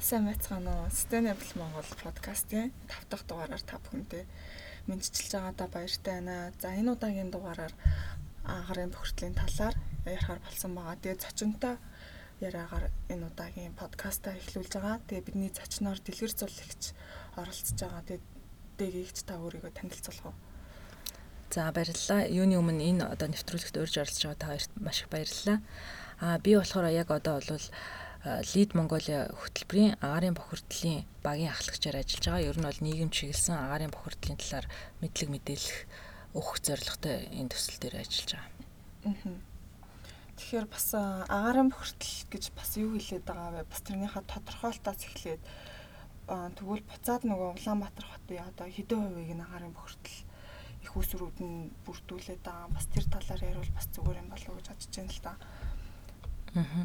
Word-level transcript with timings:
Сайн 0.00 0.28
байцгаана 0.28 0.84
уу. 0.84 0.92
Sustainable 0.92 1.56
Монгол 1.56 1.88
подкастын 2.04 2.68
5 2.84 3.08
дахь 3.08 3.24
дугаараар 3.24 3.64
та 3.64 3.80
бүхэндээ 3.80 4.24
мэдчилж 4.92 5.32
байгаадаа 5.32 5.68
баяртай 5.72 6.20
байна. 6.20 6.52
За 6.60 6.68
энэ 6.76 6.92
удаагийн 6.92 7.32
дугаараар 7.32 7.72
агарын 8.44 8.92
бохирдлын 8.92 9.34
талаар 9.40 9.74
ярихаар 10.04 10.40
болсон 10.44 10.76
байгаа. 10.76 11.00
Тэгээ 11.00 11.22
зочинтой 11.24 11.74
яриагаар 12.44 12.92
энэ 13.08 13.24
удаагийн 13.24 13.72
подкастаа 13.72 14.36
эхлүүлж 14.36 14.72
байгаа. 14.76 15.00
Тэгээ 15.08 15.26
бидний 15.32 15.50
зочноор 15.56 15.98
дэлгэр 16.04 16.32
зуллагч 16.44 16.82
оролцож 17.40 17.78
байгаа. 17.80 18.02
Тэгээ 18.04 18.22
дээгийгч 18.76 19.18
та 19.24 19.40
өөрийгөө 19.40 19.72
танилцуулах 19.72 20.28
уу? 20.28 20.36
За 21.48 21.72
баярлалаа. 21.72 22.28
Юуны 22.28 22.60
өмнө 22.60 22.84
энэ 22.84 23.04
одоо 23.16 23.32
нэвтрүүлэгт 23.32 23.80
урьж 23.80 23.96
оролцож 23.96 24.24
байгаа 24.28 24.40
та 24.44 24.50
хоёрт 24.52 24.72
маш 24.76 24.98
их 25.00 25.08
баярлалаа. 25.08 25.58
Аа 26.20 26.36
би 26.36 26.52
болохоор 26.52 26.92
яг 26.92 27.08
одоо 27.08 27.40
бол 27.40 27.68
Лид 28.26 28.74
Монголиа 28.74 29.30
хөтөлбөрийн 29.30 30.02
агарын 30.02 30.34
бохирдлын 30.34 31.06
багийн 31.22 31.54
ахлагчаар 31.54 32.02
ажиллаж 32.02 32.26
байгаа. 32.26 32.48
Ер 32.50 32.58
нь 32.58 32.66
бол 32.66 32.82
нийгэм 32.82 33.10
чиглэсэн 33.14 33.54
агарын 33.54 33.94
бохирдлын 33.94 34.34
талаар 34.42 34.66
мэдлэг 34.98 35.30
мэдээлэх 35.30 35.78
өгөх 36.34 36.58
зорилготой 36.58 37.30
энэ 37.30 37.54
төсөл 37.54 37.78
дээр 37.78 38.02
ажиллаж 38.02 38.30
байгаа. 38.34 38.50
Тэгэхээр 40.34 40.66
бас 40.66 40.86
агарын 41.30 41.70
бохирдол 41.70 42.14
гэж 42.34 42.44
бас 42.50 42.70
юу 42.74 42.98
хэлээд 42.98 43.24
байгаа 43.30 43.50
вэ? 43.62 43.70
Бас 43.70 43.80
тэрнийхээ 43.86 44.24
тодорхойлтоос 44.26 45.00
эхлээд 45.06 45.42
тэгвэл 46.26 46.82
буцаад 46.82 47.22
нөгөө 47.30 47.48
Улаанбаатар 47.62 48.06
хотын 48.10 48.42
одоо 48.42 48.66
хэдэн 48.66 49.00
хувийг 49.06 49.32
нь 49.38 49.46
агарын 49.46 49.70
бохирдол 49.70 50.18
их 50.82 50.92
усрууд 50.98 51.38
нь 51.38 51.70
бүрдүүлээд 51.86 52.42
байгаа. 52.42 52.74
Бас 52.74 52.90
тэр 52.90 53.06
талаар 53.06 53.42
ярил 53.54 53.70
бас 53.70 53.86
зүгээр 53.94 54.18
юм 54.18 54.28
болов 54.34 54.50
уу 54.50 54.58
гэж 54.58 54.66
бодож 54.66 54.90
байна 54.90 55.14
л 55.14 55.22
да. 55.22 55.32
Аа. 56.58 56.84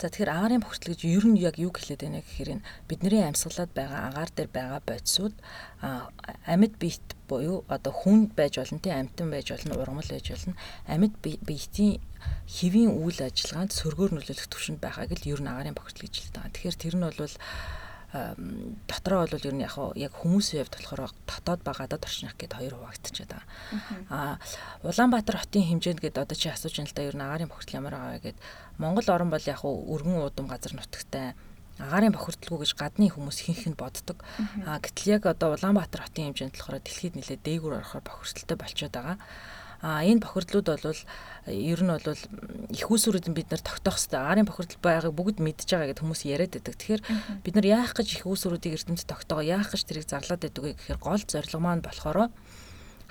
За 0.00 0.10
тэгэхээр 0.10 0.34
агарын 0.34 0.62
бохирдол 0.62 0.92
гэж 0.98 1.02
ер 1.06 1.24
нь 1.30 1.38
яг 1.38 1.54
юу 1.54 1.70
хэлээд 1.70 2.02
байна 2.02 2.18
гэхээр 2.18 2.50
бидний 2.90 3.22
амьсгалаад 3.22 3.70
байгаа 3.78 4.00
агаар 4.10 4.30
дээр 4.34 4.50
байгаа 4.50 4.80
бодисууд 4.82 5.34
амьд 6.50 6.74
биет 6.82 7.06
буюу 7.30 7.62
одоо 7.70 7.92
хүнд 7.94 8.34
байж 8.34 8.58
болно 8.58 8.82
тийм 8.82 8.98
амьтан 8.98 9.30
байж 9.30 9.54
болно 9.54 9.78
ургамал 9.78 10.10
байж 10.10 10.26
болно 10.34 10.58
амьд 10.90 11.14
биетийн 11.22 12.02
хэвийн 12.50 12.90
үйл 12.90 13.20
ажиллагаанд 13.22 13.70
сөргөөр 13.70 14.12
нөлөөлөх 14.18 14.50
түвшинд 14.50 14.82
байгааг 14.82 15.14
л 15.14 15.30
ер 15.30 15.40
нь 15.40 15.52
агарын 15.52 15.78
бохирдол 15.78 16.10
гэж 16.10 16.14
хэлдэг. 16.18 16.52
Тэгэхээр 16.52 16.76
тэр 16.82 16.94
нь 16.98 17.06
бол 17.06 17.34
дотроо 18.14 19.26
бол 19.26 19.42
ер 19.42 19.54
нь 19.58 19.66
яг 19.66 20.12
хүмүүсийн 20.14 20.62
хувьд 20.62 20.74
болохоор 20.78 21.10
дотоод 21.26 21.60
ба 21.66 21.72
гадаад 21.74 22.06
орчных 22.06 22.38
гэд 22.38 22.54
хоёр 22.54 22.78
хуваагдчихад 22.78 23.30
байгаа. 23.34 23.48
Аа 24.06 24.38
Улаанбаатар 24.86 25.42
хотын 25.42 25.66
хэмжээнд 25.66 25.98
гээд 25.98 26.22
одоо 26.22 26.36
чи 26.38 26.46
асууж 26.46 26.78
байна 26.78 26.90
л 26.90 26.94
да 26.94 27.02
ер 27.02 27.16
нь 27.18 27.26
агарын 27.26 27.50
бохирдол 27.50 27.78
ямар 27.82 27.94
байгаа 27.98 28.22
гэд 28.22 28.38
Монгол 28.78 29.08
орн 29.10 29.30
бол 29.34 29.50
яг 29.50 29.60
өргөн 29.66 30.30
удам 30.30 30.46
газар 30.46 30.78
нутагтай 30.78 31.34
агарын 31.82 32.14
бохирдлгүй 32.14 32.58
гэж 32.62 32.72
гадны 32.78 33.10
хүмүүс 33.10 33.38
хинхэнд 33.50 33.74
боддог. 33.74 34.22
Аа 34.62 34.78
гэтэл 34.78 35.18
яг 35.18 35.26
одоо 35.26 35.58
Улаанбаатар 35.58 36.06
хотын 36.06 36.30
хэмжээнд 36.30 36.54
болохоор 36.54 36.78
дэлхийд 36.86 37.18
нэлээд 37.18 37.42
дээгүүр 37.42 37.82
орохоор 37.82 38.04
бохирдолтой 38.06 38.56
болчиход 38.62 38.94
байгаа. 38.94 39.18
А 39.84 40.00
энэ 40.00 40.24
бохирдлууд 40.24 40.68
бол 40.80 41.00
ер 41.44 41.80
нь 41.84 41.92
бол 41.92 42.16
их 42.72 42.88
усүрүүд 42.88 43.28
нь 43.28 43.36
бид 43.36 43.52
нар 43.52 43.60
тогтоох 43.60 44.00
хэрэгтэй. 44.00 44.16
Арын 44.16 44.48
бохирдол 44.48 44.80
байгааг 44.80 45.12
бүгд 45.12 45.44
мэдж 45.44 45.68
байгаа 45.68 45.92
гэдээ 45.92 46.04
хүмүүс 46.08 46.22
яриад 46.24 46.56
байдаг. 46.56 46.74
Тэгэхээр 46.80 47.02
бид 47.44 47.54
нар 47.54 47.66
яах 47.68 47.92
гэж 47.92 48.08
их 48.16 48.24
усүрүүдийг 48.24 48.80
эрдэмтэд 48.80 49.04
тогтоогоо 49.04 49.44
яах 49.44 49.68
гэж 49.68 49.84
тэрийг 49.84 50.08
зарлаад 50.08 50.40
байдаг 50.40 50.62
вэ 50.64 50.72
гэхээр 50.72 51.04
гол 51.04 51.20
зорилго 51.20 51.60
маань 51.60 51.84
болохоор 51.84 52.32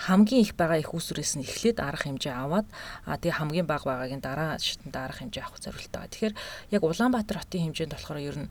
хамгийн 0.09 0.41
их 0.41 0.57
байгаа 0.57 0.81
их 0.81 0.97
усүрээс 0.97 1.37
нь 1.37 1.45
эхлээд 1.45 1.77
арга 1.77 2.09
хэмжээ 2.09 2.33
аваад 2.33 2.65
а 3.05 3.21
тэгээ 3.21 3.37
хамгийн 3.37 3.69
бага 3.69 3.93
байгаагийн 3.93 4.25
дараа 4.25 4.57
шатнд 4.57 4.97
арга 4.97 5.21
хэмжээ 5.21 5.45
авах 5.45 5.61
зорилттой 5.61 5.99
байгаа. 6.01 6.09
Тэгэхээр 6.09 6.35
яг 6.73 6.81
Улаанбаатар 6.81 7.37
хотын 7.37 7.69
хэмжээнд 7.69 7.93
болохоор 7.93 8.17
ер 8.17 8.37
нь 8.41 8.49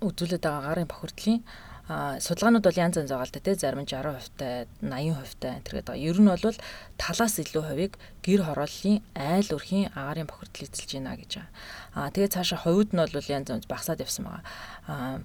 үзүүлээд 0.00 0.40
байгаа 0.40 0.64
гарын 0.72 0.88
бохирдлын 0.88 1.44
судалгаанууд 1.88 2.64
бол 2.68 2.76
янз 2.76 3.00
янз 3.00 3.08
байгаа 3.08 3.24
л 3.24 3.32
да 3.32 3.40
тий 3.40 3.56
зарим 3.56 3.80
нь 3.80 3.88
60% 3.88 4.36
тай 4.36 4.68
80% 4.84 5.40
тай 5.40 5.56
энэ 5.56 5.80
байгаа. 5.88 5.96
Ер 5.96 6.20
нь 6.20 6.28
бол 6.28 6.56
талаас 7.00 7.34
илүү 7.40 7.64
хувийг 7.64 7.94
гэр 8.20 8.44
хорооллын 8.44 9.00
айл 9.16 9.48
өрхийн 9.56 9.88
агарын 9.96 10.28
бохирдол 10.28 10.68
эзэлж 10.68 11.00
байна 11.00 11.16
гэж 11.16 11.32
байгаа. 11.40 11.48
А 11.96 12.12
тэгээ 12.12 12.34
цаашаа 12.36 12.60
хувьд 12.60 12.92
нь 12.92 13.00
бол 13.00 13.32
янз 13.32 13.48
янз 13.48 13.64
багасаад 13.64 14.04
явсан 14.04 14.28
байгаа. 14.28 14.44
А 14.84 15.20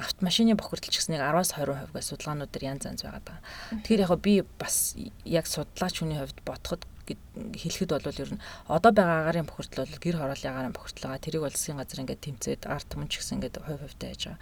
автомашины 0.00 0.56
бохирдол 0.56 0.88
ч 0.88 0.96
гэснийг 0.96 1.20
10-аас 1.20 1.52
20% 1.60 1.92
гэж 1.92 2.04
судалгаанууд 2.08 2.52
дээр 2.56 2.68
янз 2.72 2.88
янз 2.88 3.04
байгаа. 3.04 3.40
Тэгэхээр 3.84 4.04
яг 4.08 4.12
би 4.24 4.34
бас 4.56 4.96
яг 5.28 5.44
судлаач 5.44 6.00
хүний 6.00 6.16
хувьд 6.16 6.40
бодоход 6.44 6.88
хэлэхэд 7.16 7.90
бол 7.94 8.20
ер 8.20 8.30
нь 8.34 8.42
одоо 8.66 8.92
байгаа 8.92 9.18
агарын 9.22 9.48
бохирдол 9.48 9.86
бол 9.86 10.02
гэр 10.02 10.16
хорооллын 10.18 10.52
агарын 10.52 10.74
бохирдол 10.74 11.04
байгаа. 11.08 11.24
Тэрийг 11.24 11.42
бол 11.46 11.54
засгийн 11.54 11.78
газар 11.78 12.00
ингээд 12.02 12.24
тэмцээд 12.26 12.62
арт 12.66 12.88
түмэн 12.90 13.08
ч 13.08 13.22
гэсэн 13.22 13.36
ингээд 13.38 13.56
хувь 13.62 13.82
хувьтай 13.86 14.08
байж 14.12 14.22
байгаа. 14.26 14.40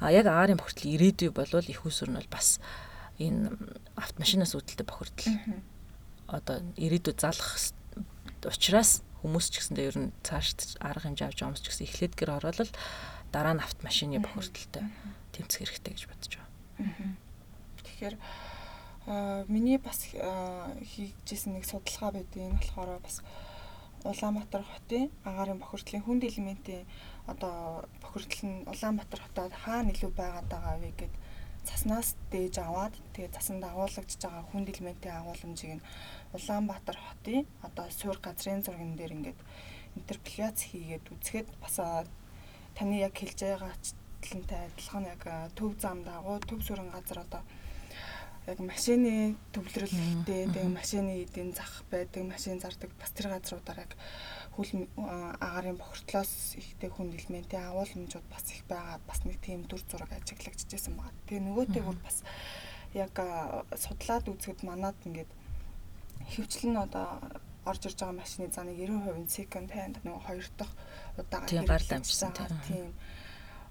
А 0.00 0.12
яг 0.14 0.26
агарын 0.26 0.58
бохирдол 0.58 0.92
ирээдүй 0.96 1.30
болвол 1.30 1.68
их 1.68 1.82
усүр 1.84 2.08
нь 2.10 2.18
бол 2.18 2.30
бас 2.32 2.58
энэ 3.20 3.52
автомашинаас 3.94 4.56
үүдэлтэй 4.56 4.86
бохирдол. 4.86 5.28
Одоо 6.26 6.56
ирээдүйд 6.80 7.18
залах 7.20 7.50
учраас 8.46 9.02
хүмүүс 9.22 9.46
ч 9.50 9.54
гэсэндээ 9.58 9.88
ер 9.90 9.98
нь 9.98 10.14
цааш 10.22 10.78
арга 10.78 11.10
хэмжээ 11.10 11.26
авч 11.26 11.38
юмс 11.42 11.60
ч 11.62 11.74
гэсэн 11.74 11.86
эхлээд 11.90 12.14
гэр 12.14 12.38
оролол 12.38 12.70
дараа 13.34 13.54
нь 13.58 13.64
автомашины 13.64 14.22
бохирдолтой 14.22 14.86
тэмцэх 15.34 15.66
хэрэгтэй 15.66 15.92
гэж 15.98 16.04
бодож 16.06 16.32
байгаа. 16.38 17.18
Тэгэхээр 17.82 18.14
миний 19.48 19.78
бас 19.78 20.04
хийжсэн 20.04 21.56
нэг 21.56 21.64
судалгаа 21.64 22.12
байдгийг 22.12 22.44
энэ 22.52 22.60
болохоор 22.60 23.00
бас 23.00 23.22
Улаанбаатар 24.04 24.62
хотын 24.62 25.10
агарын 25.24 25.58
бохирдлын 25.58 26.04
хүнд 26.04 26.22
элементийн 26.28 26.84
одоо 27.26 27.88
бохирдол 28.02 28.42
нь 28.46 28.66
Улаанбаатар 28.72 29.20
хотод 29.24 29.52
хаана 29.64 29.90
илүү 29.90 30.12
байгаад 30.12 30.46
байгаа 30.52 30.76
вэ 30.78 30.90
гэд 31.00 31.14
цаснаас 31.68 32.14
дээж 32.30 32.54
аваад 32.62 32.94
тэгээ 33.14 33.34
цасанд 33.36 33.64
агуулгаж 33.64 34.10
байгаа 34.22 34.44
хүнд 34.52 34.68
элементийн 34.72 35.18
агуулмжийг 35.18 35.72
нь 35.76 35.86
Улаанбаатар 36.36 36.98
хотын 37.06 37.42
одоо 37.66 37.86
суур 37.98 38.18
газрын 38.22 38.62
зурган 38.62 38.92
дээр 38.96 39.16
ингээд 39.16 39.40
интерполяц 39.98 40.58
хийгээд 40.68 41.04
үзэхэд 41.12 41.48
бас 41.62 41.76
таны 42.76 42.94
яг 43.08 43.14
хэлж 43.18 43.38
байгаа 43.42 43.72
ачлантай 43.74 44.60
адилхан 44.68 45.04
яг 45.14 45.22
төв 45.58 45.72
зам 45.82 45.98
дагуу 46.04 46.38
төв 46.48 46.60
сүрэн 46.62 46.90
газар 46.94 47.18
одоо 47.26 47.42
яг 48.48 48.58
машины 48.64 49.36
төвлөрөлттэй 49.52 50.48
тэгээ 50.48 50.72
машины 50.72 51.20
эдийн 51.20 51.52
зах 51.52 51.84
байдаг 51.92 52.24
машин 52.24 52.56
зардаг 52.56 52.88
бас 52.96 53.12
тэр 53.12 53.28
газруудаар 53.28 53.84
яг 53.84 53.92
хөл 54.56 54.88
агарын 54.96 55.76
бохирдлоос 55.76 56.56
ихтэй 56.56 56.88
хүн 56.88 57.12
элементийн 57.12 57.68
агуулмжууд 57.68 58.26
бас 58.32 58.48
их 58.48 58.64
байгаа 58.64 59.04
бас 59.04 59.20
нэг 59.28 59.36
тийм 59.44 59.68
дүр 59.68 59.84
зураг 59.84 60.08
ажиглагдчихсэн 60.16 60.96
байна. 60.96 61.12
Тэгээ 61.28 61.44
нөгөөтэйгүр 61.44 61.98
бас 62.00 62.24
яг 62.96 63.12
судлаад 63.76 64.24
үзэхэд 64.32 64.64
манад 64.64 64.96
ингээд 65.04 65.30
хөвчлэн 66.32 66.76
одоо 66.88 67.20
орж 67.68 67.82
ирж 67.84 68.00
байгаа 68.00 68.16
машины 68.16 68.48
зааны 68.48 68.72
90% 68.72 69.20
нь 69.20 69.28
second 69.28 69.68
hand 69.76 70.00
нөгөө 70.08 70.24
хоёр 70.24 70.48
дахь 70.56 70.74
удаага 71.20 71.46
хэрэгжсэн 71.52 72.32
тийм 72.64 72.96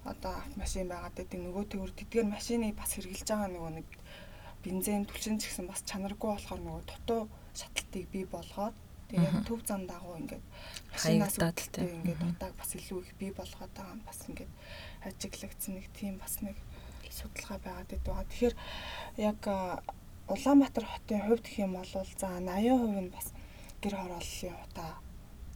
одоо 0.06 0.38
машин 0.54 0.86
байгаад 0.88 1.18
байдаг. 1.18 1.40
Нөгөөтэйгүр 1.42 1.92
тэдгээр 1.98 2.28
машиныг 2.30 2.78
бас 2.78 2.94
хэрглэж 2.94 3.26
байгаа 3.26 3.50
нөгөө 3.50 3.72
нэг 3.82 3.88
бензин 4.64 5.06
түлшин 5.08 5.38
ч 5.38 5.48
гэсэн 5.48 5.66
бас 5.70 5.82
чанаргүй 5.88 6.28
болохоор 6.34 6.60
нөгөө 6.62 6.82
дутуу 6.90 7.22
шатлтыг 7.54 8.06
бий 8.12 8.24
болгоод 8.26 8.74
Тэгээ 9.08 9.40
төв 9.48 9.64
зам 9.64 9.88
дагуу 9.88 10.20
ингээд 10.20 10.44
л 11.64 11.72
тийм 11.72 11.88
ингээд 12.04 12.20
утааг 12.28 12.52
бас 12.60 12.76
илүү 12.76 13.00
их 13.08 13.12
бий 13.16 13.32
болгоод 13.32 13.72
байгаа 13.72 13.96
нь 13.96 14.04
бас 14.04 14.20
ингээд 14.28 14.52
ажиглагдсан 15.08 15.72
нэг 15.80 15.86
тийм 15.96 16.20
бас 16.20 16.34
нэг 16.44 16.56
судалгаа 17.08 17.58
байгаад 17.64 17.88
байдаг. 17.88 18.28
Тэгэхээр 18.28 18.54
яг 19.16 19.40
Улаанбаатар 20.28 20.84
хотын 20.84 21.24
хувьд 21.24 21.40
гэх 21.40 21.56
юм 21.64 21.72
бол 21.80 21.88
за 21.88 22.28
80% 22.36 23.00
нь 23.00 23.14
бас 23.16 23.32
гэр 23.80 23.94
хорооллын 23.96 24.56
утаа. 24.68 24.92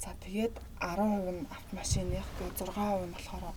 За 0.01 0.17
тэгээд 0.25 0.55
10% 0.81 1.37
нь 1.37 1.49
автомашиных, 1.53 2.27
тэгээд 2.41 2.57
6% 2.73 3.05
нь 3.05 3.13
болохоор 3.13 3.57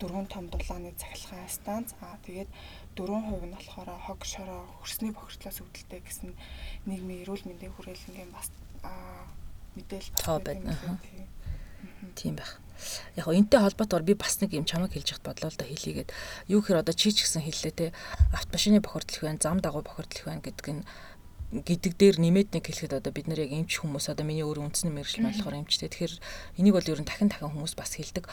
дөрвөн 0.00 0.26
том 0.28 0.44
дулааны 0.52 0.92
цахилгаан 1.00 1.48
станц. 1.48 1.88
Аа 2.04 2.20
тэгээд 2.28 2.50
4% 2.96 3.46
нь 3.46 3.54
болохоор 3.54 3.90
хог 4.06 4.20
шороо 4.24 4.66
хөрсний 4.80 5.12
бохирдлоос 5.14 5.58
үүдэлтэй 5.62 6.00
гэсэн 6.04 6.30
нийгмийн 6.86 7.22
эрүүл 7.22 7.46
мэндийн 7.46 7.74
хүрээлэнгийн 7.74 8.30
бас 8.34 8.48
мэдээлэл 9.76 10.18
тоо 10.18 10.38
байна. 10.42 10.76
Тийм 12.16 12.36
байх. 12.36 12.58
Яг 13.16 13.24
гоо 13.28 13.36
энтэй 13.36 13.60
холбоотойгоор 13.60 14.08
би 14.08 14.14
бас 14.14 14.40
нэг 14.40 14.56
юм 14.56 14.64
чамаг 14.64 14.92
хэлж 14.92 15.12
яхад 15.12 15.26
бодлоо 15.28 15.50
л 15.52 15.60
да 15.60 15.68
хэлийгээд 15.68 16.10
юу 16.48 16.60
гэхээр 16.64 16.82
одоо 16.82 16.94
чи 16.96 17.12
ч 17.12 17.24
гэсэн 17.28 17.44
хэллээ 17.44 17.74
те 17.76 17.86
автомашины 18.32 18.80
бохирдол 18.80 19.16
их 19.16 19.22
байна, 19.22 19.42
зам 19.42 19.60
дагуу 19.60 19.84
бохирдол 19.84 20.16
их 20.16 20.26
байна 20.26 20.44
гэдэг 20.44 20.66
нь 20.80 20.82
гэдэг 21.50 21.92
дээр 21.98 22.16
нэмээд 22.22 22.54
нэг 22.54 22.62
хэлэхэд 22.62 22.94
одоо 23.02 23.10
бид 23.10 23.26
нар 23.26 23.42
яг 23.42 23.50
эмч 23.50 23.82
хүмүүс 23.82 24.06
одоо 24.06 24.22
миний 24.22 24.46
өөр 24.46 24.70
үндэсний 24.70 24.94
мэрэгжил 24.94 25.26
болохоор 25.26 25.58
эмчтэй. 25.58 25.90
Тэгэхээр 25.90 26.14
энийг 26.62 26.74
бол 26.78 26.90
ер 26.94 27.00
нь 27.02 27.08
дахин 27.10 27.26
дахин 27.26 27.50
хүмүүс 27.50 27.74
бас 27.74 27.98
хэлдэг 27.98 28.30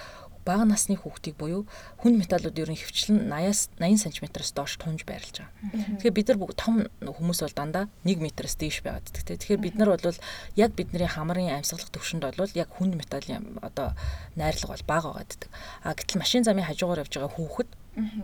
бага 0.47 0.63
насны 0.63 0.95
хүүхдийг 0.95 1.35
буюу 1.35 1.67
хүнд 1.99 2.15
металлууд 2.23 2.55
ер 2.55 2.71
нь 2.71 2.79
хөвчлэн 2.79 3.27
80-аас 3.27 3.61
80 3.83 4.15
см-аас 4.15 4.51
доош 4.55 4.79
тунж 4.79 5.03
байрлаж 5.03 5.43
байгаа. 5.43 5.99
Тэгэхээр 5.99 6.15
бид 6.15 6.27
нар 6.31 6.39
том 6.55 6.75
хүмүүс 7.03 7.39
бол 7.43 7.57
дандаа 7.59 7.85
1 8.07 8.23
м-аас 8.23 8.55
дээш 8.55 8.79
байгаад 8.87 9.11
гэдэг. 9.11 9.35
Тэгэхээр 9.43 9.65
бид 9.67 9.75
нар 9.75 9.91
бол 9.99 10.19
яг 10.55 10.71
бидний 10.71 11.03
хамрын 11.03 11.51
амьсгалах 11.51 11.91
төвшөнд 11.91 12.23
бол 12.23 12.55
яг 12.55 12.69
хүнд 12.71 12.95
металлын 12.95 13.59
одоо 13.59 13.91
найрлага 14.39 14.79
бол 14.79 14.87
бага 14.87 15.09
байгаа 15.11 15.27
гэдэг. 15.27 15.49
А 15.83 15.91
гэтэл 15.91 16.21
машин 16.23 16.47
замын 16.47 16.63
хажуугаар 16.63 17.03
явж 17.03 17.11
байгаа 17.11 17.35
хүүхэд 17.35 17.69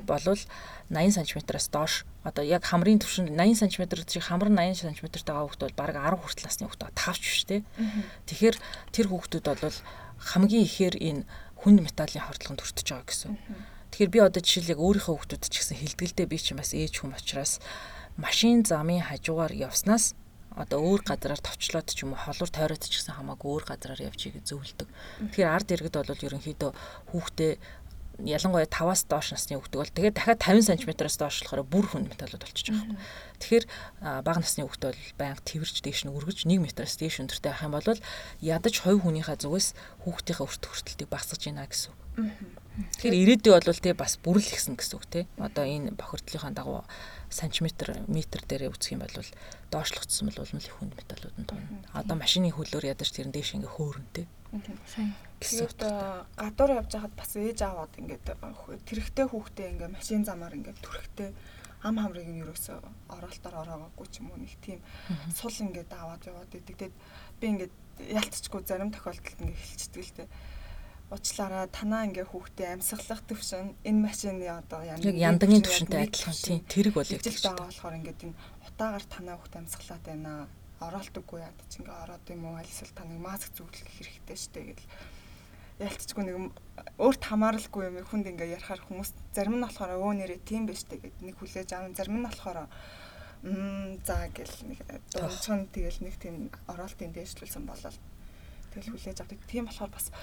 болвол 0.08 0.42
80 0.90 1.28
см-аас 1.28 1.68
доош 1.74 1.94
одоо 2.24 2.46
яг 2.46 2.64
хамрын 2.64 3.02
төвшөнд 3.02 3.34
80 3.34 3.74
см 3.74 3.84
чи 4.06 4.22
хамар 4.22 4.54
80 4.54 4.96
см-тэй 4.96 5.26
байгаа 5.26 5.44
хүүхэд 5.50 5.64
бол 5.66 5.80
бараг 5.82 5.98
10 5.98 6.22
хүртэл 6.22 6.46
насны 6.46 6.64
хүүхэд 6.70 6.94
тавч 6.94 7.22
биш 7.26 7.44
тий. 7.50 7.62
Тэгэхээр 8.30 8.56
тэр 8.94 9.06
хүүхдүүд 9.10 9.46
бол 9.50 9.80
хамгийн 10.24 10.64
ихээр 10.64 10.96
энэ 11.02 11.26
хүнд 11.64 11.80
металлын 11.82 12.28
хордлогонд 12.28 12.62
хүртэж 12.62 12.88
байгаа 12.92 13.08
гэсэн. 13.08 13.34
Тэгэхээр 13.96 14.14
би 14.14 14.20
одоо 14.20 14.42
жишээл 14.44 14.74
яг 14.76 14.80
өөрийнхөө 14.84 15.16
хүүхдүүд 15.16 15.44
ч 15.48 15.56
гэсэн 15.64 15.78
хилдгэлдээ 15.80 16.28
би 16.28 16.38
чинь 16.38 16.60
бас 16.60 16.76
ээж 16.76 16.94
хүм 17.02 17.16
учраас 17.16 17.64
машин 18.20 18.68
замын 18.68 19.06
хажуугаар 19.06 19.54
явснаас 19.56 20.14
одоо 20.54 20.82
өөр 20.82 21.02
газараар 21.02 21.42
товчлоод 21.42 21.90
ч 21.90 22.06
юм 22.06 22.14
уу 22.14 22.22
холуур 22.22 22.50
тойроод 22.50 22.84
ч 22.86 23.02
гэсэн 23.02 23.18
хамаагүй 23.18 23.50
өөр 23.50 23.66
газараар 23.66 24.06
игээ 24.06 24.46
зөвлөдөг. 24.46 24.90
Тэгэхээр 25.34 25.50
ард 25.50 25.70
иргэд 25.74 25.96
бол 25.98 26.26
ерөнхийдөө 26.30 26.72
хүүхдээ 27.10 27.52
ялангуяа 28.22 28.70
5-аас 28.70 29.10
доош 29.10 29.34
насны 29.34 29.58
хүүхдүүд 29.58 29.82
бол 29.82 29.98
тэгээд 29.98 30.18
дахиад 30.22 30.42
50 30.46 30.86
см-аас 30.86 31.18
доош 31.18 31.42
болохоор 31.42 31.66
бүр 31.66 31.86
хүнд 31.90 32.14
металлууд 32.14 32.46
болчихж 32.46 32.70
байгаа 32.70 32.94
юм. 32.94 33.02
Тэгэхээр 33.44 33.66
бага 34.24 34.40
насны 34.40 34.64
хүүхдүүд 34.64 34.96
бол 34.96 35.20
байнга 35.20 35.44
тэрвэрж 35.44 35.84
дээш 35.84 36.08
нь 36.08 36.16
өргөж 36.16 36.48
1 36.48 36.64
м-аас 36.64 36.96
дээш 36.96 37.20
өндөртэй 37.28 37.52
байх 37.52 37.68
юм 37.68 37.76
бол 37.76 38.00
ядаж 38.40 38.76
хувь 38.80 39.04
хүнийхээ 39.04 39.44
зүгээс 39.44 39.68
хүүхдийнхээ 40.08 40.48
өрт 40.48 40.64
хүртэлтийг 40.64 41.10
багасгаж 41.12 41.42
байна 41.44 41.68
гэсэн 41.68 41.92
үг. 41.92 42.00
Тэгэхээр 42.74 43.20
ирээдүй 43.20 43.52
бол 43.54 43.84
тий 43.84 43.94
бас 43.94 44.18
бүрэл 44.18 44.48
ихсэн 44.48 44.80
гэсэн 44.80 44.96
үг 44.98 45.06
тий. 45.12 45.24
Одоо 45.38 45.66
энэ 45.68 45.94
бохирдлынхаа 45.94 46.56
дагуу 46.56 46.82
сантиметр 47.30 48.00
метр 48.08 48.42
дээрээ 48.48 48.72
үзэх 48.72 48.96
юм 48.98 49.04
бол 49.04 49.30
доошлогдсон 49.70 50.32
бол 50.32 50.42
улмал 50.42 50.66
их 50.66 50.78
хүнд 50.80 50.94
металлууд 50.98 51.38
нь 51.38 51.46
тунна. 51.46 51.84
Одоо 51.94 52.16
машины 52.18 52.50
хөлөөр 52.50 52.90
ядаж 52.90 53.10
тэрэн 53.14 53.36
дээш 53.36 53.60
ингээ 53.60 53.76
хөөрөн 53.78 54.08
тий. 54.16 54.26
Сайн. 54.90 55.14
Тэгээд 55.42 55.82
гадуур 56.38 56.72
явж 56.82 56.92
байхад 56.94 57.14
бас 57.18 57.32
ээж 57.36 57.60
аваад 57.66 57.94
ингээд 57.98 58.26
тэрэгтэй 58.88 59.26
хүүхдээ 59.30 59.68
ингээд 59.74 59.94
машин 59.94 60.22
замаар 60.26 60.54
ингээд 60.54 60.80
түрхтэй 60.82 61.30
ам 61.84 62.00
хамрыг 62.00 62.28
нь 62.32 62.42
ерөөсөө 62.44 62.80
оролтоор 63.12 63.56
ороогүй 63.64 64.08
ч 64.08 64.24
юм 64.24 64.32
уу 64.32 64.40
нэг 64.40 64.56
тийм 64.64 64.80
сул 65.36 65.52
ингээд 65.52 65.92
аваад 65.92 66.24
яваад 66.24 66.52
идэг. 66.56 66.80
Тэгээд 66.80 66.96
би 67.40 67.46
ингээд 67.52 67.74
ялцчихгүй 68.00 68.62
зарим 68.64 68.92
тохиолдолд 68.96 69.44
ингээд 69.44 69.60
хэлчихдэг 69.60 70.04
л 70.04 70.16
дээ. 70.24 70.30
Уучлаарай 71.12 71.68
танаа 71.70 72.08
ингээ 72.08 72.26
хүүхдээ 72.32 72.68
амьсгалах 72.74 73.22
төвшин 73.28 73.76
энэ 73.84 74.00
машины 74.00 74.48
одоо 74.48 74.82
яг 74.88 75.04
яндагийн 75.04 75.62
төвшөнтэй 75.62 76.08
адилхан 76.08 76.38
тийм 76.40 76.60
тэрэг 76.72 76.94
бол 76.96 77.12
яг 77.12 77.22
тийм 77.22 77.38
байгаа 77.44 77.68
болохоор 77.68 78.00
ингээд 78.00 78.24
энэ 78.32 78.40
утаагаар 78.72 79.06
танаа 79.12 79.36
хүүхдээ 79.38 79.62
амьсгалаад 79.62 80.04
байна. 80.08 80.32
Оролтоггүй 80.84 81.40
яд 81.40 81.60
чи 81.70 81.80
ингээ 81.84 82.02
ороод 82.04 82.26
юм 82.32 82.44
уу 82.48 82.56
аль 82.60 82.72
эсвэл 82.72 82.96
та 82.96 83.04
нэг 83.04 83.20
маск 83.20 83.52
зүглэх 83.56 83.88
хэрэгтэй 83.88 84.38
штэ 84.40 84.60
гэдэл 84.68 84.90
ялцчихгүй 85.80 86.24
нэг 86.26 86.38
өөрт 86.98 87.24
хамааралгүй 87.26 87.84
юм 87.90 87.98
хүнд 88.06 88.30
ингээ 88.30 88.54
ярахаар 88.58 88.82
хүмүүс 88.86 89.10
зарим 89.34 89.58
нь 89.58 89.66
болохоор 89.66 89.98
өө 89.98 90.14
нэрээ 90.22 90.40
тийм 90.46 90.70
биш 90.70 90.86
тэ 90.86 91.02
гэд 91.02 91.18
нэг 91.26 91.36
хүлээж 91.42 91.70
аав 91.74 91.94
зарим 91.98 92.22
нь 92.22 92.28
болохоор 92.28 92.70
м 93.44 93.98
за 94.06 94.30
гэл 94.30 94.58
нэг 94.70 94.80
дуучхан 95.14 95.68
тэгэл 95.74 96.00
нэг 96.06 96.16
тийм 96.22 96.36
оролтын 96.70 97.12
дээшлүүлсэн 97.12 97.66
болол 97.66 97.98
тэгэл 98.72 98.94
хүлээж 98.94 99.18
авдаг 99.22 99.40
тийм 99.50 99.66
болохоор 99.66 99.92
бас 99.92 100.14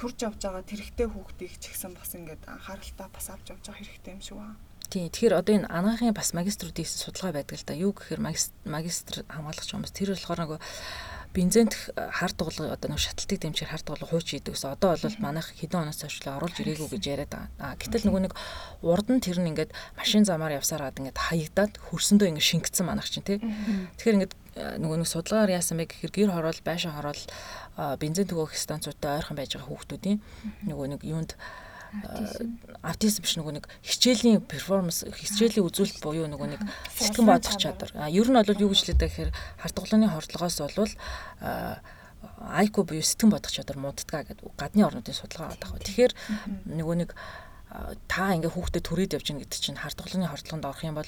төрж 0.00 0.18
явж 0.24 0.40
байгаа 0.42 0.64
тэрэгтэй 0.64 1.08
хүүхдийг 1.12 1.54
ч 1.60 1.64
гэсэн 1.70 1.92
бас 1.94 2.10
ингээд 2.16 2.42
анхааралтай 2.48 3.08
бас 3.12 3.26
авч 3.30 3.46
явж 3.52 3.64
байгаа 3.68 3.80
хэрэгтэй 3.84 4.12
юм 4.16 4.22
шиг 4.24 4.36
байна. 4.40 4.56
Тийм. 4.90 5.06
Тэгэхээр 5.12 5.38
одоо 5.38 5.54
энэ 5.54 5.70
анагаахын 5.70 6.16
бас 6.16 6.34
магиструудын 6.34 6.88
судалгаа 6.88 7.36
байдаг 7.38 7.56
л 7.60 7.68
да. 7.68 7.78
Юу 7.78 7.92
гэхээр 7.94 8.20
магистр 8.66 9.22
хамгаалагч 9.28 9.70
хүмүүс 9.70 9.92
тэр 9.94 10.16
болохоор 10.16 10.40
нөгөө 10.40 10.58
бензент 11.34 11.94
хар 11.94 12.32
дугал 12.34 12.74
одоо 12.74 12.88
нэг 12.90 12.98
шаталтыг 12.98 13.38
дэмжихэр 13.38 13.70
хар 13.70 13.82
дугал 13.86 14.08
хууч 14.10 14.34
хийдэг 14.34 14.54
гэсэн. 14.58 14.74
Одоо 14.74 14.98
бол 14.98 15.16
манайх 15.22 15.54
хэдэн 15.54 15.86
оноос 15.86 16.02
хойш 16.02 16.18
оруулж 16.26 16.56
ирээгүй 16.58 16.88
гэж 16.90 17.04
яриад 17.06 17.30
байгаа. 17.30 17.78
Гэтэл 17.78 18.06
нөгөө 18.10 18.22
нэг 18.26 18.34
урд 18.82 19.08
нь 19.14 19.22
тэр 19.22 19.38
нь 19.38 19.50
ингээд 19.54 19.70
машин 19.94 20.26
замаар 20.26 20.58
явсараад 20.58 20.98
ингээд 20.98 21.18
хаягдаад 21.18 21.72
хөрсөндөө 21.78 22.28
ингээд 22.34 22.50
шингэцэн 22.50 22.86
манайх 22.86 23.06
чинь 23.06 23.22
тий. 23.22 23.38
Тэгэхээр 23.38 24.16
ингээд 24.18 24.34
нөгөө 24.82 24.98
нэг 24.98 25.08
судалгаар 25.08 25.54
яасан 25.54 25.78
бэ 25.78 25.86
гэхээр 25.86 26.12
гэр 26.12 26.30
хороол 26.34 26.60
байшин 26.66 26.90
хороол 26.90 27.22
бензин 28.02 28.26
төгөөх 28.26 28.58
станцуудтай 28.58 29.22
ойрхон 29.22 29.38
байж 29.38 29.54
байгаа 29.54 29.70
хүүхдүүдийн 29.70 30.18
нөгөө 30.66 30.86
нэг 30.98 31.00
юунд 31.06 31.38
аутизм 32.82 33.22
биш 33.26 33.34
нөгөө 33.36 33.54
нэг 33.58 33.66
хичээлийн 33.82 34.46
перформанс 34.46 35.02
хичээлийн 35.04 35.66
үзүүлэлт 35.66 36.00
буюу 36.00 36.30
нөгөө 36.30 36.48
нэг 36.54 36.62
сэтгэн 36.94 37.26
бодох 37.26 37.56
чадвар. 37.58 37.90
А 37.98 38.10
ер 38.10 38.30
нь 38.30 38.38
бол 38.38 38.62
юу 38.62 38.70
гэж 38.70 38.94
хэлдэг 38.94 39.10
гэхээр 39.10 39.30
харт 39.58 39.74
тоглооны 39.74 40.06
хордлогоос 40.08 40.56
болвол 40.62 40.92
айку 42.54 42.84
буюу 42.86 43.02
сэтгэн 43.02 43.30
бодох 43.34 43.52
чадвар 43.52 43.78
мууддгаа 43.82 44.22
гэдэг 44.22 44.46
гадны 44.54 44.86
орнуудын 44.86 45.16
судалгаа 45.18 45.50
аваад 45.50 45.62
байгаа. 45.66 45.82
Тэгэхээр 45.82 46.12
нөгөө 46.78 46.96
нэг 47.02 47.10
та 48.10 48.34
ингээ 48.34 48.50
хүүхдэд 48.50 48.82
түрээд 48.82 49.14
явж 49.14 49.26
гин 49.30 49.40
гэдэг 49.46 49.60
чинь 49.62 49.78
харт 49.78 49.94
тоглооны 49.94 50.26
хордлогонд 50.26 50.66
орох 50.66 50.82
юм 50.82 50.98
бол 50.98 51.06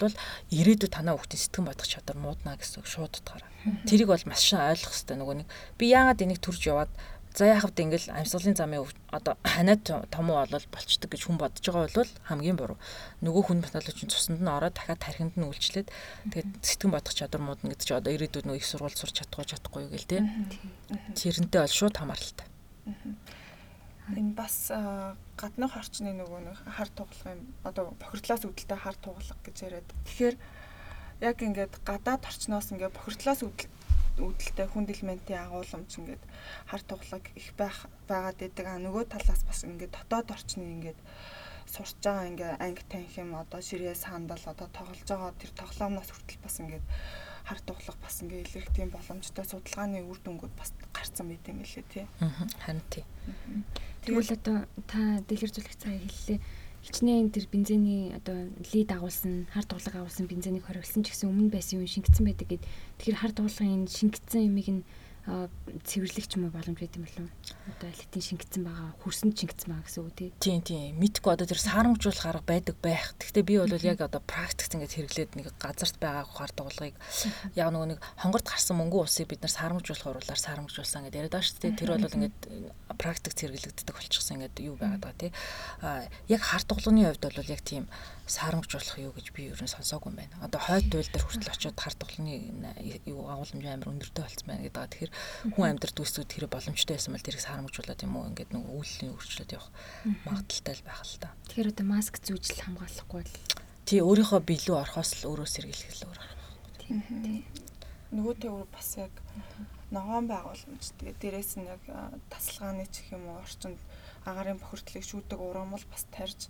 ирээдүйд 0.55 0.95
танаа 0.95 1.19
хүүхдийн 1.19 1.43
сэтгэн 1.43 1.67
бодох 1.67 1.89
чадвар 1.91 2.19
муудна 2.23 2.55
гэсэн 2.55 2.87
шууд 2.87 3.19
утгаараа. 3.19 3.51
Тэрийг 3.83 4.07
бол 4.07 4.25
маш 4.31 4.47
сайн 4.47 4.71
ойлгох 4.71 4.95
хэрэгтэй 4.95 5.17
нөгөө 5.19 5.37
нэг 5.43 5.49
би 5.75 5.85
яагаад 5.91 6.23
энийг 6.23 6.39
төрж 6.39 6.63
яваад 6.71 6.93
За 7.33 7.49
яхавд 7.49 7.81
ингээл 7.81 8.13
амьсгалын 8.13 8.57
замын 8.61 8.85
одоо 9.09 9.41
ханаад 9.41 9.89
том 10.13 10.29
уу 10.29 10.45
болол 10.45 10.67
болчдөг 10.69 11.09
гэж 11.09 11.23
хүн 11.25 11.41
бодож 11.41 11.65
байгаа 11.65 11.89
бол 11.89 12.13
хамгийн 12.29 12.57
буруу. 12.61 12.79
Нөгөө 13.25 13.43
хүн 13.49 13.65
баталгаач 13.65 14.05
цуснд 14.05 14.45
нь 14.45 14.53
ороод 14.53 14.77
дахиад 14.77 15.01
тархинд 15.01 15.41
нь 15.41 15.49
үйлчлээд 15.49 15.89
тэгээд 16.29 16.51
сэтгэн 16.61 16.93
бодох 16.93 17.17
чадвар 17.17 17.41
муудна 17.41 17.73
гэдэг 17.73 17.89
чи 17.89 17.97
одоо 17.97 18.13
ирээдүйд 18.13 18.45
нөгөө 18.45 18.61
их 18.61 18.69
сургууль 18.69 19.01
сурч 19.01 19.17
чадахгүй 19.25 19.49
чадахгүй 19.49 19.81
юу 19.89 19.93
гэл 19.97 20.11
тээ. 20.13 20.23
Тэрнтэй 21.17 21.61
бол 21.65 21.73
шууд 21.73 21.97
хамааралтай. 21.97 22.47
Энэ 24.13 24.37
бас 24.37 24.69
гаднах 25.41 25.73
орчны 25.73 26.13
нөгөө 26.13 26.41
нэг 26.53 26.57
хар 26.69 26.91
тугалах 26.93 27.33
юм 27.33 27.49
одоо 27.65 27.97
бохирдлоос 27.97 28.45
үүдэлтэй 28.45 28.77
хар 28.77 28.97
тугалах 29.01 29.41
гэж 29.41 29.57
яриад. 29.73 29.89
Тэгэхээр 30.05 30.37
яг 31.25 31.37
ингээд 31.41 31.81
гадаад 31.81 32.29
орчноос 32.29 32.77
ингээд 32.77 32.93
бохирдлоос 32.93 33.41
үүдэл 33.47 33.72
үүдэлтэй 34.19 34.67
хүнд 34.69 34.89
элементийн 34.93 35.45
агуулмж 35.47 35.91
ингээд 35.99 36.23
хар 36.69 36.83
туглаг 36.85 37.25
их 37.37 37.49
байх 37.57 37.89
байгаад 38.09 38.41
идэг. 38.43 38.67
А 38.69 38.77
нөгөө 38.83 39.05
талаас 39.09 39.43
бас 39.49 39.65
ингээд 39.65 39.93
дотоод 39.97 40.29
орчны 40.35 40.65
ингээд 40.65 41.01
сурч 41.69 41.97
байгаа 42.05 42.29
ингээ 42.29 42.51
анги 42.61 42.83
танх 42.91 43.15
юм 43.17 43.33
одоо 43.39 43.61
ширээ 43.65 43.97
сандал 43.97 44.43
одоо 44.45 44.69
тоглож 44.69 45.09
байгаа 45.09 45.33
тэр 45.41 45.53
тоглоомноос 45.57 46.11
хүртэл 46.13 46.45
бас 46.45 46.57
ингээд 46.61 46.87
хар 47.49 47.61
туглах 47.65 47.99
бас 48.03 48.17
ингээ 48.23 48.45
илэрх 48.45 48.71
тийм 48.77 48.91
боломжтой 48.93 49.45
судалгааны 49.49 50.05
үр 50.05 50.19
дүнгууд 50.21 50.55
бас 50.55 50.71
гарцсан 50.93 51.29
байт 51.29 51.49
юм 51.49 51.65
лээ 51.65 51.85
тий. 51.89 52.07
Харин 52.63 52.83
тий. 52.91 53.05
Тэгвэл 54.05 54.37
одоо 54.37 54.57
та 54.87 55.23
дэлгэр 55.27 55.53
зүлэх 55.55 55.77
цагийг 55.79 56.11
хэллээ 56.11 56.39
хичнээн 56.83 57.31
тэр 57.31 57.47
бензиний 57.47 58.11
одоо 58.11 58.51
лид 58.75 58.91
агуулсан 58.91 59.47
хар 59.55 59.65
дуглаг 59.65 59.95
агуулсан 60.03 60.27
бензинийг 60.27 60.67
хориглосон 60.67 61.07
ч 61.07 61.15
гэсэн 61.15 61.31
өмнө 61.31 61.55
байсан 61.55 61.79
юм 61.79 61.87
шингэсэн 61.87 62.27
байдаг 62.27 62.49
гэд. 62.51 62.67
Тэгэхээр 62.99 63.21
хар 63.23 63.33
дуглагын 63.33 63.87
энэ 63.87 63.91
шингэсэн 63.91 64.51
юмыг 64.51 64.69
нь 64.69 64.83
цэвэрлэх 65.87 66.27
ч 66.27 66.35
юм 66.35 66.51
уу 66.51 66.55
боломж 66.55 66.79
байт 66.83 66.99
юм 66.99 67.07
болов 67.07 67.31
одоо 67.71 67.91
литийн 67.95 68.27
шингэсэн 68.27 68.63
байгаа 68.67 68.91
хөрсөнд 69.07 69.39
шингэсэн 69.39 69.71
байгаа 69.71 69.87
гэсэн 69.87 70.03
үг 70.03 70.15
тий 70.19 70.31
Тийм 70.43 70.61
тийм 70.67 70.99
мэдгүй 70.99 71.39
одоо 71.39 71.47
тэр 71.47 71.63
саарамжуулах 71.63 72.27
арга 72.27 72.43
байдаг 72.43 72.77
байх. 72.83 73.15
Гэхдээ 73.23 73.47
би 73.47 73.55
бол 73.63 73.71
яг 73.71 74.03
одоо 74.03 74.19
практикт 74.19 74.75
ингээд 74.75 74.97
хэрэглээд 74.99 75.33
нэг 75.39 75.55
газарт 75.63 75.97
байгаа 76.03 76.27
хар 76.27 76.51
дуглагыг 76.51 76.99
яг 77.55 77.69
нөгөө 77.71 77.89
нэг 77.95 78.01
хонгорд 78.19 78.47
гарсан 78.51 78.83
мөнгө 78.83 79.07
усыг 79.07 79.31
бид 79.31 79.47
нар 79.47 79.55
саарамжуулах 79.55 80.11
уруулаар 80.11 80.43
саарамжуулсан 80.43 81.07
гэдэг 81.07 81.19
яриад 81.23 81.35
байгаа 81.39 81.47
шүү 81.47 81.63
дээ. 81.63 81.79
Тэр 81.79 81.91
бол 81.95 82.17
ингээд 82.19 82.39
практикт 82.99 83.39
хэрэглэгддэг 83.39 83.95
болчихсон 83.95 84.35
ингээд 84.43 84.59
юу 84.67 84.75
байгаад 84.75 85.03
байгаа 85.07 85.23
тий. 85.23 85.33
А 85.87 86.11
яг 86.27 86.43
хар 86.43 86.67
дуглагын 86.67 87.07
хувьд 87.07 87.23
бол 87.23 87.47
яг 87.47 87.63
тийм 87.63 87.87
саарамжуулах 88.27 88.99
юу 88.99 89.13
гэж 89.13 89.27
би 89.35 89.51
ер 89.51 89.59
нь 89.59 89.71
сонсоогүй 89.71 90.15
юм 90.15 90.19
байна. 90.19 90.39
Одоо 90.43 90.61
хойд 90.63 90.87
туйл 90.91 91.11
дээр 91.11 91.25
хүртэл 91.27 91.53
очиод 91.53 91.79
хар 91.79 91.95
дуглагын 91.99 92.29
юу 93.07 93.27
агуулмж 93.27 93.65
амар 93.67 93.91
өндөртэй 93.91 94.23
болцсон 94.23 94.47
байна 94.47 94.63
гэдэг. 94.63 94.91
Тэгэхээр 94.95 95.13
хүн 95.59 95.67
амьдрал 95.67 95.97
төсөөд 95.99 96.29
тэр 96.31 96.47
боломжтой 96.47 96.95
байсан 96.97 97.13
бол 97.13 97.27
тэрийг 97.27 97.43
саарамжуулаад 97.43 98.05
юм 98.07 98.15
уу 98.17 98.29
ингээд 98.31 98.51
нэг 98.55 98.65
үйллийн 98.71 99.13
өөрчлөлт 99.13 99.55
явах 99.59 99.71
магадaltaй 100.27 100.75
л 100.79 100.87
байх 100.87 101.03
л 101.03 101.19
та. 101.19 101.35
Тэгэхээр 101.51 101.71
одоо 101.75 101.87
маск 101.87 102.15
зүүжил 102.23 102.63
хамгаалахгүй 102.63 103.21
бол 103.27 103.35
тий 103.87 104.01
өөрийнхөө 104.01 104.41
билүү 104.47 104.77
орхоос 104.79 105.11
л 105.19 105.29
өөрөө 105.35 105.49
сэргийлэх 105.51 105.95
л 105.99 106.07
өөр. 106.07 106.21
Тийм. 106.79 107.43
Нөгөөтэй 108.13 108.51
өөр 108.53 108.69
бас 108.71 108.89
яг 109.01 109.13
ногоон 109.93 110.27
байгууламж 110.31 110.85
тэгээ 110.97 111.17
дээрэс 111.21 111.53
нь 111.61 111.69
яг 111.69 111.83
тасалгааны 112.33 112.87
ч 112.89 113.05
гэх 113.05 113.17
юм 113.17 113.29
уу 113.29 113.41
орчинд 113.45 113.81
агарын 114.25 114.61
бохирдлыг 114.61 115.05
шүүдэг 115.05 115.41
урамл 115.41 115.85
бас 115.93 116.05
тарьж 116.09 116.49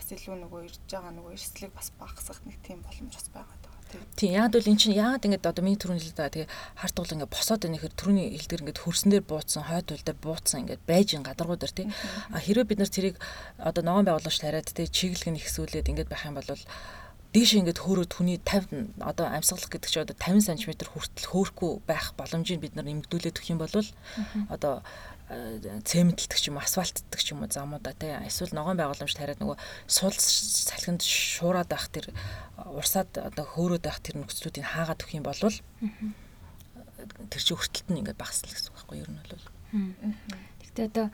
бас 0.00 0.08
илүү 0.16 0.36
нөгөө 0.40 0.60
ирж 0.64 0.80
байгаа 0.88 1.12
нөгөө 1.12 1.32
эрсдлийг 1.36 1.72
бас 1.76 1.92
багасгах 2.00 2.40
нэг 2.48 2.56
тийм 2.64 2.80
боломж 2.80 3.12
бас 3.12 3.28
байгаа 3.36 3.56
даа. 3.60 3.76
Тийм 4.16 4.32
яг 4.32 4.52
бол 4.54 4.70
эн 4.70 4.78
чинь 4.80 4.96
яагаад 4.96 5.26
ингэж 5.28 5.44
одоо 5.44 5.64
миний 5.66 5.76
түрүүний 5.76 6.00
хэлдэг 6.00 6.16
байгаа 6.16 6.34
тэгээ 6.40 6.52
харт 6.80 6.96
уул 6.96 7.14
ингэ 7.14 7.28
босоод 7.28 7.60
байна 7.60 7.76
гэхээр 7.76 7.98
түрүүний 8.00 8.26
хэлдгэр 8.38 8.62
ингэ 8.64 8.80
хөрсөн 8.80 9.10
дээр 9.10 9.24
бууцсан 9.26 9.64
хойд 9.66 9.88
уул 9.90 10.04
дээр 10.06 10.18
бууцсан 10.24 10.58
ингэ 10.62 10.76
байж 10.88 11.08
ин 11.12 11.26
гадаргуу 11.26 11.58
дээр 11.58 11.74
тий. 11.74 11.86
А 12.32 12.38
хэрвээ 12.38 12.70
бид 12.70 12.80
нар 12.80 12.92
тэрийг 12.92 13.16
одоо 13.58 13.82
ногоон 13.84 14.06
байгуулагч 14.06 14.38
тариад 14.40 14.70
тий 14.70 14.86
чиглэг 14.86 15.28
нь 15.34 15.40
ихсүүлээд 15.42 15.90
ингэ 15.90 16.06
байх 16.06 16.22
юм 16.22 16.38
бол 16.38 16.48
дээш 17.30 17.50
ингээд 17.62 17.82
хөөрөө 17.82 18.06
түүний 18.10 18.38
50 18.42 18.98
одоо 19.06 19.26
амьсгалах 19.30 19.70
гэдэг 19.70 19.90
чинь 19.90 20.02
одоо 20.02 20.18
50 20.18 20.50
см 20.50 20.74
хүртэл 20.90 21.30
хөөрөхгүй 21.30 21.72
байх 21.86 22.10
боломжийг 22.18 22.58
бид 22.58 22.74
нар 22.74 22.90
нэмэгдүүлээд 22.90 23.38
өгөх 23.38 23.52
юм 23.54 23.62
бол 23.62 23.70
одоо 24.50 24.82
цементэлдэг 25.30 26.38
ч 26.42 26.50
юм 26.50 26.58
уу 26.58 26.66
асфальтдаг 26.66 27.20
ч 27.22 27.30
юм 27.30 27.46
уу 27.46 27.50
замуудаа 27.50 27.94
тий 27.94 28.10
эсвэл 28.26 28.50
ногоон 28.50 28.82
байгууламж 28.82 29.14
тариад 29.14 29.38
нөгөө 29.38 29.58
сул 29.86 30.16
салхинд 30.18 31.06
шуураад 31.06 31.70
байх 31.70 31.86
тэр 31.86 32.10
урсаад 32.58 33.14
одоо 33.14 33.46
хөөрөөд 33.46 33.84
байх 33.86 34.02
тэр 34.02 34.18
нөхцлүүдийг 34.18 34.66
хаагаад 34.66 34.98
өгөх 35.06 35.14
юм 35.14 35.26
бол 35.26 35.38
тэр 37.30 37.42
чинь 37.46 37.54
хүртэлт 37.54 37.88
нь 37.94 38.00
ингээд 38.02 38.18
багасна 38.18 38.50
гэсэн 38.50 38.74
үг 38.74 38.76
байхгүй 38.76 38.96
юу? 38.98 39.06
Ер 39.06 39.10
нь 39.14 39.20
бол. 39.22 39.46
Гэхдээ 40.58 40.86
одоо 40.90 41.06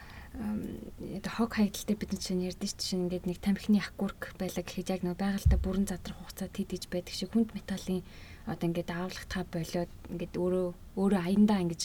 одоо 1.21 1.33
хог 1.37 1.53
хаягдaltaй 1.53 1.97
бид 1.97 2.11
нар 2.13 2.23
чинь 2.25 2.45
ярьдэн 2.49 2.73
чинь 2.81 3.05
ингээд 3.09 3.29
нэг 3.29 3.39
тамхины 3.45 3.85
аккурк 3.85 4.33
байлаа 4.41 4.65
гэхэд 4.65 4.93
яг 4.97 5.01
нөгөө 5.05 5.21
байгальтай 5.21 5.59
бүрэн 5.61 5.87
задрах 5.89 6.17
хугацаа 6.25 6.49
тийдэж 6.53 6.89
байдаг 6.89 7.13
шиг 7.13 7.33
хүнд 7.33 7.53
металлын 7.53 8.01
одоо 8.49 8.65
ингээд 8.65 8.91
аавлагтаа 8.93 9.45
болоод 9.49 9.93
ингээд 10.13 10.35
өөрөө 10.41 10.67
өөрөө 11.01 11.21
аяндаа 11.21 11.61
ингэж 11.65 11.83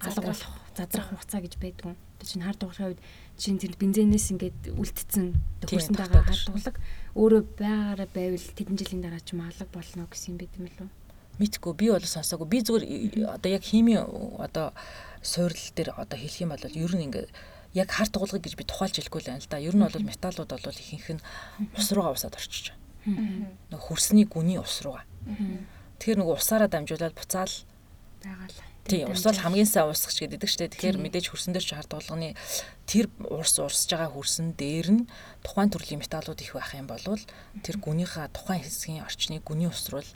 алга 0.00 0.22
болох 0.28 0.52
задрах 0.76 1.08
хугацаа 1.08 1.40
гэж 1.40 1.56
байдгүй. 1.56 1.94
Тэр 2.20 2.28
чинь 2.28 2.44
хар 2.44 2.56
дуглагын 2.56 2.92
үед 2.92 3.00
чинь 3.36 3.60
тэр 3.60 3.72
бензинээс 3.80 4.32
ингээд 4.36 4.60
үлдсэн 4.76 5.36
хөрсөн 5.64 5.96
байгаа 5.96 6.24
хар 6.24 6.40
дуглаг 6.48 6.76
өөрөө 7.16 7.42
байгаараа 7.56 8.08
байвал 8.12 8.46
тэдэн 8.56 8.76
жилийн 8.76 9.02
дараа 9.04 9.22
ч 9.24 9.32
малга 9.32 9.64
болно 9.72 10.04
гэсэн 10.08 10.36
юм 10.36 10.38
байт 10.40 10.54
юм 10.60 10.68
лүү. 10.68 10.88
Мэдгүй 11.40 11.72
би 11.76 11.86
бол 11.92 12.04
сонсоогүй. 12.04 12.48
Би 12.48 12.58
зүгээр 12.64 12.84
одоо 13.36 13.50
яг 13.52 13.64
хими 13.64 13.96
одоо 14.40 14.72
суурил 15.20 15.68
дээр 15.76 15.96
одоо 15.96 16.16
хэлэх 16.16 16.44
юм 16.44 16.52
бол 16.52 16.64
ер 16.64 16.92
нь 16.96 17.04
ингээд 17.08 17.28
яг 17.76 17.88
хар 17.92 18.08
дуглагыг 18.08 18.44
гэж 18.44 18.54
би 18.56 18.64
тухайлж 18.64 18.96
хэлэхгүй 19.00 19.20
л 19.20 19.28
байна 19.32 19.44
л 19.44 19.52
да. 19.52 19.60
Ер 19.60 19.76
нь 19.76 19.84
бол 19.84 19.96
металлууд 19.96 20.48
бол 20.48 20.80
ихэнх 20.80 21.20
нь 21.20 21.24
ус 21.76 21.88
руугаа 21.92 22.16
усаад 22.16 22.36
орчиж 22.36 22.72
байгаа. 22.72 23.52
Нэг 23.72 23.80
хөрсний 23.80 24.24
гүний 24.24 24.56
ус 24.56 24.80
руугаа. 24.80 25.04
Тэгэхээр 26.00 26.20
нэг 26.20 26.28
усаараа 26.32 26.68
дамжуулаад 26.72 27.12
буцаал 27.12 27.52
байгаа 28.24 28.48
л 28.48 28.75
Тийм 28.86 29.10
ус 29.10 29.26
бол 29.26 29.42
хамгийн 29.42 29.66
сайн 29.66 29.90
уусгч 29.90 30.22
гэдэг 30.22 30.46
дээ. 30.46 30.70
Тэгэхээр 30.70 30.98
мэдээж 31.02 31.26
хөрсөн 31.34 31.52
дээр 31.54 31.66
ч 31.66 31.74
хард 31.74 31.90
болгоны 31.90 32.38
тэр 32.86 33.10
урс 33.26 33.58
урсж 33.58 33.90
байгаа 33.90 34.14
хөрсөн 34.14 34.54
дээр 34.54 34.88
нь 34.94 35.02
тухайн 35.42 35.70
төрлийн 35.74 36.00
металлууд 36.02 36.38
их 36.38 36.54
байх 36.54 36.70
юм 36.78 36.86
бол 36.86 37.02
тэр 37.66 37.76
гүнийхээ 37.82 38.30
тухайн 38.30 38.62
хэсгийн 38.62 39.02
орчныг 39.02 39.42
гүний 39.42 39.66
ус 39.66 39.90
руу 39.90 40.06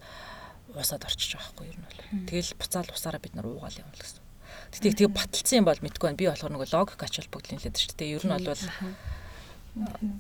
уусаад 0.75 1.03
орчиж 1.03 1.35
байгаа 1.35 1.51
хгүй 1.51 1.67
юу 1.67 1.77
юм 1.79 1.85
бол. 1.85 2.01
Тэгэл 2.31 2.55
буцаал 2.55 2.91
усаараа 2.95 3.21
бид 3.23 3.35
нар 3.35 3.47
уугаал 3.51 3.75
юм 3.83 3.91
л 3.91 3.99
гэсэн. 3.99 4.23
Тэгтээ 4.71 4.95
тэгээ 5.03 5.19
баталсан 5.19 5.59
юм 5.59 5.67
бол 5.67 5.83
мэдгүй 5.83 6.07
байна. 6.07 6.21
Би 6.21 6.27
болохоор 6.31 6.55
нөгөө 6.55 6.71
логик 6.71 7.03
ач 7.03 7.15
холбогдлын 7.19 7.59
хэлээд 7.59 7.79
шүү 7.79 7.95
дээ. 7.99 8.15
Ер 8.15 8.25
нь 8.27 8.35
бол 8.39 8.65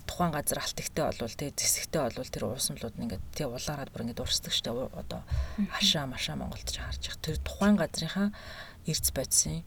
тухайн 0.06 0.30
газар 0.30 0.62
алт 0.62 0.78
ихтэй 0.78 1.04
болвол 1.04 1.34
тэгээ 1.34 1.58
зэсэгтэй 1.58 2.00
болвол 2.06 2.30
тэр 2.30 2.44
уусамлууд 2.46 2.94
нь 2.94 3.04
ингээд 3.10 3.24
тэгээ 3.34 3.50
улаараад 3.50 3.90
бүр 3.90 4.02
ингээд 4.06 4.22
урсдаг 4.22 4.54
штэ 4.54 4.70
одоо 4.70 5.20
хашаа 5.74 6.06
машаа 6.06 6.38
Монголд 6.38 6.70
ч 6.70 6.78
харж 6.78 7.02
их 7.10 7.18
тэр 7.18 7.36
тухайн 7.42 7.74
газрынхаа 7.74 8.30
эрдэс 8.86 9.10
бодисын 9.10 9.66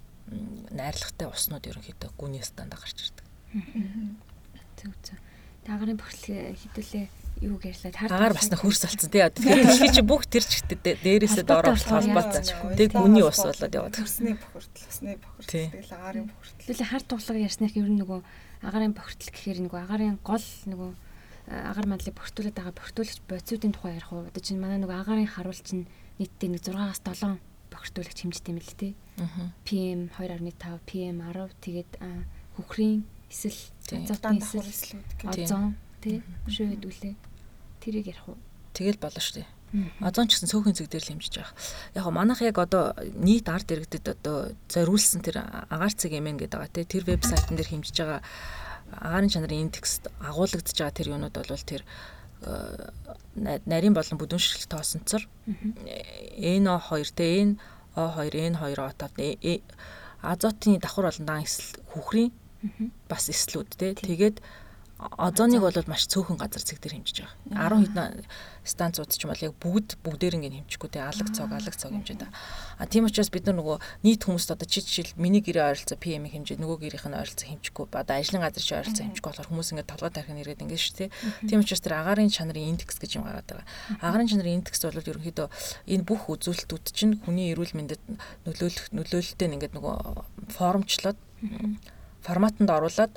найрлагатай 0.72 1.28
уснууд 1.28 1.68
ерөнхийдөө 1.68 2.10
гүний 2.16 2.44
стандаа 2.44 2.80
гарч 2.80 3.12
ирдэг. 3.12 3.28
Зөв 4.80 4.94
зөв. 5.04 5.20
Тагарын 5.68 6.00
бохирдол 6.00 6.56
хэдүүлээ 6.56 7.06
юу 7.44 7.60
гэрлээ 7.60 7.92
хар 7.92 8.12
агаар 8.12 8.36
басна 8.36 8.56
хөрс 8.56 8.88
болсон 8.88 9.12
тий. 9.12 9.24
Тэгэхээр 9.24 9.96
чи 9.96 10.04
бүх 10.04 10.24
тэр 10.28 10.44
чигтээ 10.48 11.04
дээрээсээ 11.04 11.44
доор 11.44 11.76
холбоотой. 11.76 12.44
Тэг 12.80 12.96
гүний 12.96 13.24
ус 13.24 13.40
болоод 13.44 13.74
яваад. 13.74 13.96
Хөрсний 14.00 14.36
бохирдол, 14.40 14.88
усны 14.88 15.20
бохирдол, 15.20 15.72
тэгэл 15.76 15.96
агарын 15.96 16.26
бохирдол. 16.32 16.60
Тэгвэл 16.64 16.88
хар 16.88 17.04
туглага 17.04 17.40
ярьснах 17.44 17.76
ер 17.76 17.90
нь 17.90 18.00
нөгөө 18.00 18.20
агарын 18.64 18.96
бохирдол 18.96 19.32
гэхээр 19.32 19.60
нөгөө 19.68 19.80
агарын 19.84 20.18
гол 20.24 20.48
нөгөө 20.72 20.92
агаар 21.52 21.88
мандлыг 21.88 22.16
бохирдуулаад 22.16 22.56
байгаа 22.56 22.76
бохирдуулагч 22.80 23.20
бодисуудын 23.28 23.74
тухай 23.76 24.00
ярих 24.00 24.12
уу? 24.16 24.24
Одоо 24.24 24.42
чинь 24.44 24.64
манай 24.64 24.80
нөгөө 24.80 24.98
агарын 25.04 25.28
харуул 25.28 25.60
чинь 25.60 25.86
нийтдээ 26.20 26.50
нэг 26.56 26.64
6-аас 26.64 27.04
7 27.04 27.38
бохирдуулагч 27.68 28.20
хэмждэг 28.24 28.52
юм 28.56 28.60
л 28.64 28.80
тий. 28.80 28.94
PM 29.68 30.02
2.5, 30.16 30.80
PM 30.88 31.20
10 31.20 31.52
тэгээд 31.60 31.92
хөхрийн 32.56 33.04
эсвэл 33.28 33.60
азотын 33.92 34.40
эслүүд 34.40 35.04
озон 35.28 35.76
тий 36.00 36.24
шөөд 36.48 36.86
үлээ. 36.88 37.16
Тэрийг 37.84 38.08
ярих 38.08 38.30
уу? 38.30 38.38
Тэгэл 38.72 39.02
болно 39.02 39.20
шүү 39.20 39.44
дээ. 39.44 39.48
Озон 40.02 40.30
ч 40.30 40.38
гэсэн 40.38 40.50
цөөхөн 40.54 40.78
зэг 40.78 40.88
дээр 40.90 41.02
л 41.02 41.12
хэмжиж 41.18 41.34
байгаа. 41.42 41.58
Яг 41.98 42.06
манайх 42.14 42.42
яг 42.46 42.58
одоо 42.62 42.94
нийт 43.18 43.50
арт 43.50 43.74
иргэдэд 43.74 44.06
одоо 44.22 44.54
зориулсан 44.70 45.26
тэр 45.26 45.42
агаар 45.42 45.94
цэг 45.98 46.14
эмэн 46.14 46.38
гэдэг 46.38 46.62
байгаа 46.62 46.76
тий 46.78 46.86
тэр 46.86 47.04
вебсайтн 47.10 47.58
дээр 47.58 47.74
хэмжиж 47.74 47.98
байгаа 47.98 48.22
агаарын 48.94 49.34
чанарын 49.34 49.66
индекс 49.74 50.06
агуулгадж 50.22 50.78
байгаа 50.78 50.94
тэр 50.94 51.10
юунууд 51.18 51.34
бол 51.34 51.66
тэр 51.66 51.82
нарийн 53.66 53.98
болон 53.98 54.20
бүдүүн 54.20 54.42
ширхэг 54.42 54.70
тоосонцор 54.70 55.26
NO2 56.38 56.92
те 57.18 57.26
N 57.42 57.58
O2 57.96 58.30
N2 58.54 58.78
отоод 58.78 59.18
азотын 60.22 60.80
давхар 60.80 61.10
болон 61.10 61.26
даан 61.26 61.44
эсэл 61.48 61.82
хүүхрийн 61.92 62.32
бас 63.10 63.32
эслүүд 63.32 63.70
те 63.80 63.96
тэгээд 63.96 64.38
озоныг 65.18 65.62
бол 65.62 65.84
маш 65.88 66.08
цөөхөн 66.08 66.38
газар 66.40 66.64
зэг 66.64 66.80
дээр 66.80 66.96
хэмжиж 67.02 67.26
байгаа. 67.52 67.76
10 67.76 67.92
хэдэн 67.92 68.26
станцууд 68.64 69.12
ч 69.12 69.28
юм 69.28 69.36
бол 69.36 69.44
яг 69.44 69.54
бүгд 69.60 69.90
бүгдээр 70.00 70.40
ингэ 70.40 70.64
хэмжихгүй 70.64 70.90
те 70.92 71.04
алаг 71.04 71.28
цог 71.36 71.52
алаг 71.52 71.76
цог 71.76 71.92
хэмжээд 71.92 72.24
байгаа. 72.24 72.36
А 72.80 72.88
тийм 72.88 73.06
учраас 73.10 73.28
бид 73.28 73.44
нар 73.46 73.60
нөгөө 73.60 73.78
нийт 74.08 74.24
хүмүүст 74.24 74.56
одоо 74.56 74.68
чи 74.68 74.80
жишээл 74.80 75.20
миний 75.20 75.44
гэрээ 75.44 75.76
ойролцоо 75.76 76.00
PM 76.00 76.24
хэмжээ 76.30 76.62
нөгөө 76.64 76.78
гэрийнх 76.88 77.08
нь 77.12 77.20
ойролцоо 77.20 77.48
хэмжихгүй 77.52 77.86
одоо 77.92 78.16
ажлын 78.16 78.44
газар 78.46 78.64
чи 78.64 78.74
ойролцоо 78.80 79.04
хэмжихгүй 79.04 79.30
болохоор 79.34 79.50
хүмүүс 79.52 79.70
ингэ 79.76 79.92
толгой 79.92 80.12
тархин 80.16 80.40
ирээд 80.40 80.64
ингэ 80.64 80.80
шүү 80.80 80.96
те. 80.96 81.06
Тийм 81.44 81.60
учраас 81.60 81.84
тэр 81.84 82.00
агарын 82.00 82.32
чанарын 82.32 82.72
индекс 82.72 82.98
гэж 83.04 83.12
юм 83.20 83.28
гараад 83.28 83.48
байгаа. 83.50 83.68
Агарын 84.00 84.32
чанарын 84.32 84.64
индекс 84.64 84.82
бол 84.88 84.96
ерөнхийдөө 84.96 85.48
энэ 85.92 86.08
бүх 86.08 86.32
үзүүлэлтүүд 86.32 86.86
чинь 86.96 87.20
хүний 87.20 87.52
эрүүл 87.52 87.76
мэндэд 87.76 88.02
нөлөөлөх 88.48 88.96
нөлөөлөлтөө 88.96 89.48
ингээд 89.60 89.76
нөгөө 89.76 89.96
формчлоод 90.56 91.20
форматанд 92.24 92.72
оруулаад 92.72 93.14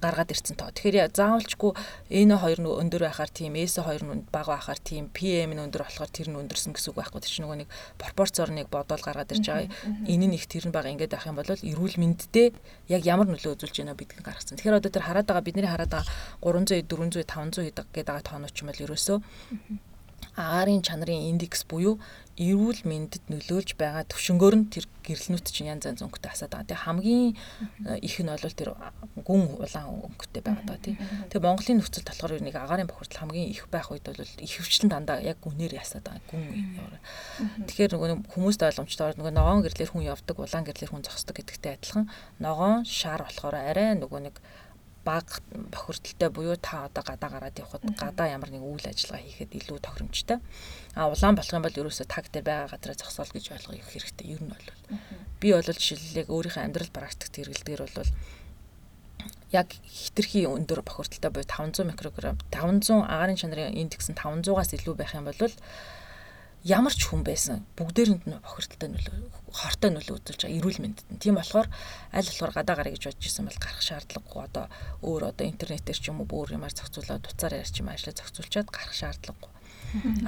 гаргаад 0.00 0.30
ирсэн 0.32 0.56
тоо. 0.56 0.70
Тэгэхээр 0.70 1.12
заавалчгүй 1.12 1.72
энэ 2.10 2.36
хоёр 2.36 2.60
нь 2.60 2.68
өндөр 2.68 3.02
байхаар 3.08 3.30
тийм, 3.32 3.56
S 3.56 3.80
хоёр 3.80 4.02
нь 4.04 4.24
бага 4.30 4.56
байхаар 4.56 4.80
тийм, 4.80 5.08
PM 5.10 5.56
нь 5.56 5.62
өндөр 5.62 5.84
болохоор 5.84 6.10
тэр 6.12 6.28
нь 6.30 6.38
өндөрсөн 6.38 6.72
гэсэн 6.76 6.92
үг 6.92 6.98
байхгүй. 7.00 7.20
Тэр 7.24 7.32
чинь 7.32 7.44
нөгөө 7.48 7.58
нэг 7.64 7.70
пропорцоор 7.96 8.50
нэг 8.52 8.66
бодоол 8.68 9.02
гаргаад 9.02 9.32
ирж 9.32 9.46
байгаа. 9.46 9.68
Энэ 10.06 10.26
нь 10.28 10.36
их 10.36 10.46
тэр 10.46 10.68
нь 10.68 10.74
бага 10.74 10.92
ингээд 10.92 11.12
байх 11.16 11.26
юм 11.26 11.36
бол 11.40 11.48
эрүүл 11.48 11.96
мэндэд 11.96 12.54
яг 12.92 13.02
ямар 13.06 13.26
нөлөө 13.30 13.56
үзүүлж 13.56 13.76
байна 13.80 13.96
бидгийг 13.96 14.24
гаргацсан. 14.24 14.56
Тэгэхээр 14.60 14.78
одоо 14.80 14.90
тэр 14.92 15.06
хараад 15.06 15.26
байгаа 15.26 15.46
бидний 15.46 15.66
хараад 15.66 15.92
байгаа 15.92 16.08
300, 16.44 16.84
400, 16.84 17.24
500 17.24 17.72
гэдэг 17.72 18.06
байгаа 18.06 18.24
тоонууд 18.24 18.52
ч 18.52 18.60
юм 18.62 18.68
бол 18.70 18.84
ерөөсөө 18.84 19.18
аарын 20.34 20.82
чанарын 20.82 21.30
индекс 21.30 21.62
буюу 21.62 22.02
эрүүл 22.36 22.84
мэндэд 22.84 23.32
нөлөөлж 23.32 23.80
байгаа 23.80 24.04
төвшнгөөр 24.12 24.54
нь 24.60 24.68
тэр 24.68 24.84
гэрлэнүүд 25.08 25.46
чинь 25.48 25.72
янз 25.72 25.88
янз 25.88 26.04
өнгөтэй 26.04 26.36
асаад 26.36 26.52
байгаа. 26.52 26.68
Тэгээ 26.68 26.84
хамгийн 26.84 27.32
э, 27.32 27.96
их 28.04 28.20
нь 28.20 28.28
бол 28.28 28.52
тэр 28.52 28.76
гүн 29.24 29.56
улаан 29.56 29.88
өнгөтэй 30.04 30.44
байгаа 30.44 30.76
тий. 30.76 31.00
Тэгээ 31.32 31.46
Монголын 31.48 31.80
нөхцөл 31.80 32.04
болохоор 32.04 32.36
нэг 32.44 32.56
агаарын 32.60 32.90
бохирдол 32.92 33.20
хамгийн 33.24 33.48
их 33.48 33.64
байх 33.72 33.88
үед 33.88 34.04
бол 34.04 34.20
ихэвчлэн 34.20 34.92
дандаа 34.92 35.24
яг 35.24 35.40
гүнээр 35.40 35.80
ясаад 35.80 36.04
байгаа. 36.04 36.28
Гүн. 36.28 36.44
Тэгэхээр 37.72 37.96
нөгөө 37.96 38.08
хүмүүст 38.36 38.60
ойлгомжтой 38.68 39.16
нөгөө 39.16 39.32
ногоон 39.32 39.64
гэрлэр 39.64 39.90
хүн 39.96 40.04
явдаг, 40.04 40.36
улаан 40.36 40.64
гэрлэр 40.68 40.92
хүн 40.92 41.08
зогсдог 41.08 41.40
гэдэгтэй 41.40 41.80
адилхан 41.80 42.04
ногоон 42.36 42.84
шар 42.84 43.24
болохоор 43.24 43.56
арай 43.56 43.96
нөгөө 43.96 44.20
нэг 44.28 44.36
баг 45.06 45.26
бохирдолтой 45.70 46.30
буюу 46.34 46.56
та 46.58 46.90
одоо 46.90 47.02
гадаа 47.06 47.30
гараад 47.30 47.60
явхад 47.62 47.86
гадаа 47.94 48.26
ямар 48.26 48.50
нэг 48.50 48.66
үйл 48.66 48.82
ажиллагаа 48.90 49.22
хийхэд 49.22 49.54
илүү 49.54 49.78
тохиромжтой. 49.78 50.42
А 50.98 51.06
улаан 51.06 51.38
болох 51.38 51.54
юм 51.54 51.62
бол 51.62 51.80
ерөөсөө 51.80 52.06
таг 52.10 52.26
дээр 52.34 52.42
байгаа 52.42 52.74
газараа 52.74 52.98
зогсоол 52.98 53.30
гэж 53.30 53.44
ойлгох 53.54 53.86
хэрэгтэй. 53.86 54.26
Ер 54.34 54.42
нь 54.42 54.50
бол 54.50 54.66
би 55.38 55.48
бол 55.54 55.62
жишээлбэл 55.62 56.34
өөрийнхөө 56.34 56.66
амьдрал 56.66 56.90
практикт 56.90 57.38
хэрэглэдгээр 57.38 57.82
бол 57.86 58.10
яг 59.54 59.68
хитрхи 59.86 60.42
өндөр 60.50 60.82
бохирдолтой 60.82 61.30
буюу 61.30 61.46
500 61.46 61.86
микрограмм 61.86 62.38
500 62.50 63.06
агаарын 63.06 63.38
чанарын 63.38 63.78
индекс 63.78 64.10
нь 64.10 64.18
500-аас 64.18 64.74
илүү 64.74 64.94
байх 64.98 65.14
юм 65.14 65.30
бол 65.30 65.54
ямар 66.66 66.94
ч 66.94 67.06
хүн 67.06 67.22
байсан 67.22 67.62
бүгдээрэнд 67.78 68.26
нь 68.26 68.42
бохирдолтой 68.42 68.90
нөлөө 68.90 69.14
хортой 69.56 69.90
нөлөө 69.96 70.16
үзүүлж 70.20 70.40
байгаа 70.44 70.58
эрүүл 70.60 70.80
мэндэд 70.84 71.06
нь. 71.08 71.22
Тийм 71.22 71.40
болохоор 71.40 71.68
аль 72.12 72.28
болохоор 72.28 72.52
гадаа 72.52 72.76
гарыг 72.76 72.94
гэж 73.00 73.04
бодож 73.08 73.24
исэн 73.24 73.48
бол 73.48 73.60
гарах 73.60 73.82
шаардлагагүй 73.82 74.42
одоо 74.44 74.64
өөр 75.00 75.22
одоо 75.32 75.44
интернетээр 75.48 75.98
ч 75.98 76.04
юм 76.12 76.20
уу 76.20 76.28
өөр 76.28 76.60
юмар 76.60 76.72
зохицуулаад 76.76 77.24
дуцаар 77.24 77.54
ярьж 77.56 77.74
юм 77.80 77.88
ажиллаа 77.88 78.14
зохицуулчаад 78.20 78.68
гарах 78.68 78.96
шаардлагагүй. 78.96 79.50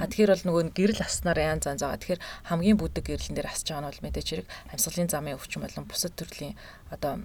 А 0.01 0.09
тэгэхээр 0.09 0.33
бол 0.33 0.45
нөгөө 0.49 0.63
гэрэл 0.73 1.05
аснаар 1.05 1.39
янз 1.39 1.69
янз 1.69 1.83
байгаа. 1.85 1.99
Тэгэхээр 2.01 2.25
хамгийн 2.49 2.77
бүдэг 2.79 3.05
гэрлэн 3.05 3.35
дээр 3.37 3.51
асж 3.53 3.65
байгаа 3.69 3.83
нь 3.85 3.89
бол 3.93 4.03
мэдээж 4.07 4.27
хэрэг 4.33 4.47
амьсгалын 4.73 5.11
замын 5.13 5.37
өвчин 5.37 5.61
болон 5.61 5.85
бусад 5.85 6.13
төрлийн 6.17 6.55
одоо 6.89 7.21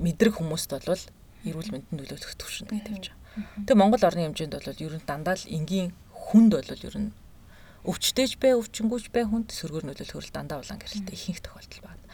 мэдрэг 0.00 0.34
хүмүүст 0.40 0.70
бол 0.72 1.04
эрүүл 1.44 1.70
мэндэд 1.74 1.92
нөлөөлөх 1.92 2.32
төвшин 2.38 2.70
гэж 2.70 2.82
тавьж 2.86 3.04
байгаа. 3.12 3.66
Тэгээ 3.66 3.80
Монгол 3.80 4.06
орны 4.06 4.22
хэмжээнд 4.30 4.54
бол 4.56 4.84
ер 4.86 4.94
нь 4.96 5.08
дандаа 5.08 5.36
л 5.36 5.50
энгийн 5.50 5.88
хүнд 6.14 6.52
бол 6.54 6.70
ер 6.70 6.96
нь 6.96 7.10
өвчтөж 7.82 8.38
бай, 8.38 8.54
өвчнгүүч 8.54 9.10
бай 9.10 9.24
хүнд 9.26 9.50
сөргөөр 9.50 9.90
нөлөөлөхөр 9.90 10.30
дандаа 10.30 10.62
улаан 10.62 10.78
гэрэлтэй 10.78 11.16
ихэнх 11.18 11.42
тохиолдол 11.42 11.82
байна. 11.82 12.04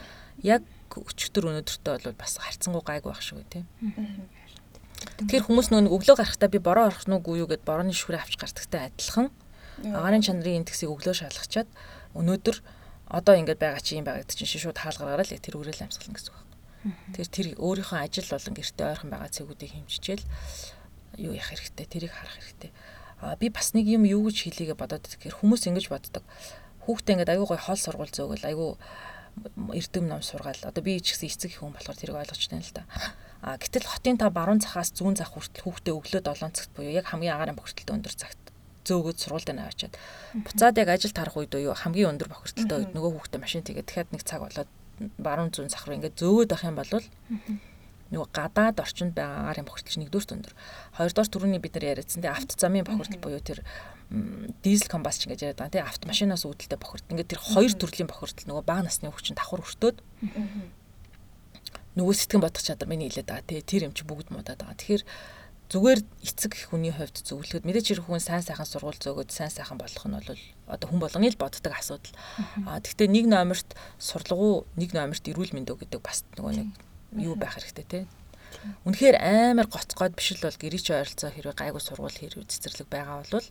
Яг 0.41 0.63
өчтөр 0.89 1.53
өнөдөртөө 1.53 2.09
бол 2.09 2.17
бас 2.17 2.41
харцсангуй 2.41 2.81
гайгүй 2.81 3.11
байх 3.13 3.21
шүү 3.21 3.45
тийм. 3.53 3.65
Тэгэхээр 4.99 5.45
хүмүүс 5.45 5.67
нөгөө 5.69 5.93
өглөө 5.95 6.15
гарахтаа 6.17 6.49
би 6.49 6.59
бороо 6.59 6.89
орох 6.89 7.05
нүг 7.05 7.23
үү 7.29 7.47
гэд 7.47 7.63
борооны 7.63 7.93
шүрээ 7.93 8.19
авч 8.19 8.35
гардагтай 8.35 8.89
адилхан 8.89 9.29
агаарын 9.83 10.25
чанарын 10.25 10.59
индексийг 10.65 10.91
өглөө 10.91 11.15
шалгачаад 11.23 11.69
өнөөдөр 12.19 12.57
одоо 13.07 13.35
ингэж 13.39 13.57
байгаа 13.63 13.79
чи 13.79 13.95
юм 13.95 14.03
байгаа 14.03 14.27
гэдэг 14.27 14.37
чинь 14.43 14.63
шууд 14.63 14.79
хаалгараараа 14.79 15.23
л 15.23 15.39
тэр 15.39 15.55
үрэл 15.55 15.85
амьсгална 15.87 16.15
гэсэн 16.19 16.33
үг. 16.35 16.43
Тэр 17.15 17.27
тэр 17.31 17.47
өөрийнхөө 17.59 17.99
ажил 17.99 18.27
болон 18.27 18.53
гэртээ 18.59 18.87
ойрхон 18.91 19.11
байгаа 19.11 19.29
цэгүүдийг 19.31 19.71
хэмжижээл 19.71 20.25
юу 21.25 21.33
яах 21.33 21.49
хэрэгтэй 21.51 21.85
тэрийг 21.87 22.13
харах 22.13 22.35
хэрэгтэй. 22.37 22.71
Би 23.39 23.49
бас 23.51 23.73
нэг 23.75 23.85
юм 23.87 24.07
юу 24.07 24.27
гэж 24.27 24.47
хэлийгээ 24.47 24.77
бодоод 24.79 25.03
тэгэхээр 25.03 25.39
хүмүүс 25.43 25.67
ингэж 25.67 25.85
боддог. 25.91 26.23
Хүүхдээ 26.87 27.13
ингээд 27.19 27.33
аюу 27.35 27.47
гой 27.49 27.59
хоол 27.59 27.79
сургууль 27.79 28.13
зөөгөл 28.13 28.47
аюу 28.47 28.79
эрдэм 29.75 30.07
ном 30.07 30.23
сургаал. 30.23 30.59
Одоо 30.63 30.83
би 30.83 30.99
ч 31.03 31.15
гэсэн 31.15 31.27
эцэг 31.27 31.51
их 31.51 31.59
хүн 31.59 31.75
болохоор 31.75 31.99
тэрийг 31.99 32.15
ойлгож 32.15 32.43
байна 32.47 32.63
л 32.63 32.75
да. 32.75 32.83
А 33.39 33.55
гэтэл 33.55 33.87
хотын 33.87 34.19
та 34.19 34.27
баруун 34.31 34.59
цахаас 34.59 34.91
зүүн 34.95 35.15
зах 35.15 35.31
хүртэл 35.31 35.63
хүүхдээ 35.63 35.95
өглөө 35.95 36.21
7 36.27 36.51
цагт 36.51 36.71
буюу 36.75 36.91
яг 36.91 37.07
хамгийн 37.07 37.35
агаарын 37.39 37.55
бохирдолтой 37.55 37.95
өндөр 37.95 38.15
цагт 38.19 38.39
зөөгөөд 38.83 39.17
сургуультай 39.21 39.55
наваачаад 39.55 39.93
буцаад 40.43 40.75
яг 40.81 40.89
ажил 40.91 41.15
тарах 41.15 41.37
үед 41.39 41.53
уу 41.55 41.71
хамгийн 41.71 42.11
өндөр 42.19 42.29
бохирдолтой 42.35 42.77
үед 42.83 42.91
нөгөө 42.95 43.11
хүүхдээ 43.15 43.39
машин 43.39 43.63
тэгээд 43.63 43.87
дахиад 43.87 44.11
нэг 44.11 44.23
цаг 44.27 44.43
болоод 44.43 44.69
баруун 45.19 45.51
зүүн 45.55 45.71
сах 45.71 45.87
руу 45.87 45.95
ингээд 45.95 46.19
зөөгөөд 46.19 46.51
авах 46.51 46.67
юм 46.67 46.77
бол 46.79 46.91
нөгөө 48.09 48.27
гадаад 48.33 48.81
орчинд 48.81 49.13
байгаа 49.13 49.53
агаарын 49.53 49.67
бохирдол 49.69 50.01
нэгдүгээр 50.01 50.33
өндөр. 50.33 50.53
Хоёрдугаар 50.97 51.29
түрүүний 51.29 51.61
бид 51.61 51.73
нар 51.77 51.85
яриадсан 51.93 52.21
тийм 52.25 52.33
авто 52.33 52.57
замын 52.57 52.87
бохирдол 52.87 53.21
буюу 53.21 53.41
тэр 53.41 53.61
дизель 54.65 54.89
комбаст 54.89 55.29
ингэж 55.29 55.45
яриад 55.45 55.61
байгаа 55.61 55.75
тийм 55.77 55.85
автомашинаас 55.85 56.45
үүдэлтэй 56.49 56.79
бохирдол. 56.81 57.13
Ингээд 57.13 57.31
тэр 57.37 57.41
хоёр 57.41 57.73
төрлийн 57.77 58.09
бохирдол 58.09 58.49
нөгөө 58.49 58.65
бага 58.65 58.89
насны 58.89 59.13
хүүхчин 59.13 59.37
давхар 59.37 59.61
өртөөд 59.61 59.97
нөгөө 61.93 62.15
сэтгэн 62.17 62.41
бодох 62.41 62.63
чадвар 62.65 62.89
миний 62.89 63.13
хэлээд 63.13 63.29
байгаа 63.29 63.45
тий 63.45 63.61
тэр 63.61 63.85
юм 63.89 63.93
чи 63.93 64.01
бүгд 64.09 64.33
муудаад 64.33 64.57
байгаа. 64.57 64.77
Тэгэхээр 64.81 65.03
зүгээр 65.69 66.01
эцэг 66.25 66.51
их 66.57 66.73
хүний 66.73 66.89
хувьд 66.89 67.21
зөвлөхөд 67.21 67.61
мэдээч 67.61 67.93
хэрэг 67.93 68.05
хүн 68.09 68.17
сайн 68.17 68.41
сайхан 68.41 68.65
сургууль 68.65 68.97
зөөгөөд 68.97 69.29
сайн 69.29 69.53
сайхан 69.53 69.77
болох 69.77 70.01
нь 70.01 70.17
бол 70.17 70.41
одоо 70.65 70.87
хүн 70.89 70.97
болгоны 70.97 71.29
л 71.29 71.37
боддог 71.37 71.69
асуудал. 71.69 72.17
Аа 72.65 72.81
тэгвэл 72.81 73.13
нэг 73.13 73.25
номерт 73.29 73.77
сурлагуу 74.01 74.65
нэг 74.81 74.97
номерт 74.97 75.21
эрүүл 75.29 75.53
мэндөө 75.53 75.85
гэдэг 75.85 76.01
бас 76.01 76.25
нөгөө 76.41 76.53
нэг 76.57 76.69
юу 77.15 77.35
байх 77.35 77.57
хэрэгтэй 77.57 77.85
те. 77.85 77.99
Үнэхээр 78.83 79.17
амар 79.21 79.69
гоцгоод 79.69 80.17
биш 80.17 80.33
л 80.33 80.41
бол 80.41 80.57
гэрээч 80.57 80.87
ойролцоо 80.89 81.29
хэрэг 81.29 81.57
гайгүй 81.57 81.81
сургууль 81.81 82.17
хэрэг 82.17 82.49
цэцэрлэг 82.49 82.89
байгаа 82.89 83.21
бол 83.29 83.47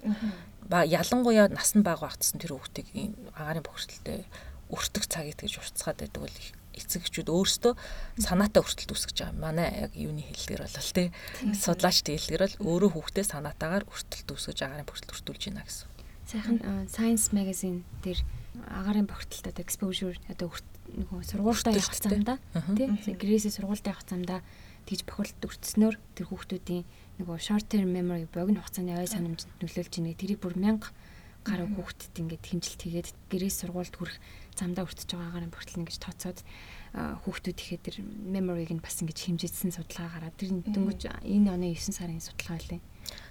ба 0.66 0.82
ялангуяа 0.82 1.48
нас 1.48 1.78
нь 1.78 1.86
бага 1.86 2.10
багтсан 2.10 2.42
тэр 2.42 2.58
хүүхдийг 2.58 3.14
агаарын 3.38 3.62
бохирдолтой 3.62 4.26
өртөх 4.74 5.06
цагийг 5.06 5.38
тэгж 5.38 5.62
уртцгаад 5.62 6.02
байдаг 6.02 6.22
бол 6.26 6.38
эцэгчүүд 6.78 7.28
өөрсдөө 7.30 7.72
санаатай 8.22 8.62
өртөлт 8.62 8.92
үүсгэж 8.94 9.16
байгаа. 9.18 9.38
Манай 9.38 9.68
яг 9.88 9.92
юуны 9.98 10.22
хэллэгэр 10.22 10.62
бол 10.62 10.92
тий 10.94 11.08
судлаач 11.54 11.98
хэллэгэр 12.06 12.42
бол 12.42 12.56
өөрөө 12.68 12.90
хүүхдээ 12.94 13.26
санаатаагаар 13.34 13.84
өртөлт 13.88 14.28
үүсгэж 14.30 14.58
агаарын 14.62 14.86
бохирдол 14.86 15.14
өртүүлж 15.18 15.42
байна 15.50 15.66
гэсэн. 15.66 15.88
Сайхан 16.28 16.58
Science 16.86 17.32
magazine 17.34 17.82
дээр 18.04 18.20
агаарын 18.68 19.08
бохирдолт 19.10 19.48
одоо 19.50 19.64
exposure 19.64 20.16
одоо 20.28 20.52
нөгөө 20.96 21.20
сургуультай 21.28 21.74
явах 21.76 21.96
замдаа 21.96 22.38
тий? 22.76 22.88
Гэрээсээ 22.88 23.52
сургуультай 23.58 23.92
явах 23.92 24.06
замдаа 24.08 24.40
тэгж 24.88 25.04
бохирдолт 25.04 25.44
өртснөөр 25.44 25.96
тэр 26.16 26.26
хүүхдүүдийн 26.32 26.84
нөгөө 27.20 27.36
short 27.36 27.66
term 27.68 27.92
memory 27.92 28.24
богино 28.32 28.64
хугацааны 28.64 28.96
ой 28.96 29.08
санамжинд 29.10 29.52
нөлөөлж 29.60 29.92
ийнэ 30.00 30.16
тэрийг 30.16 30.40
бүр 30.40 30.56
мянга 30.56 30.88
гараа 31.44 31.68
хүүхдэд 31.68 32.14
ингээд 32.18 32.44
хэмжилт 32.44 32.80
хийгээд 32.82 33.08
гэрээс 33.32 33.56
сургуульд 33.64 33.94
хүрэх 33.96 34.16
замдаа 34.56 34.84
өртөж 34.84 35.08
байгаа 35.12 35.28
агаарын 35.32 35.52
бохирдол 35.52 35.80
ингэж 35.84 35.96
тооцоод 36.02 36.38
хүүхдүүд 37.24 37.58
ихэд 37.62 37.82
тэр 37.84 37.96
memory-г 38.04 38.72
нь 38.74 38.84
бас 38.84 39.00
ингэж 39.00 39.18
хэмжижсэн 39.28 39.72
судалгаа 39.72 40.08
гараад 40.12 40.36
тэр 40.36 40.50
дөнгөж 40.66 41.00
энэ 41.24 41.48
оны 41.52 41.72
9 41.72 41.94
сарын 41.94 42.20
судалгаа 42.20 42.58
лээ. 42.68 42.80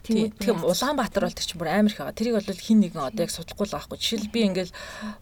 Тийм 0.08 0.64
Улаанбаатар 0.64 1.28
бол 1.28 1.36
тэр 1.36 1.44
чинь 1.44 1.60
бүр 1.60 1.72
амар 1.72 1.92
их 1.92 2.00
байгаа. 2.00 2.16
Тэрийг 2.16 2.36
бол 2.40 2.56
хин 2.56 2.80
нэгэн 2.80 3.04
одоо 3.12 3.24
яг 3.28 3.32
судлахгүй 3.36 3.68
л 3.68 3.76
байхгүй. 3.76 3.98
Жишээл 4.00 4.32
би 4.32 4.40
ингээл 4.48 4.74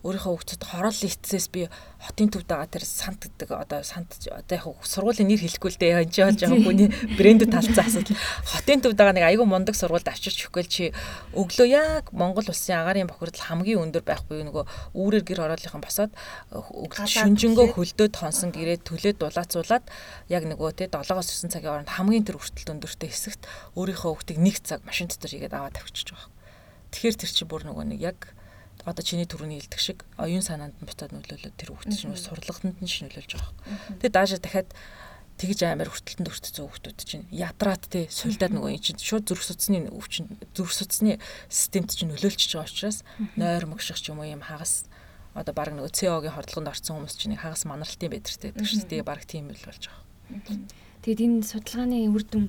өөрийнхөө 0.05 0.31
хөвгөцөд 0.37 0.61
хорол 0.61 1.01
эцсээс 1.01 1.47
би 1.49 1.65
хотын 2.05 2.29
төвд 2.29 2.45
байгаа 2.45 2.69
тэр 2.69 2.85
сант 2.85 3.25
гэдэг 3.25 3.49
одоо 3.49 3.81
сант 3.81 4.13
одоо 4.29 4.55
яг 4.55 4.65
сургуулийн 4.85 5.25
нэр 5.25 5.41
хэлэхгүй 5.41 5.71
л 5.73 5.79
дээ. 5.81 6.05
Энд 6.05 6.13
чинь 6.13 6.37
жоохон 6.37 6.61
хүний 6.61 6.89
брэнд 7.17 7.49
талцсан 7.49 7.81
асуудал. 7.81 8.17
Хотын 8.45 8.81
төвд 8.85 8.97
байгаа 8.97 9.15
нэг 9.17 9.25
айгүй 9.25 9.47
мундаг 9.49 9.73
сургуульд 9.73 10.05
авчирч 10.05 10.45
өгөхгүй 10.45 10.65
чи 10.69 10.83
өглөө 11.33 11.67
яг 11.67 12.13
Монгол 12.13 12.45
улсын 12.45 12.77
агаарын 12.77 13.09
бохирдол 13.09 13.41
хамгийн 13.41 13.81
өндөр 13.89 14.03
байхгүй 14.05 14.45
нөгөө 14.45 14.63
үүрээр 14.93 15.25
гэр 15.25 15.39
хорооллынхан 15.41 15.81
босоод 15.81 16.11
шүнжэнгөө 16.51 17.73
хөлдөөд 17.73 18.13
хонсон 18.15 18.51
гэрээ 18.53 18.85
төлөөд 18.85 19.17
дулаацуулаад 19.19 19.85
яг 20.29 20.43
нөгөө 20.45 20.69
те 20.77 20.85
7-оос 20.91 21.27
9 21.31 21.53
цагийн 21.53 21.71
хооронд 21.71 21.93
хамгийн 21.95 22.25
тэр 22.25 22.37
өртөлт 22.39 22.69
өндөртэй 22.75 23.09
хэсэгт 23.09 23.41
өөрийнхөө 23.75 24.11
хөвгтийг 24.13 24.39
нэг 24.39 24.57
цаг 24.61 24.74
машин 24.83 25.07
дотор 25.07 25.31
игээд 25.31 25.55
аваад 25.55 25.79
тавьчихж 25.79 26.11
байгаа. 26.11 26.31
Тэгэхээр 26.91 27.15
тэр 27.15 27.31
чинь 27.31 27.47
бүр 27.47 27.63
нөгөө 27.63 27.85
нэг 27.95 28.01
яг 28.03 28.19
одоо 28.83 29.03
чиний 29.05 29.25
төрөний 29.25 29.63
хэлдэг 29.63 29.79
шиг 29.79 29.99
оюун 30.19 30.43
санаанд 30.43 30.75
нь 30.77 30.87
буцаад 30.87 31.15
нөлөөлөд 31.15 31.55
тэр 31.55 31.71
хүүхд 31.71 31.95
чинь 31.95 32.13
сурлагтанд 32.13 32.83
нь 32.83 32.91
шинөлүүлж 32.91 33.31
байгаа. 33.39 33.53
Тэгээ 34.03 34.13
даашаа 34.13 34.39
дахиад 34.43 34.69
тэгж 35.35 35.59
амар 35.67 35.91
хүртэлтэнд 35.91 36.31
өртсөн 36.31 36.63
хүүхдүүд 36.69 36.99
чинь 37.03 37.25
ядраад 37.31 37.83
те 37.91 38.07
сулдаад 38.07 38.55
нөгөө 38.55 38.71
эн 38.71 38.83
чинь 38.83 38.99
шууд 38.99 39.27
зүрх 39.27 39.43
судасны 39.43 39.91
өвчин 39.91 40.31
зүрх 40.55 40.71
судасны 40.71 41.19
системд 41.51 41.91
чинь 41.91 42.15
нөлөөлчихөж 42.15 42.55
байгаа 42.55 42.71
учраас 42.71 42.99
нойр 43.35 43.67
мөгших 43.67 43.99
ч 43.99 44.15
юм 44.15 44.23
уу 44.23 44.31
юм 44.31 44.39
хагас 44.39 44.87
одоо 45.35 45.51
баг 45.51 45.75
нөгөө 45.75 45.91
CO-гийн 45.91 46.31
хордлогонд 46.39 46.71
орсон 46.71 47.03
хүмүүс 47.03 47.15
чинь 47.19 47.35
хагас 47.35 47.67
манаралтын 47.67 48.15
бэдэртэй 48.15 48.55
гэдэг 48.55 48.63
шүү 48.63 48.87
дээ 48.87 49.03
баг 49.03 49.27
тийм 49.27 49.51
л 49.51 49.59
болж 49.59 49.91
байгаа. 49.91 50.63
Тэгэд 51.03 51.19
энэ 51.19 51.43
судалгааны 51.43 52.07
үр 52.07 52.23
дүн 52.23 52.45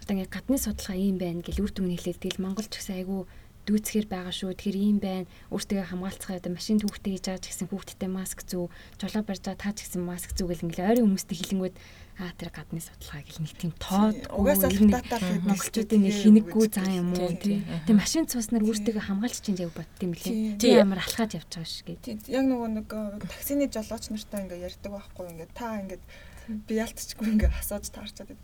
одоо 0.00 0.12
ингээ 0.16 0.34
гадны 0.34 0.56
судалгаа 0.58 0.96
ийм 0.96 1.16
байна 1.20 1.44
гэж 1.44 1.56
үр 1.60 1.70
дүн 1.72 1.92
хэлээд 1.94 2.20
тэгэл 2.24 2.44
Монголч 2.44 2.72
гэсэн 2.74 2.96
айгүй 3.00 3.20
дүүцгэр 3.68 4.06
байгаа 4.08 4.32
шүү. 4.34 4.56
Тэгэхээр 4.56 4.78
ийм 4.80 4.98
байна. 4.98 5.28
Өөртөө 5.52 5.92
хамгаалцгаа 5.92 6.40
одоо 6.40 6.52
машин 6.56 6.80
түүхтэй 6.80 7.20
хийж 7.20 7.24
байгаа 7.28 7.44
ч 7.44 7.46
гэсэн 7.52 7.68
хүүхдтэй 7.68 8.10
маск 8.10 8.40
зүү, 8.48 8.66
жолоо 8.98 9.22
барьж 9.22 9.42
байгаа 9.44 9.60
та 9.60 9.70
ч 9.76 9.84
гэсэн 9.84 10.02
маск 10.02 10.32
зүү 10.34 10.46
гэл 10.48 10.64
ингээл 10.64 10.90
ойрын 10.90 11.06
хүмүүстэй 11.06 11.36
хэлэнгүүд 11.38 11.76
аа 12.20 12.32
тэр 12.36 12.50
гадны 12.52 12.80
судалгаа 12.80 13.22
гэл 13.24 13.40
нэг 13.40 13.54
тийм 13.56 13.72
тоод 13.80 14.16
угаасаа 14.32 14.70
датаар 14.72 15.24
хэд 15.24 15.44
монголчуудын 15.48 16.02
нэг 16.04 16.14
хинэггүй 16.20 16.66
зан 16.72 16.90
юм 16.92 17.10
уу 17.16 17.32
тий. 17.36 17.64
Тэг 17.88 17.96
машин 17.96 18.28
цууснаар 18.28 18.64
өөртөө 18.64 19.00
хамгаалж 19.08 19.38
чинь 19.40 19.60
яг 19.60 19.72
бодд 19.72 20.00
юм 20.04 20.12
лээ. 20.12 20.60
Тий 20.60 20.72
ямар 20.76 21.00
алхаад 21.00 21.36
явж 21.36 21.48
байгаа 21.48 21.68
шүү 21.68 21.84
гээ. 21.88 22.04
Тий 22.04 22.14
яг 22.28 22.44
нөгөө 22.44 22.68
нэг 22.76 22.88
э, 22.92 23.24
таксины 23.24 23.72
жолооч 23.72 24.04
нартай 24.12 24.40
ингээ 24.44 24.64
ярьдаг 24.68 24.92
байхгүй 24.92 25.26
ингээ 25.32 25.48
та 25.56 25.80
ингээ 25.80 26.00
би 26.48 26.74
ялтчгүй 26.80 27.26
ингээ 27.36 27.50
асууж 27.60 27.90
таарчаад 27.92 28.38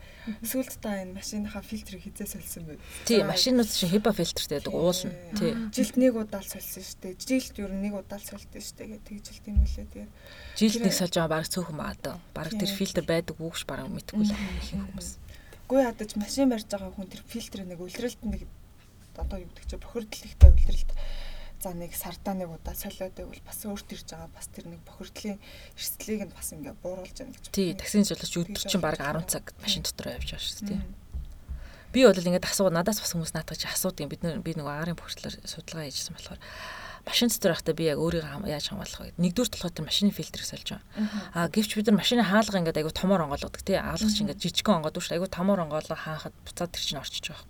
сүлд 0.45 0.77
та 0.83 1.01
энэ 1.01 1.17
машиныхаа 1.17 1.63
фильтрийг 1.63 2.05
хизээ 2.05 2.37
сольсон 2.37 2.65
бэ? 2.69 2.81
Тий, 3.09 3.23
машинууд 3.23 3.71
чинь 3.71 3.93
HEPA 3.95 4.13
фильтртэй 4.13 4.61
байдаг 4.61 4.75
уулна. 4.75 5.15
Тий. 5.39 5.53
Жилд 5.73 5.97
нэг 5.97 6.15
удаа 6.17 6.43
л 6.43 6.51
сольсон 6.51 6.83
шүү 6.85 6.99
дээ. 7.03 7.15
Жилд 7.17 7.57
ер 7.63 7.73
нь 7.73 7.83
нэг 7.87 7.95
удаа 7.97 8.19
л 8.21 8.29
сольдсон 8.29 8.63
шүү 8.63 8.77
дээ 8.77 9.01
тэгж 9.07 9.27
хэлт 9.33 9.47
юм 9.49 9.59
лээ. 9.63 9.87
Тэгээд 9.91 10.11
жилд 10.59 10.83
нэг 10.85 10.95
сольж 10.95 11.15
байгаа 11.17 11.33
баг 11.33 11.47
цөөхөн 11.47 11.79
даа. 12.03 12.17
Баг 12.35 12.51
тэр 12.53 12.71
фильтр 12.71 13.05
байдаг 13.07 13.37
үгш 13.41 13.63
баг 13.65 13.87
мэдгүй 13.87 14.27
л 14.27 14.35
хүмүүс. 14.35 15.09
Гүй 15.67 15.83
ядаж 15.83 16.11
машин 16.15 16.51
барьж 16.51 16.67
байгаа 16.71 16.95
хүн 16.95 17.11
тэр 17.11 17.23
фильтр 17.27 17.67
нэг 17.67 17.83
үлрэлт 17.83 18.23
нэг 18.23 18.47
одоо 19.19 19.41
юу 19.41 19.51
гэдэг 19.51 19.67
чи 19.67 19.77
бохирдол 19.81 20.27
ихтэй 20.29 20.51
үлрэлт 20.53 20.91
за 21.67 21.75
нэг 21.75 21.93
сардаа 21.99 22.35
нэг 22.39 22.47
удаа 22.55 22.79
солиод 22.79 23.19
байвал 23.19 23.43
бас 23.43 23.59
өөрт 23.67 23.91
ирж 23.91 24.07
байгаа 24.07 24.31
бас 24.31 24.47
тэр 24.55 24.71
нэг 24.71 24.81
бохирдлын 24.87 25.43
эрсдлийг 25.75 26.23
нь 26.31 26.31
бас 26.31 26.55
ингээ 26.55 26.79
бууруулж 26.79 27.17
байгаа 27.19 27.35
гэж. 27.35 27.51
Тий, 27.51 27.75
таксиний 27.75 28.07
жолооч 28.07 28.35
өдөр 28.39 28.63
чинь 28.71 28.85
баг 28.85 29.03
10 29.03 29.27
цаг 29.27 29.51
машин 29.59 29.83
дотор 29.83 30.15
явж 30.15 30.31
байгаа 30.31 30.47
шүү 30.47 30.71
дээ. 30.71 30.83
Би 31.91 32.07
бол 32.07 32.15
ингээд 32.15 32.47
асуу 32.47 32.71
надаас 32.71 33.03
бас 33.03 33.11
хүмүүс 33.19 33.35
наадах 33.35 33.59
чи 33.59 33.67
асуудаг 33.67 34.07
юм 34.07 34.11
бид 34.15 34.23
би 34.23 34.53
нэг 34.55 34.63
агарын 34.63 34.95
бохирдлоор 34.95 35.35
судалгаа 35.43 35.91
хийжсэн 35.91 36.15
болохоор 36.15 36.39
машин 37.03 37.31
дотор 37.35 37.55
байхдаа 37.55 37.75
би 37.75 37.85
яг 37.91 37.99
өөрийгөө 37.99 38.47
яаж 38.47 38.67
хамгаалах 38.71 39.01
вэ? 39.03 39.19
Нэгдүгээр 39.19 39.51
толгой 39.51 39.73
тэр 39.75 39.87
машины 39.91 40.11
фильтрийг 40.15 40.47
сольж 40.47 40.69
байгаа. 40.71 40.87
Аа 41.35 41.51
гэвч 41.51 41.71
бид 41.79 41.87
нар 41.91 41.99
машины 42.03 42.23
хаалга 42.27 42.59
ингээд 42.63 42.79
айгу 42.83 42.95
томоор 42.95 43.27
онгоолгодог 43.27 43.63
тий. 43.63 43.79
Аалгач 43.79 44.19
ингээд 44.23 44.43
жижигхэн 44.43 44.83
онгоод 44.83 44.99
биш 44.99 45.11
айгу 45.15 45.31
томоор 45.31 45.63
онгоолго 45.67 45.95
хаахад 45.95 46.35
буцаад 46.43 46.75
тэр 46.75 46.83
чинь 46.83 46.99
орчиж 46.99 47.31
байгаа. 47.31 47.47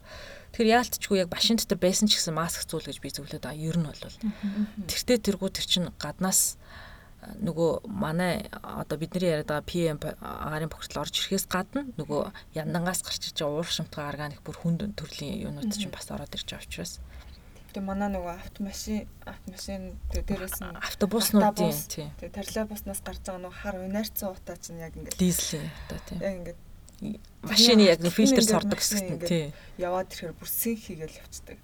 Тэгэхээр 0.57 0.73
яалтчгүй 0.73 1.21
яг 1.21 1.29
машин 1.29 1.61
дотор 1.61 1.77
байсан 1.77 2.09
ч 2.09 2.16
гэсэн 2.16 2.33
маск 2.33 2.64
зүүл 2.64 2.88
гэж 2.88 2.99
би 3.05 3.12
зөвлөд 3.12 3.45
байгаа. 3.45 3.61
Ер 3.61 3.77
нь 3.77 3.85
бол. 3.85 4.01
Тэртээ 4.88 5.21
тэргүү 5.21 5.53
тэр 5.53 5.66
чин 5.69 5.85
гаднаас 6.01 6.57
нөгөө 7.45 7.85
манай 7.85 8.49
одоо 8.64 8.97
бидний 8.97 9.29
яриад 9.29 9.53
байгаа 9.53 9.69
PM 9.69 10.01
агарын 10.01 10.73
бохирдол 10.73 11.05
орж 11.05 11.12
ирэхээс 11.12 11.45
гадна 11.53 11.85
нөгөө 12.01 12.57
яндангаас 12.57 13.05
гарч 13.05 13.29
ирж 13.29 13.37
байгаа 13.37 13.53
уур 13.61 13.69
шимтгэ 13.69 14.01
органик 14.01 14.40
бүр 14.40 14.57
хүнд 14.57 14.97
төрлийн 14.97 15.45
юунууд 15.45 15.77
чинь 15.77 15.92
бас 15.92 16.09
ороод 16.09 16.33
ирж 16.33 16.49
байгаа 16.49 16.64
учраас 16.64 17.05
Тэгээ 17.77 17.92
манай 17.92 18.09
нөгөө 18.09 18.33
автомашин 18.40 19.05
автомашин 19.29 20.01
дээрээс 20.09 20.64
нь 20.64 20.81
автобуснуудын 20.81 21.77
тий. 21.85 22.09
Тэгээ 22.16 22.37
троллейбуснаас 22.40 23.01
гарч 23.05 23.21
байгаа 23.29 23.42
нөгөө 23.45 23.61
хар 23.61 23.77
унаарцсан 23.85 24.33
утаа 24.33 24.57
чинь 24.57 24.81
яг 24.81 24.97
ингээд 24.97 25.21
дизель 25.21 25.69
одоо 25.85 26.01
тий. 26.09 26.16
Яг 26.25 26.35
ингээд 26.40 26.61
машины 27.42 27.87
яг 27.87 28.00
фильтр 28.09 28.42
сордог 28.42 28.80
хэсэгт 28.80 29.11
нь 29.11 29.20
тий. 29.22 29.44
Яваад 29.78 30.12
ирэхээр 30.12 30.35
бүр 30.37 30.48
син 30.48 30.76
хийгээл 30.76 31.20
явцдаг. 31.20 31.59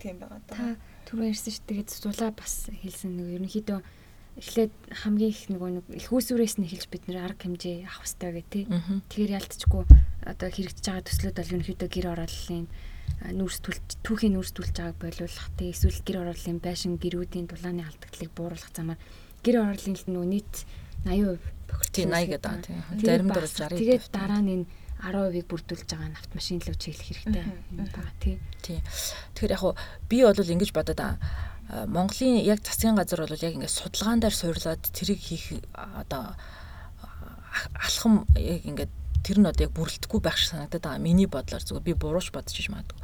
Тийм 0.00 0.16
байгаа 0.20 0.40
даа. 0.46 0.56
Та 0.56 0.66
түрүү 1.08 1.32
ярьсан 1.32 1.52
шүү. 1.52 1.66
Тэгээд 1.66 1.90
зулаа 1.90 2.30
бас 2.36 2.68
хэлсэн 2.68 3.16
нэг 3.16 3.28
ерөнхийдөө 3.40 3.80
эхлээд 4.38 4.74
хамгийн 5.02 5.32
их 5.34 5.42
нөгөө 5.50 5.70
нэг 5.82 5.86
элхүүсүрээс 5.98 6.62
нь 6.62 6.66
эхэлж 6.68 6.86
бид 6.92 7.04
нэр 7.10 7.26
арга 7.26 7.42
хэмжээ 7.42 7.90
авах 7.90 8.06
хэрэгтэй 8.06 8.30
гэх 8.38 8.48
тээ. 8.54 8.64
Тэгэхээр 9.10 9.36
ялцчихгүй 9.40 9.84
одоо 10.28 10.48
хэрэгжиж 10.52 10.84
байгаа 10.86 11.06
төслүүд 11.10 11.36
бол 11.40 11.52
ерөнхийдөө 11.58 11.88
гэр 11.90 12.06
орооллын 12.14 12.66
нүүрс 13.34 13.58
түлж 13.66 13.98
түүхийн 14.06 14.34
нүүрс 14.36 14.52
түлж 14.54 14.74
байгааг 14.78 14.98
болиулах 15.02 15.48
тий 15.58 15.74
эсвэл 15.74 16.04
гэр 16.06 16.22
орооллын 16.22 16.58
байшин 16.62 17.00
гэрүүдийн 17.02 17.50
дулааны 17.50 17.82
алдагдлыг 17.82 18.30
бууруулах 18.36 18.70
замаар 18.70 19.00
гэр 19.42 19.56
орооллын 19.58 19.96
нөгөө 20.06 20.28
нийт 20.28 20.54
80% 21.04 21.38
бохирдол 21.68 22.10
80 22.10 22.32
гэдэг 22.32 22.48
аа 22.48 22.58
тий. 22.64 22.78
Зарим 23.04 23.28
дор 23.28 23.46
60. 23.46 23.78
Тэгээд 23.78 24.04
дараа 24.10 24.40
нь 24.42 24.52
энэ 24.54 24.66
10%-ыг 24.98 25.46
бүрдүүлж 25.46 25.86
байгаа 25.86 26.10
нь 26.10 26.18
автомашин 26.18 26.58
руу 26.64 26.74
чиглэх 26.74 27.06
хэрэгтэй 27.06 27.44
байгаа 27.78 28.10
тий. 28.18 28.36
Тий. 28.64 28.78
Тэгэхээр 29.34 29.54
яг 29.54 29.62
хуу 29.62 29.74
би 30.10 30.16
бол 30.26 30.34
ингэж 30.34 30.70
бодоод 30.74 31.00
аа 31.00 31.14
Монголын 31.68 32.40
яг 32.42 32.64
засгийн 32.64 32.96
газар 32.96 33.28
бол 33.28 33.36
яг 33.36 33.54
ингээд 33.54 33.76
судалгаан 33.76 34.20
дээр 34.24 34.34
суурлаад 34.34 34.82
тэрийг 34.88 35.20
хийх 35.20 35.60
одоо 35.76 36.34
алхам 37.76 38.24
яг 38.34 38.64
ингээд 38.64 38.92
тэр 39.24 39.38
нь 39.42 39.48
одоо 39.48 39.66
яг 39.68 39.72
бүрэлдэхгүй 39.74 40.20
байх 40.22 40.36
шиг 40.38 40.54
санагдаад 40.54 40.84
байгаа. 40.84 41.02
Миний 41.02 41.28
бодлоор 41.28 41.62
зүгээр 41.64 41.86
би 41.86 41.94
бурууш 41.94 42.30
бодож 42.30 42.54
иж 42.54 42.68
магадгүй. 42.70 42.98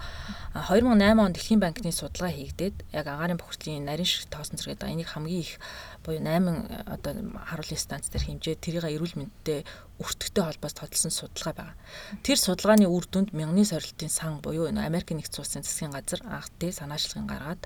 2008 0.55 1.18
онд 1.18 1.35
Дэлхийн 1.35 1.61
банкны 1.61 1.90
судалгаа 1.90 2.33
хийгдээд 2.33 2.77
яг 2.94 3.07
агаарын 3.07 3.38
бохирдлын 3.40 3.85
нарийн 3.85 4.07
шиг 4.09 4.31
тоосон 4.31 4.57
зэрэг 4.57 4.79
байгаа. 4.79 4.94
Энийг 4.94 5.11
хамгийн 5.11 5.42
их 5.42 5.59
буюу 6.07 6.22
8 6.22 6.87
одоо 6.87 7.12
харуулын 7.48 7.81
станц 7.81 8.07
дээр 8.09 8.24
хэмжээд 8.24 8.62
тэрийг 8.62 8.85
эрүүл 8.87 9.18
мэндтэй 9.18 9.66
өртөгтэй 9.98 10.44
холбоос 10.44 10.74
тодолсон 10.74 11.12
судалгаа 11.14 11.55
байгаа. 11.55 11.77
Тэр 12.22 12.38
судалгааны 12.38 12.87
үр 12.87 13.05
дүнд 13.11 13.31
мянганы 13.35 13.66
сорилтын 13.66 14.11
сан 14.11 14.38
буюу 14.38 14.70
Америк 14.70 15.11
нэгдсэн 15.11 15.42
улсын 15.42 15.62
засгийн 15.62 15.94
газар 15.94 16.22
анх 16.27 16.50
тэ 16.59 16.74
санаачлагын 16.74 17.31
гаргаад 17.31 17.62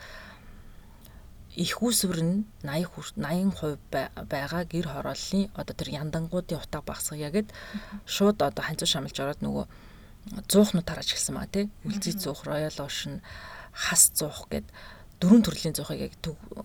их 1.58 1.82
усвэр 1.82 2.22
нь 2.22 2.46
80 2.62 3.18
80% 3.18 4.26
байгаа 4.30 4.62
гэр 4.72 4.86
хорооллын 4.94 5.50
одоо 5.58 5.74
тэр 5.74 5.90
яндангуудын 6.02 6.62
утга 6.62 6.80
багасгая 6.86 7.30
гэд 7.34 7.50
шууд 8.06 8.38
одоо 8.46 8.62
ханцуу 8.62 8.86
шамлж 8.86 9.16
ороод 9.18 9.42
нөгөө 9.42 9.66
зуухнууд 10.46 10.86
тараач 10.86 11.10
гисэн 11.18 11.34
маа 11.34 11.50
тий 11.50 11.66
үлзий 11.82 12.14
зуух 12.14 12.46
роял 12.46 12.78
ocean 12.78 13.18
хас 13.74 14.14
зуух 14.14 14.46
гэд 14.52 14.66
дөрвөн 15.18 15.42
төрлийн 15.42 15.74
зуухыг 15.74 15.98
яг 15.98 16.14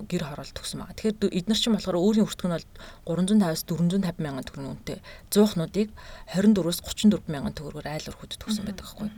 гэр 0.05 0.23
хороол 0.29 0.51
төгсөн 0.53 0.85
байгаа. 0.85 0.93
Тэгэхээр 0.93 1.41
эдгээр 1.41 1.57
чинь 1.57 1.73
болохоор 1.73 1.97
өөрийн 1.97 2.27
өртгөн 2.29 2.53
бол 2.53 2.67
350-аас 3.09 3.65
450 3.65 4.21
мянган 4.21 4.45
төгрөгийн 4.45 4.73
үнэтэй. 4.77 4.99
Зуухнуудыг 5.33 5.89
24-өөс 6.37 6.79
34 6.85 7.33
мянган 7.33 7.57
төгрөгөөр 7.57 7.89
айл 7.89 8.09
өрхөд 8.13 8.37
төгсөн 8.37 8.69
байдаг 8.69 8.85
байхгүй. 8.85 9.09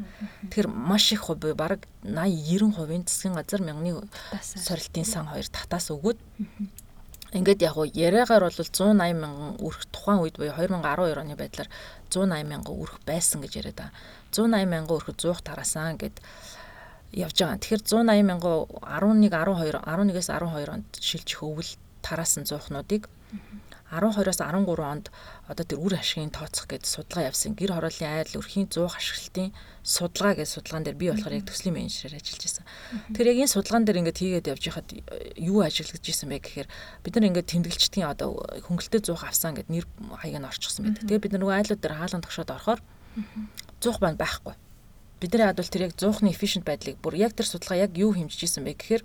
Тэгэхээр 0.55 0.69
маш 0.71 1.11
их 1.11 1.27
хувь 1.27 1.43
бараг 1.51 1.83
80-90%-ийн 2.07 3.03
засгийн 3.03 3.35
газар 3.35 3.61
мянганы 3.67 4.07
сорилтын 4.39 5.03
сан 5.03 5.27
хоёр 5.27 5.47
татаас 5.51 5.91
өгөөд 5.91 6.19
Ингээд 7.35 7.67
яг 7.67 7.75
уу 7.75 7.83
яриагаар 7.83 8.47
бол 8.47 8.55
180 8.55 8.95
мянган 9.19 9.59
өрх 9.59 9.83
тухайн 9.91 10.23
үед 10.23 10.39
буюу 10.39 10.55
2012 10.55 11.19
оны 11.19 11.35
байдлаар 11.35 11.67
180 12.07 12.47
мянган 12.47 12.79
өрх 12.79 12.95
байсан 13.03 13.43
гэж 13.43 13.59
яриад 13.59 13.75
байгаа. 13.75 13.91
180 14.31 14.71
мянган 14.71 14.95
өрх 14.95 15.11
100 15.11 15.43
тараасан 15.43 15.99
гэд 15.99 16.15
явж 17.15 17.35
байгаа. 17.39 17.59
Тэгэхээр 17.63 17.83
180 17.87 18.27
мянган 18.27 18.67
11 18.83 19.31
12 19.31 19.79
11-ээс 19.87 20.29
12 20.29 20.75
онд 20.75 20.89
шилжих 20.99 21.39
өвөл 21.41 21.71
тараасан 22.03 22.43
зуухнуудыг 22.43 23.07
12-оос 23.95 24.41
13 24.41 24.81
онд 24.81 25.13
одоо 25.47 25.63
тэр 25.63 25.79
үр 25.79 25.93
ашигын 25.95 26.33
тооцох 26.33 26.67
гэдэг 26.67 26.89
судалгаа 26.89 27.29
явсан. 27.29 27.53
Гэр 27.53 27.77
хорооллын 27.77 28.25
айл 28.25 28.41
өрхийн 28.41 28.67
100 28.67 28.81
ашиглалтын 28.81 29.53
судалгаа 29.85 30.33
гэдэг 30.41 30.51
судалгаан 30.51 30.83
дээр 30.83 30.97
би 30.97 31.07
болохоор 31.13 31.37
яг 31.37 31.45
төслийн 31.45 31.77
менежерээр 31.77 32.17
ажиллаж 32.17 32.41
байсан. 32.43 32.65
Тэр 33.13 33.25
яг 33.29 33.37
энэ 33.45 33.53
судалгаан 33.53 33.85
дээр 33.85 33.99
ингээд 34.01 34.19
хийгээд 34.19 34.49
явж 34.51 34.63
хахад 34.65 34.89
юу 35.37 35.61
ажиглагдж 35.61 36.05
исэн 36.09 36.33
бэ 36.33 36.41
гэхээр 36.41 36.67
бид 37.05 37.13
нар 37.13 37.29
ингээд 37.29 37.51
тэмдэглэгчдийн 37.53 38.09
одоо 38.09 38.29
хөнгөлөлтөд 38.65 39.05
зуух 39.05 39.23
авсан 39.23 39.53
гэдэг 39.53 39.69
нэр 39.69 39.85
хаяг 40.17 40.41
нь 40.41 40.49
орчихсон 40.49 40.81
байдаг. 40.89 41.05
Тэгээ 41.05 41.23
бид 41.23 41.33
нар 41.37 41.41
нөгөө 41.45 41.57
айлууд 41.61 41.81
дээр 41.85 41.95
хаалган 42.01 42.25
тогшоод 42.25 42.51
орохоор 42.51 42.81
зуух 43.79 44.01
банд 44.01 44.17
байхгүй 44.17 44.57
бидний 45.19 45.45
хад 45.45 45.59
бол 45.59 45.71
тэр 45.71 45.87
яг 45.89 45.93
100-ны 45.95 46.29
efficient 46.31 46.65
байдлыг 46.67 46.99
бүр 46.99 47.15
яг 47.15 47.33
тэр 47.33 47.47
судалгаа 47.47 47.87
яг 47.87 47.91
юу 47.95 48.11
хэмжиж 48.11 48.47
исэн 48.47 48.67
бэ 48.67 48.75
гэхээр 48.75 49.03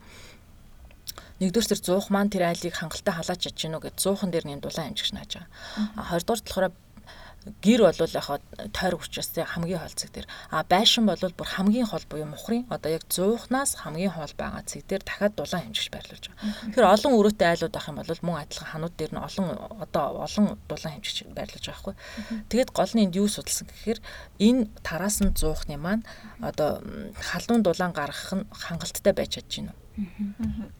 нэгдүгээр 1.40 1.70
тэр 1.72 1.80
100 1.80 2.12
маань 2.12 2.30
тэр 2.30 2.44
айлыг 2.50 2.74
хангалттай 2.76 3.14
халаач 3.16 3.40
чадж 3.48 3.58
гинөө 3.64 3.80
гэж 3.88 3.94
100хан 3.96 4.30
дээр 4.30 4.46
нь 4.46 4.60
дулаан 4.60 4.92
хэмжигч 4.92 5.12
нааж 5.16 5.30
байгаа. 5.40 5.48
А 5.96 6.02
хоёрдугаар 6.12 6.40
болохоор 6.44 6.66
гэр 7.40 7.80
бол 7.88 7.96
яг 7.96 8.28
тойр 8.76 8.94
хүчээс 9.00 9.40
хамгийн 9.40 9.80
хол 9.80 9.96
цэг 9.96 10.12
дээр. 10.12 10.28
А 10.52 10.60
байшин 10.64 11.08
бол 11.08 11.16
бүр 11.16 11.48
хамгийн 11.48 11.88
хол 11.88 12.04
буюу 12.04 12.28
мухрын 12.28 12.68
одоо 12.68 12.92
яг 12.92 13.08
100-наас 13.08 13.80
хамгийн 13.80 14.12
хол 14.12 14.34
байгаа 14.36 14.60
цэг 14.68 14.84
дээр 14.84 15.00
дахиад 15.00 15.34
дулаан 15.40 15.72
хэмжиж 15.72 15.88
байрлуулж 15.88 16.24
байгаа. 16.28 16.52
Тэгэхээр 16.68 16.92
олон 16.92 17.12
өрөөтэй 17.16 17.48
айлууд 17.48 17.76
авах 17.76 17.88
юм 17.88 17.96
бол 17.96 18.24
мөн 18.28 18.40
адилхан 18.44 18.68
ханууд 18.68 18.94
дээр 19.00 19.12
нь 19.16 19.24
олон 19.24 19.46
одоо 19.80 20.04
олон 20.20 20.44
дулаан 20.68 20.94
хэмжиж 21.00 21.16
байрлуулж 21.32 21.64
байгаа 21.64 21.80
хгүй. 21.80 21.94
Тэгэд 22.52 22.70
гол 22.76 22.92
нь 22.92 23.02
энд 23.08 23.16
юу 23.16 23.28
судалсан 23.32 23.66
гэхээр 23.72 24.00
энэ 24.36 24.68
тараасан 24.84 25.32
зуухны 25.32 25.80
маань 25.80 26.04
одоо 26.44 26.84
халуун 27.16 27.64
дулаан 27.64 27.96
гаргах 27.96 28.36
нь 28.36 28.44
хангалттай 28.52 29.16
байж 29.16 29.40
чадж 29.40 29.64
байна 29.64 29.79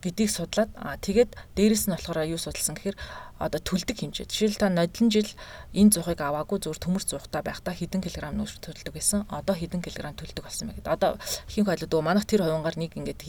гэдгийг 0.01 0.31
судлаад 0.31 0.71
аа 0.79 0.97
тэгээд 0.97 1.35
дээрэс 1.59 1.91
нь 1.91 1.95
болохоор 1.99 2.31
юу 2.31 2.39
судалсан 2.39 2.79
гэхээр 2.79 2.97
одоо 3.41 3.61
төлдөг 3.61 3.97
хэмжээ. 3.99 4.29
Жишээл 4.29 4.61
та 4.61 4.69
нодлон 4.69 5.11
жил 5.11 5.27
энэ 5.75 5.93
зуухыг 5.97 6.21
аваагүй 6.21 6.61
зүгээр 6.61 6.81
төмөр 6.85 7.05
зуухтай 7.05 7.43
байхдаа 7.43 7.75
хэдэн 7.75 8.05
килограмм 8.05 8.37
нүүр 8.37 8.53
төлдөг 8.61 8.93
байсан. 8.95 9.25
Одоо 9.33 9.57
хэдэн 9.57 9.81
килограмм 9.81 10.15
төлдөг 10.15 10.45
болсон 10.45 10.69
мэй 10.69 10.77
гэдэг. 10.79 10.93
Одоо 10.93 11.17
ихэнх 11.49 11.73
ойлод 11.73 11.91
өө 11.91 12.05
манайх 12.05 12.29
тэр 12.29 12.45
хувингаар 12.45 12.77
нэг 12.77 12.93
ингээд 13.01 13.23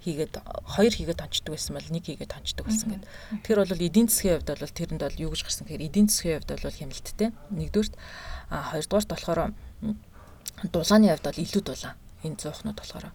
хийгээд 0.00 0.34
хоёр 0.64 0.92
хийгээд 0.96 1.20
тончдөг 1.20 1.52
байсан 1.52 1.72
бол 1.76 1.88
нэг 1.92 2.04
хийгээд 2.08 2.32
тончдөг 2.34 2.64
болсон 2.64 2.88
гэдэг. 2.96 3.08
Тэр 3.44 3.56
бол 3.62 3.84
эдийн 3.84 4.08
засгийн 4.08 4.40
хувьд 4.40 4.50
бол 4.50 4.76
тэрэнд 4.80 5.02
бол 5.04 5.22
юу 5.28 5.30
гэж 5.30 5.42
гарсан 5.44 5.64
гэхээр 5.68 5.86
эдийн 5.92 6.08
засгийн 6.08 6.40
хувьд 6.40 6.50
бол 6.56 6.78
хямлттай. 6.80 7.28
Нэгдүгürt 7.52 7.94
а 8.48 8.56
хоёрдугаарт 8.72 9.10
болохоор 9.12 9.40
дулааны 10.72 11.06
хувьд 11.12 11.24
бол 11.28 11.42
илүү 11.44 11.62
дулаан 11.62 11.96
энэ 12.24 12.40
зуухнууд 12.40 12.78
болохоор 12.80 13.12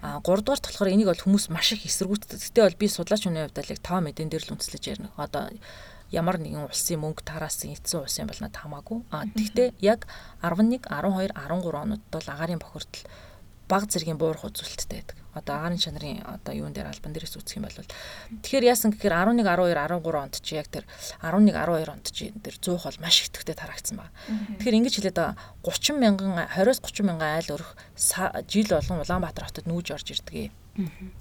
а 0.00 0.20
гуравдугаарт 0.22 0.64
болохоор 0.70 0.94
энийг 0.94 1.10
бол 1.10 1.24
хүмүүс 1.24 1.50
маш 1.50 1.74
их 1.74 1.84
эсэргүүцдэг. 1.84 2.38
Гэтэ 2.40 2.62
бол 2.62 2.80
би 2.80 2.86
судлаач 2.88 3.22
хүний 3.26 3.44
хувьд 3.44 3.58
л 3.60 3.84
тоо 3.84 3.98
мэдэн 4.00 4.30
дээр 4.30 4.44
л 4.48 4.54
үндэслэж 4.56 4.82
ярина. 4.88 5.10
Одоо 5.18 5.50
ямар 6.14 6.38
нэгэн 6.38 6.70
улсын 6.70 7.02
мөнгө 7.02 7.26
тараасан 7.26 7.74
эцсийн 7.74 8.06
улсын 8.06 8.30
бол 8.30 8.40
надад 8.40 8.62
хамаагүй. 8.62 8.98
А 9.10 9.26
тэгтээ 9.26 9.74
яг 9.82 10.06
11, 10.40 10.86
12, 10.86 11.34
13 11.34 11.74
онод 11.74 12.02
бол 12.08 12.26
агаарын 12.30 12.62
бохирдол 12.62 13.04
баг 13.68 13.88
зэргийн 13.88 14.20
буурах 14.20 14.44
үзүүлэлттэй 14.44 15.00
байдаг. 15.00 15.18
Одоо 15.34 15.54
агаарын 15.58 15.82
чанарын 15.82 16.22
одоо 16.22 16.52
юун 16.54 16.70
дээр 16.70 16.94
албан 16.94 17.10
дээрээс 17.10 17.34
үүсэх 17.34 17.58
юм 17.58 17.66
бол 17.66 17.78
тэгэхээр 18.44 18.70
яасан 18.70 18.94
гэхээр 18.94 19.34
11 19.34 19.42
12 19.42 19.74
13 19.74 20.22
онд 20.22 20.34
чи 20.38 20.52
яг 20.54 20.68
тэр 20.70 20.86
11 21.18 21.50
12 21.50 21.90
онд 21.90 22.06
чи 22.14 22.30
тэр 22.30 22.54
100 22.54 22.78
хол 22.78 22.96
маш 23.02 23.16
итгэвтэй 23.26 23.56
тараагдсан 23.58 23.98
байна. 23.98 24.14
Тэгэхээр 24.62 24.78
ингэж 24.78 24.94
хэлээд 24.94 25.18
байгаа 25.18 25.34
30 25.66 25.98
мянган 25.98 26.32
20-с 26.54 26.78
30 26.86 27.02
мянган 27.02 27.30
айл 27.34 27.50
өрх 27.58 27.74
жил 28.46 28.68
болгон 28.70 29.02
Улаанбаатар 29.02 29.50
хотод 29.50 29.66
нүүж 29.66 29.86
орж 29.90 30.06
ирдэг. 30.14 30.54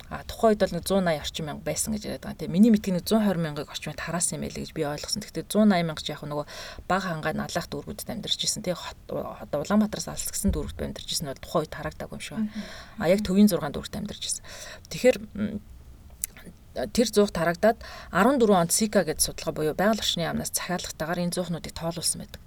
А 0.10 0.24
тухайн 0.26 0.58
үед 0.58 0.66
бол 0.66 0.74
180 0.82 1.22
орчим 1.22 1.46
мянга 1.46 1.62
байсан 1.62 1.94
гэж 1.94 2.04
яриад 2.10 2.26
байгаа. 2.26 2.40
Тэгээ 2.42 2.56
миний 2.58 2.74
мэдхийн 2.74 2.98
120 3.06 3.38
мянгаыг 3.38 3.70
орчим 3.70 3.94
тараасан 3.94 4.42
юм 4.42 4.50
байлээ 4.50 4.66
гэж 4.66 4.74
би 4.74 4.82
ойлгосон. 4.82 5.22
Гэхдээ 5.22 5.46
180 5.46 5.86
мянга 5.86 6.02
ч 6.02 6.10
яг 6.10 6.26
нөгөө 6.26 6.46
баг 6.90 7.02
хангаа 7.06 7.34
налах 7.38 7.68
дүүргүүдэд 7.70 8.10
амьдарч 8.18 8.42
ирсэн. 8.42 8.66
Тэгээ 8.66 9.14
одоо 9.14 9.60
Улаанбаатараас 9.62 10.10
алсгсан 10.10 10.50
дүүргүүд 10.50 10.90
амьдарч 10.90 11.06
ирсэн 11.06 11.30
бол 11.30 11.38
тухайн 11.38 11.62
үед 11.70 11.74
тараагдаг 11.74 12.10
юм 12.10 12.22
шиг 12.22 12.34
байна. 12.42 12.50
А 12.98 13.06
яг 13.14 13.22
төвийн 13.22 13.46
6 13.46 13.62
дүүргт 13.62 13.94
амьдарч 13.94 14.24
ирсэн. 14.26 14.44
Тэгэхээр 14.90 15.18
тэр 16.74 17.08
зуух 17.14 17.30
тараагдаад 17.30 17.78
14 18.10 18.50
онд 18.50 18.74
Сика 18.74 19.06
гэдэг 19.06 19.22
судалгаа 19.22 19.54
буюу 19.54 19.78
байгаль 19.78 20.02
орчны 20.02 20.26
яамнаас 20.26 20.50
захиалгатаагаар 20.58 21.22
энэ 21.30 21.36
зуухнуудыг 21.38 21.74
тоолуулсан 21.78 22.26
байдаг. 22.26 22.42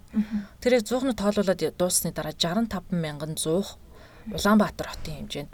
Тэр 0.59 0.83
зуухнууд 0.83 1.14
тоолуулаад 1.23 1.62
дууссаны 1.79 2.11
дараа 2.11 2.35
65 2.35 2.90
мянган 2.90 3.38
зуух 3.38 3.79
Улаанбаатар 4.27 4.90
хотын 4.90 5.31
хэмжээнд 5.31 5.53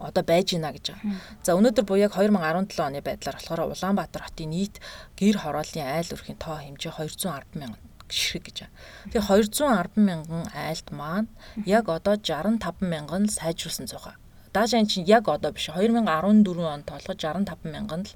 одоо 0.00 0.24
байж 0.24 0.56
гинэ 0.56 0.72
гэж 0.72 0.84
байгаа. 0.96 1.20
За 1.44 1.54
өнөөдөр 1.54 1.84
буюу 1.84 2.00
яг 2.00 2.16
2017 2.16 2.80
оны 2.80 3.04
байдлаар 3.04 3.36
болохоор 3.36 3.60
Улаанбаатар 3.70 4.22
хотын 4.24 4.50
нийт 4.50 4.80
гэр 5.20 5.36
хорооллын 5.44 5.86
айл 5.86 6.10
өрхийн 6.16 6.40
тоо 6.40 6.56
хэмжээ 6.56 6.96
210 6.96 7.60
мянган 7.60 7.84
ширхэг 8.08 8.44
гэж 8.48 8.56
байна. 8.64 8.74
Тэгээ 9.12 9.28
210 9.28 10.00
мянган 10.00 10.44
айлд 10.56 10.88
маань 10.90 11.28
яг 11.64 11.86
одоо 11.88 12.16
65 12.16 12.80
мянган 12.80 13.28
л 13.28 13.30
сайжруулсан 13.30 13.86
цугаа. 13.86 14.16
Даашаа 14.52 14.82
чинь 14.88 15.06
яг 15.06 15.28
одоо 15.28 15.52
биш 15.52 15.70
2014 15.70 16.02
онд 16.64 16.84
тоолгож 16.88 17.20
65 17.20 17.70
мянган 17.70 18.02
л 18.08 18.12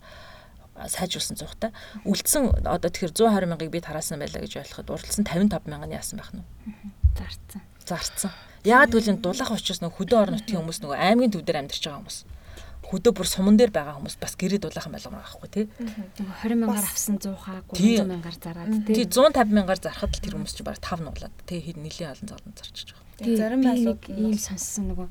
сайжруулсан 0.75 1.38
цугтай. 1.38 1.70
Үлдсэн 2.03 2.66
одоо 2.66 2.90
тэгэхээр 2.90 3.14
120 3.14 3.47
мянгаыг 3.47 3.70
би 3.70 3.79
тараасан 3.79 4.18
байлаа 4.18 4.42
гэж 4.42 4.59
ойлгоход 4.59 4.90
уралдсан 4.90 5.25
55 5.25 5.70
мянган 5.70 5.94
яасан 5.94 6.18
байх 6.18 6.35
нь. 6.35 6.42
Зарцсан. 7.14 7.62
Зарцсан. 7.85 8.33
Яагаад 8.64 8.92
гэвэл 8.92 9.12
энэ 9.12 9.25
дулаах 9.25 9.53
учраас 9.53 9.81
нөгөө 9.85 9.99
хөдөө 10.01 10.18
орон 10.20 10.35
нутгийн 10.40 10.61
хүмүүс 10.64 10.81
нөгөө 10.81 10.97
аймгийн 10.97 11.33
төв 11.33 11.44
дээр 11.44 11.61
амьдарч 11.64 11.85
байгаа 11.85 12.01
хүмүүс 12.01 12.18
хөдөө 12.85 13.12
бүр 13.16 13.29
суман 13.29 13.57
дээр 13.57 13.73
байгаа 13.73 13.97
хүмүүс 13.97 14.16
бас 14.20 14.37
гэрээ 14.37 14.61
дулаахан 14.61 14.92
байлгаа 14.92 15.20
байхгүй 15.25 15.49
тий. 15.51 15.64
20 16.20 16.61
мянгаар 16.61 16.85
авсан 16.85 17.16
100-аа 17.16 17.64
300 17.73 18.07
мянгаар 18.07 18.37
зараад 18.38 18.73
тий. 18.87 18.94
Тий 19.03 19.07
150 19.09 19.57
мянгаар 19.57 19.81
зархад 19.81 20.12
л 20.12 20.20
тэр 20.20 20.37
хүмүүс 20.37 20.55
чинь 20.55 20.68
баг 20.68 20.79
5 20.79 21.01
нуулаад 21.01 21.35
тий 21.49 21.61
хэд 21.64 21.81
нэлийн 21.81 22.12
олон 22.12 22.29
золон 22.29 22.53
зарчиж 22.55 22.88
байгаа. 22.92 23.18
Тэгээ 23.25 23.40
зарим 23.40 23.62
байсууд 23.64 24.03
ийм 24.14 24.37
сонссон 24.37 24.85
нөгөө 24.92 25.09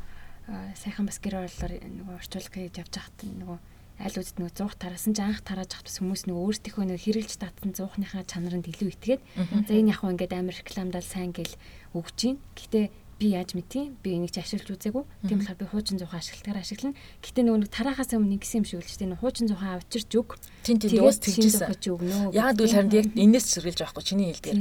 сайхан 0.77 1.05
бас 1.09 1.17
гэр 1.17 1.35
орлоор 1.43 1.73
нөгөө 1.81 2.15
орчуулга 2.21 2.57
хийж 2.61 2.75
явж 2.77 2.93
байхад 2.93 3.19
нөгөө 3.25 3.57
аль 4.03 4.17
үзд 4.19 4.37
нөгөө 4.41 4.57
зуух 4.57 4.75
тараасан 4.75 5.13
ч 5.13 5.19
анх 5.21 5.45
тарааж 5.45 5.71
хат 5.77 5.87
бас 5.87 6.01
хүмүүс 6.01 6.25
нөгөө 6.25 6.43
өөрсдийнхөө 6.49 6.83
нөгөө 6.83 7.03
хэрэгжилж 7.05 7.39
татсан 7.39 7.71
зуухныхаа 7.77 8.25
чанаранд 8.25 8.65
илүү 8.67 8.89
итгээд 8.89 9.21
за 9.37 9.71
энэ 9.71 9.93
яг 9.93 10.01
хөө 10.01 10.17
ингээд 10.17 10.33
амар 10.33 10.57
рекламдал 10.57 11.05
сайн 11.05 11.31
гэл 11.31 11.53
өгч 11.93 12.17
гин. 12.21 12.37
Гэтэ 12.57 12.89
би 13.19 13.33
яаж 13.33 13.53
мэдтiin 13.53 13.97
би 14.03 14.17
энийг 14.17 14.31
ч 14.33 14.41
ашиглаж 14.41 14.73
үзээгүй. 14.77 15.03
Тийм 15.27 15.37
болохоор 15.41 15.59
би 15.59 15.65
хуучин 15.69 15.97
зуухаа 15.99 16.19
ашигладаг 16.19 16.61
ашиглана. 16.61 16.97
Гэтээ 17.23 17.43
нөгөө 17.43 17.69
тарахаас 17.69 18.11
өмнө 18.13 18.37
ингэсэн 18.37 18.61
юм 18.61 18.67
шиг 18.67 18.79
л 18.81 18.89
ч 18.89 18.97
тийм 18.99 19.15
хуучин 19.17 19.47
зуухаа 19.47 19.79
авчирч 19.81 20.11
өг 20.17 20.37
тийм 20.63 20.77
тийм 20.79 21.03
дуус 21.03 21.19
тэгжсэн 21.19 21.69
яагаад 22.33 22.57
гэвэл 22.57 22.75
харин 22.75 22.93
яг 22.93 23.07
энэс 23.13 23.45
сэргэлж 23.53 23.79
байхгүй 23.83 24.03
чиний 24.03 24.27
хэлдгээр 24.31 24.59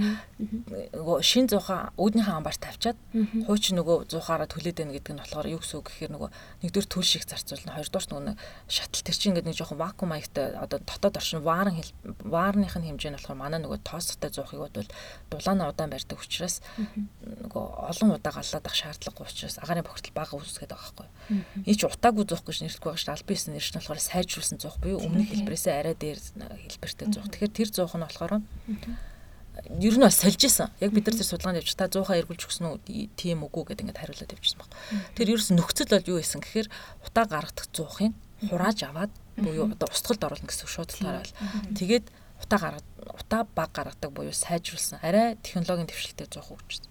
нөгөө 0.99 1.17
шин 1.23 1.47
зуухаа 1.47 1.95
үүднийхээ 1.97 2.37
амбаар 2.37 2.59
тавьчаад 2.59 2.99
хуучин 3.47 3.79
нөгөө 3.79 3.97
зуухаараа 4.11 4.49
түлээд 4.51 4.79
байна 4.83 4.95
гэдэг 4.97 5.13
нь 5.15 5.21
болохоор 5.23 5.49
юу 5.53 5.61
гэсэн 5.63 5.79
үг 5.79 5.87
гэхээр 5.89 6.13
нөгөө 6.13 6.31
нэгдүгээр 6.67 6.89
түл 6.91 7.07
шиг 7.07 7.25
зарцуулна. 7.27 7.77
Хоёрдугаар 7.79 8.07
нөгөө 8.11 8.35
шатал 8.69 9.05
тэр 9.07 9.17
чинь 9.17 9.31
ингээд 9.33 9.49
нэг 9.49 9.57
жоохон 9.57 9.79
вакуум 9.79 10.11
маягтай 10.13 10.55
одоо 10.59 10.79
дотоод 10.83 11.17
оршин 11.17 11.41
ваарн 11.43 11.79
ваарных 12.25 12.75
нь 12.77 12.87
хэмжээ 12.89 13.11
нь 13.13 13.17
болохоор 13.19 13.39
манай 13.39 13.61
нөгөө 13.63 13.81
тоостой 13.87 14.31
зуухыг 14.31 14.61
бол 14.61 14.89
дулаана 15.31 15.71
удаан 15.71 15.91
барьдаг 15.91 16.19
учраас 16.19 16.61
нөгөө 17.23 17.65
олон 17.91 18.19
удаа 18.19 18.33
галлаад 18.43 18.67
ах 18.67 18.75
шаардлагагүй 18.75 19.27
учраас 19.31 19.57
агаарын 19.63 19.87
бохирдол 19.87 20.19
бага 20.19 20.35
үүсгээд 20.35 20.75
байгаа 20.75 21.07
байхгүй. 21.07 21.09
Энэ 21.71 21.79
ч 21.79 21.83
утаагүй 21.87 22.25
зуух 22.27 22.43
гэж 22.43 22.59
нэрлэхгүй 22.67 22.91
байгаа 22.91 23.03
шүү. 23.07 23.15
Албан 23.15 23.37
ёсны 23.39 23.55
нэрш 23.55 23.71
нь 23.71 23.79
болохоор 23.79 24.03
сайжруулсан 24.03 24.59
зуух 24.59 24.77
буюу 24.83 24.99
өмнөх 25.07 25.31
хэлбэрээсээ 25.31 25.75
арай 25.79 25.95
дээр 25.95 26.19
хэлбэртэй 26.19 27.07
зуух. 27.15 27.31
Тэгэхээр 27.31 27.55
тэр 27.55 27.69
зуух 27.71 27.95
нь 27.95 28.03
болохоор 28.03 28.43
ер 29.81 29.95
нь 29.97 30.05
бас 30.05 30.17
сольж 30.19 30.43
исэн. 30.43 30.73
Яг 30.81 30.91
бид 30.93 31.07
нар 31.07 31.17
тэр 31.17 31.29
судалгаанд 31.29 31.61
явж 31.61 31.73
та 31.77 31.87
100-аа 31.87 32.19
эргүүлж 32.25 32.43
өгсөн 32.49 32.67
үү? 32.73 33.13
Тийм 33.15 33.45
үгүй 33.45 33.63
гэдэг 33.69 33.85
ингээд 33.85 34.01
хариулаад 34.01 34.35
явжсэн 34.35 34.59
баг. 34.59 34.71
Тэр 35.15 35.37
ерөөс 35.37 35.51
нөхцөл 35.53 35.93
бол 35.93 36.11
юу 36.11 36.19
байсан 36.19 36.41
гэхээр 36.41 36.69
утаа 37.05 37.25
гаргадах 37.29 37.69
зуухын 37.69 38.17
хурааж 38.49 38.79
аваад 38.89 39.13
буюу 39.37 39.69
одоо 39.69 39.89
устгалд 39.93 40.25
оруулна 40.25 40.49
гэсэн 40.49 40.67
шууд 40.67 40.91
талаар 40.91 41.21
бол 41.21 41.37
тэгээд 41.77 42.07
утаа 42.43 42.59
гаргад 42.59 42.87
утаа 43.21 43.43
баг 43.55 43.71
гаргадаг 43.77 44.11
буюу 44.11 44.33
сайжруулсан. 44.33 44.99
Арай 45.03 45.37
технологийн 45.43 45.87
дэвшилтэй 45.87 46.27
зуух 46.27 46.57
өгчсэн 46.57 46.89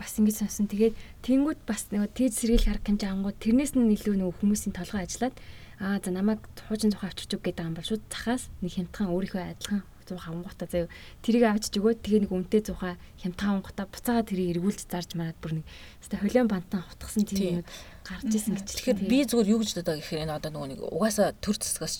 бас 0.00 0.16
ингэж 0.16 0.36
сонсон. 0.40 0.66
Тэгээд 0.72 0.96
тэнгууд 1.20 1.60
бас 1.68 1.92
нөгөө 1.92 2.10
тез 2.16 2.40
сэргээл 2.40 2.66
харах 2.72 2.84
хэмжээ 2.88 3.12
ангууд 3.12 3.36
тэрнээс 3.36 3.76
нь 3.76 3.92
илүү 3.92 4.16
нөгөө 4.16 4.40
хүмүүсийн 4.40 4.72
толгой 4.72 5.04
ажиллаад 5.04 5.36
аа 5.80 6.00
за 6.00 6.10
намайг 6.10 6.40
хуужин 6.68 6.88
зуха 6.88 7.12
авчирч 7.12 7.36
үг 7.36 7.44
гэдэг 7.44 7.68
юм 7.68 7.76
бол 7.76 7.84
шууд 7.84 8.04
цахаас 8.08 8.48
нэг 8.64 8.72
хямдхан 8.80 9.12
өөрийнхөө 9.12 9.44
адилхан 9.44 9.80
зуха 10.08 10.28
авангуудаа 10.28 10.68
заяа 10.68 10.88
тэрийг 11.24 11.44
авчиж 11.48 11.72
өгөөд 11.80 12.00
тэгээ 12.04 12.20
нэг 12.26 12.32
үнтэй 12.32 12.60
зуха 12.64 12.96
хямдхан 13.22 13.48
авангуудаа 13.60 13.86
буцаага 13.88 14.28
тэрийг 14.28 14.60
эргүүлж 14.60 14.80
зарж 14.90 15.10
мараад 15.16 15.38
бүр 15.40 15.52
нэг 15.60 15.66
хэвээ 16.04 16.20
холион 16.20 16.48
бантан 16.50 16.82
хутгсан 16.84 17.24
тийм 17.24 17.62
юм 17.62 17.66
гарч 18.04 18.32
исэн 18.34 18.54
гэж. 18.58 18.68
Тэгэхээр 18.76 18.98
би 19.08 19.18
зүгээр 19.24 19.52
юу 19.54 19.60
гэж 19.62 19.70
боддог 19.80 19.96
гэхээр 20.00 20.24
энэ 20.26 20.36
одоо 20.36 20.50
нөгөө 20.50 20.68
нэг 20.74 20.80
угаасаа 20.84 21.32
төр 21.38 21.56
зэсгээс 21.56 21.94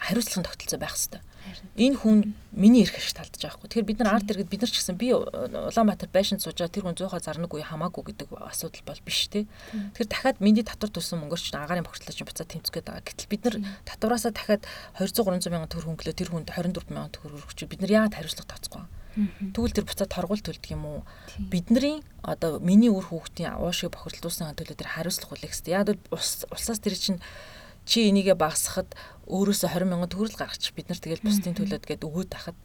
хариуцлагын 0.00 0.46
тогтолцоо 0.46 0.78
байх 0.80 0.94
хэрэгтэй. 0.94 1.22
Энэ 1.76 1.96
хүн 2.00 2.34
миний 2.56 2.82
эрх 2.82 2.96
ашиг 2.96 3.16
талдаж 3.16 3.40
байгаа 3.40 3.58
хгүй. 3.60 3.68
Тэгэхээр 3.68 3.88
бид 3.90 3.98
нар 4.00 4.16
арт 4.16 4.30
иргэд 4.32 4.48
бид 4.48 4.62
нар 4.64 4.72
ч 4.72 4.80
гэсэн 4.80 4.96
би 4.96 5.12
Улаанбаатар 5.12 6.08
байшин 6.08 6.40
сууж 6.40 6.56
байгаа 6.56 6.72
тэр 6.72 6.84
хүн 6.88 6.96
100-аа 6.96 7.20
зарнаг 7.20 7.52
үе 7.52 7.64
хамаагүй 7.64 8.02
гэдэг 8.16 8.28
асуудал 8.32 8.84
бол 8.88 9.02
биш 9.04 9.28
те. 9.28 9.44
Тэгэхээр 9.92 10.08
дахиад 10.08 10.40
миний 10.40 10.64
татвар 10.64 10.88
тусан 10.88 11.20
мөнгөөр 11.20 11.42
ч 11.42 11.52
агаарын 11.52 11.84
бохирдлоо 11.84 12.16
чинь 12.16 12.28
буцаад 12.28 12.48
тэмцгээд 12.48 12.86
байгаа. 12.88 13.04
Гэтэл 13.04 13.28
бид 13.28 13.42
нар 13.44 13.56
татвараасаа 13.84 14.32
дахиад 14.32 14.64
200 14.96 15.20
300 15.20 15.52
мянган 15.52 15.70
төгрөг 15.70 15.88
хөнгөлөө 15.92 16.16
тэр 16.16 16.30
хүнд 16.32 16.48
24 16.48 16.92
мянган 16.92 17.12
төгрөг 17.12 17.44
өгч 17.44 17.60
бид 17.68 17.80
нар 17.84 17.92
яагаад 17.92 18.16
хариуцлага 18.16 18.50
тооцохгүй. 18.56 18.84
Тэгвэл 19.16 19.72
тэр 19.72 19.88
буцаад 19.88 20.12
торгуул 20.12 20.44
төлдөг 20.44 20.76
юм 20.76 20.84
уу? 20.84 21.00
Бидний 21.40 22.04
одоо 22.20 22.60
миний 22.60 22.92
үр 22.92 23.00
хүүхдийн 23.00 23.56
уушиг 23.56 23.96
бохирдуулсан 23.96 24.52
төлөө 24.52 24.76
тэр 24.76 24.92
хариуцлага 24.92 25.40
хүлээх 25.40 25.56
хэрэгтэй. 25.56 25.72
Яг 25.72 25.88
бол 26.12 26.20
улсаас 26.52 26.80
тэр 26.84 26.92
чинь 27.00 27.20
чи 27.86 28.10
энийгээ 28.10 28.36
багасгахад 28.36 28.92
өөрөөсөө 29.30 29.70
20 29.70 29.90
мянган 29.90 30.10
төгрөг 30.10 30.34
гаргачих 30.34 30.74
бид 30.74 30.90
нар 30.90 31.00
тэгэл 31.00 31.22
бусдын 31.22 31.54
төлөөд 31.54 31.86
гээд 31.86 32.02
өгөөд 32.02 32.30
тахад 32.30 32.58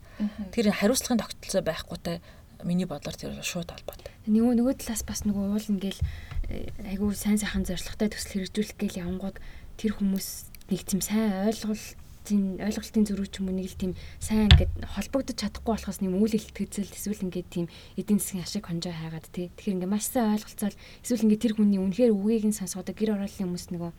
тэр 0.53 0.73
хариуцлагын 0.73 1.21
тогтолцоо 1.21 1.61
байхгүйтай 1.61 2.21
миний 2.63 2.85
бодлоор 2.85 3.17
тэр 3.17 3.33
шууд 3.41 3.73
холбоотой. 3.73 4.13
Нөгөө 4.29 4.53
нөгөө 4.61 4.75
талаас 4.81 5.01
бас 5.05 5.25
нөгөө 5.25 5.45
уул 5.49 5.67
ингээл 5.73 6.01
э, 6.49 6.69
айгүй 6.93 7.13
сайн 7.17 7.41
сайхан 7.41 7.65
зорилготой 7.65 8.13
төсөл 8.13 8.45
хэрэгжүүлэх 8.45 8.77
гээл 8.77 9.01
явангууд 9.01 9.37
тэр 9.81 9.97
хүмүүс 9.97 10.27
нэг 10.69 10.81
тийм 10.85 11.01
сайн 11.01 11.49
ойлголтын 11.49 12.61
ойлголтын 12.61 13.05
зөрүү 13.09 13.27
ч 13.33 13.41
юм 13.41 13.49
уу 13.49 13.57
нэг 13.57 13.67
л 13.73 13.81
тийм 13.81 13.93
сайн 14.21 14.45
ингээд 14.45 14.73
холбогдож 14.93 15.37
чадахгүй 15.41 15.73
болохоос 15.73 15.99
нэм 16.05 16.21
үйл 16.21 16.37
хэлтгэцэл 16.37 16.93
эсвэл 16.93 17.25
ингээд 17.25 17.49
тийм 17.49 17.65
эдийн 17.97 18.21
засгийн 18.21 18.45
ашиг 18.45 18.69
хонжоо 18.69 18.93
хайгаад 18.93 19.25
тий. 19.33 19.49
Тэгэхээр 19.57 19.75
ингээд 19.81 19.93
маш 19.93 20.05
сайн 20.05 20.37
ойлголцоод 20.37 20.77
эсвэл 21.01 21.25
ингээд 21.25 21.43
тэр 21.49 21.53
хүний 21.57 21.81
үнэхээр 21.81 22.13
үгийг 22.13 22.45
нь 22.45 22.57
сонсгоод 22.57 22.93
гэр 22.93 23.17
ороолын 23.17 23.41
хүмүүс 23.41 23.73
нөгөө 23.73 23.91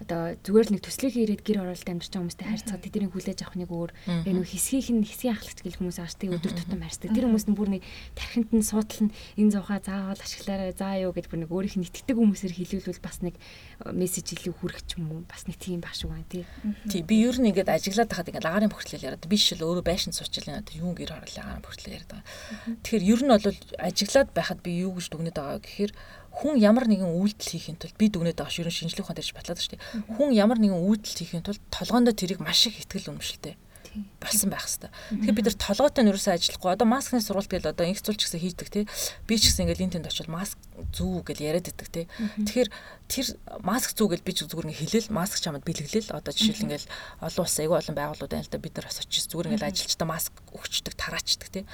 одоо 0.00 0.34
зүгээр 0.40 0.66
л 0.66 0.72
нэг 0.76 0.82
төслийнхээ 0.84 1.24
ирээд 1.28 1.42
гэр 1.44 1.58
оролт 1.60 1.84
амьдарч 1.84 2.08
байгаа 2.08 2.24
хүмүүстэй 2.24 2.46
харьцаад 2.48 2.80
тэднийг 2.80 3.12
хүлээж 3.12 3.40
авах 3.44 3.56
нэг 3.60 3.70
өөр 3.70 3.90
яг 4.24 4.32
нэг 4.32 4.48
хэсгийнх 4.48 4.90
нь 4.96 5.04
хэсгийн 5.04 5.36
ахлагч 5.36 5.58
гэл 5.60 5.78
хүмүүс 5.80 5.98
ааш 6.00 6.14
тэг 6.16 6.32
өдөр 6.40 6.52
тутам 6.56 6.80
харьцдаг. 6.80 7.12
Тэр 7.12 7.28
хүмүүс 7.28 7.46
нь 7.52 7.56
бүр 7.56 7.68
нэг 7.76 7.82
тархинд 8.16 8.50
нь 8.56 8.64
суудлан 8.64 9.08
энэ 9.36 9.52
зуухаа 9.52 9.80
заавал 9.84 10.20
ашиглаарай 10.24 10.72
заа 10.72 10.96
юу 11.04 11.12
гэд 11.12 11.28
бүр 11.28 11.40
нэг 11.44 11.50
өөрийнх 11.52 11.76
нь 11.76 11.86
итгэдэг 11.86 12.16
хүмүүсээр 12.16 12.54
хэлүүлвэл 12.56 13.04
бас 13.04 13.20
нэг 13.20 13.36
э, 13.36 13.92
мессеж 13.92 14.26
илүү 14.40 14.54
хүрэх 14.56 14.80
ч 14.88 14.96
юм 14.96 15.12
уу 15.12 15.20
бас 15.28 15.44
нэг 15.44 15.60
тийм 15.60 15.84
баш 15.84 16.08
уу 16.08 16.16
тий. 16.32 16.48
Тий 16.88 17.04
би 17.04 17.20
ер 17.20 17.36
нь 17.36 17.52
ингээд 17.52 17.68
ажиллаад 17.68 18.08
байхад 18.08 18.28
ингээд 18.32 18.48
агаарын 18.48 18.72
бохирдлыг 18.72 19.04
яриад 19.04 19.28
би 19.28 19.36
шил 19.36 19.60
өөрөө 19.60 19.84
байшин 19.84 20.16
суучилын 20.16 20.64
одоо 20.64 20.74
юу 20.80 20.92
гэр 20.96 21.12
хорлоо 21.12 21.44
агаарын 21.44 21.64
бохирдлыг 21.64 21.94
яриад 22.00 22.12
байгаа. 22.16 22.24
Тэгэхээр 22.80 23.04
ер 23.04 23.20
нь 23.20 23.32
бол 23.36 23.46
ажиллаад 23.84 24.30
байхад 24.32 24.60
би 24.64 24.70
юу 24.80 24.96
гэж 24.96 25.06
дүгнээд 25.12 25.36
байгаа 25.36 25.60
гэхээр 25.60 25.92
хүн 26.30 26.54
ямар 26.56 26.86
нэгэн 26.86 27.10
үйлдэл 27.10 27.52
хийхин 27.58 27.76
тулд 27.76 27.96
би 27.98 28.06
дүгнээд 28.08 28.38
байгаа 28.38 28.54
ширэн 28.54 28.72
шинжлэх 28.72 29.04
ухаан 29.04 29.18
дээр 29.18 29.34
батлаад 29.34 29.60
шүү 29.60 29.72
дээ. 29.74 29.82
Хүн 30.14 30.30
ямар 30.32 30.58
нэгэн 30.62 30.78
үйлдэл 30.78 31.18
хийхин 31.18 31.44
тулд 31.44 31.62
толгоондоо 31.74 32.14
тэрийг 32.14 32.40
маш 32.40 32.70
их 32.70 32.78
ихтгэл 32.78 33.10
үнэмшилтэй 33.12 33.58
болсон 34.20 34.50
байх 34.50 34.66
хэвээр. 34.66 34.90
Тэгэхээр 35.10 35.34
бид 35.34 35.46
нар 35.50 35.58
толгойтой 35.58 36.02
нь 36.04 36.10
юусаа 36.14 36.34
ажиллахгүй. 36.38 36.70
Одоо 36.70 36.86
маскны 36.86 37.18
сургалт 37.18 37.50
гэл 37.50 37.70
одоо 37.74 37.86
инх 37.86 37.98
цулч 37.98 38.22
гэсэн 38.22 38.38
хийдэг 38.38 38.68
тий. 38.70 38.84
Би 39.26 39.34
ч 39.34 39.50
гэсэн 39.50 39.66
ингээл 39.66 39.84
энэ 39.90 39.94
тэнд 39.98 40.06
очил 40.06 40.30
маск 40.30 40.58
зүү 40.94 41.26
гэл 41.26 41.42
яриад 41.42 41.66
байдаг 41.66 41.88
тий. 41.90 42.06
Тэгэхээр 42.38 42.70
тэр 43.10 43.26
маск 43.66 43.90
зүү 43.98 44.06
гэл 44.14 44.26
би 44.26 44.32
ч 44.36 44.46
зүгээр 44.46 44.70
ингээ 44.70 44.82
хэлээл 44.86 45.10
маск 45.10 45.42
чамд 45.42 45.66
бэлгэлээл. 45.66 46.14
Одоо 46.14 46.30
жишээл 46.30 46.64
ингээл 46.70 46.86
олон 47.18 47.42
улс 47.42 47.56
аягүй 47.58 47.78
олон 47.82 47.96
байгууллагууд 47.98 48.30
байна 48.30 48.46
л 48.46 48.52
да 48.52 48.62
бид 48.62 48.74
нар 48.78 48.86
бас 48.86 49.02
очиж 49.02 49.24
зүгээр 49.26 49.48
ингээл 49.50 49.68
ажилчдаа 49.74 50.06
маск 50.06 50.32
өгчдөг 50.54 50.94
тараачдаг 50.94 51.48
тий. 51.50 51.64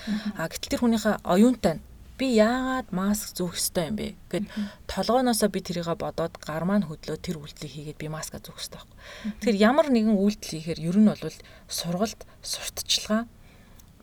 А 0.40 0.48
гэтэл 0.48 0.72
тэр 0.72 0.80
хүнийхээ 0.80 1.20
оюунтай 1.20 1.84
би 2.16 2.26
яагаад 2.40 2.88
маск 2.96 3.36
зүүх 3.36 3.54
ёстой 3.60 3.92
юм 3.92 3.96
бэ 4.00 4.08
гэд 4.32 4.44
толгооноосоо 4.88 5.48
би 5.52 5.60
тэрийг 5.60 5.88
бодоод 6.00 6.34
гар 6.40 6.64
маань 6.64 6.88
хөдлөө 6.88 7.16
тэр 7.20 7.36
үйлдэлийг 7.40 7.96
хийгээд 7.96 8.00
би 8.00 8.08
маска 8.08 8.40
зүүх 8.40 8.56
ёстой 8.56 8.80
байхгүй. 8.80 8.96
Тэгэхээр 9.44 9.62
ямар 9.62 9.86
нэгэн 9.92 10.16
үйлдэл 10.16 10.52
хийхээр 10.56 10.80
ер 10.80 10.96
нь 10.96 11.08
бол 11.12 11.38
сургалт, 11.68 12.20
сурталчилгаа 12.40 13.28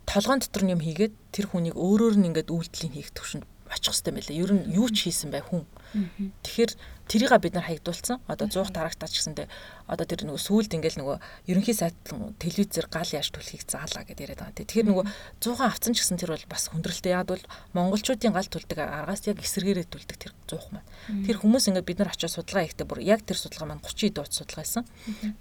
толгоон 0.06 0.39
дотор 0.39 0.63
юм 0.69 0.82
хийгээд 0.84 1.13
тэр 1.34 1.45
хүнийг 1.49 1.76
өөрөөр 1.80 2.15
нь 2.19 2.28
ингээд 2.30 2.54
үйлдэлийн 2.54 2.93
хийх 2.93 3.12
төвшөнд 3.17 3.45
очих 3.73 3.93
хэрэгтэй 3.97 4.13
мэлээ. 4.13 4.41
Ер 4.43 4.52
нь 4.54 4.63
юу 4.78 4.88
ч 4.93 5.10
хийсэн 5.10 5.34
бай 5.34 5.41
хүн. 5.41 5.65
Тэгэхээр 5.93 6.71
тэрийг 7.08 7.32
бид 7.38 7.53
нар 7.53 7.67
хаягдуулсан. 7.67 8.17
Одоо 8.25 8.47
100 8.47 8.73
тарагтаач 8.73 9.13
гэсэндээ 9.13 9.47
одоо 9.91 10.06
тэр 10.08 10.25
нөгөө 10.25 10.41
сүулт 10.41 10.71
ингээл 10.73 11.03
нөгөө 11.03 11.17
ерөнхий 11.51 11.75
сайт 11.75 11.93
телевизээр 12.39 12.88
гал 12.89 13.10
яаж 13.12 13.29
түлхийг 13.29 13.67
заалаа 13.67 14.08
гэдээ 14.08 14.34
яриад 14.34 14.41
байгаа. 14.41 14.58
Тэгэхээр 14.63 14.88
нөгөө 14.89 15.06
100 15.43 15.62
авцсан 15.62 15.93
ч 15.93 16.01
гэсэн 16.01 16.17
тэр 16.17 16.34
бол 16.34 16.47
бас 16.49 16.71
хүндрэлтэй. 16.71 17.12
Яг 17.13 17.27
бол 17.27 17.43
монголчуудын 17.75 18.34
гал 18.34 18.47
түлдэг 18.47 18.79
аргаас 18.79 19.27
яг 19.27 19.38
эсэргээрээ 19.43 19.88
түлдэг 19.91 20.17
тэр 20.17 20.34
100 20.47 20.73
маань. 20.73 20.88
Тэр 21.27 21.38
хүмүүс 21.43 21.67
ингээд 21.69 21.89
бид 21.91 21.99
нар 21.99 22.10
очиж 22.15 22.32
судалгаа 22.32 22.65
хийхдээ 22.65 22.88
бүр 22.88 22.99
яг 23.03 23.21
тэр 23.27 23.38
судалгаа 23.38 23.67
маань 23.75 23.84
30 23.84 24.15
дууц 24.15 24.34
судалгаа 24.34 24.63
хийсэн. 24.63 24.86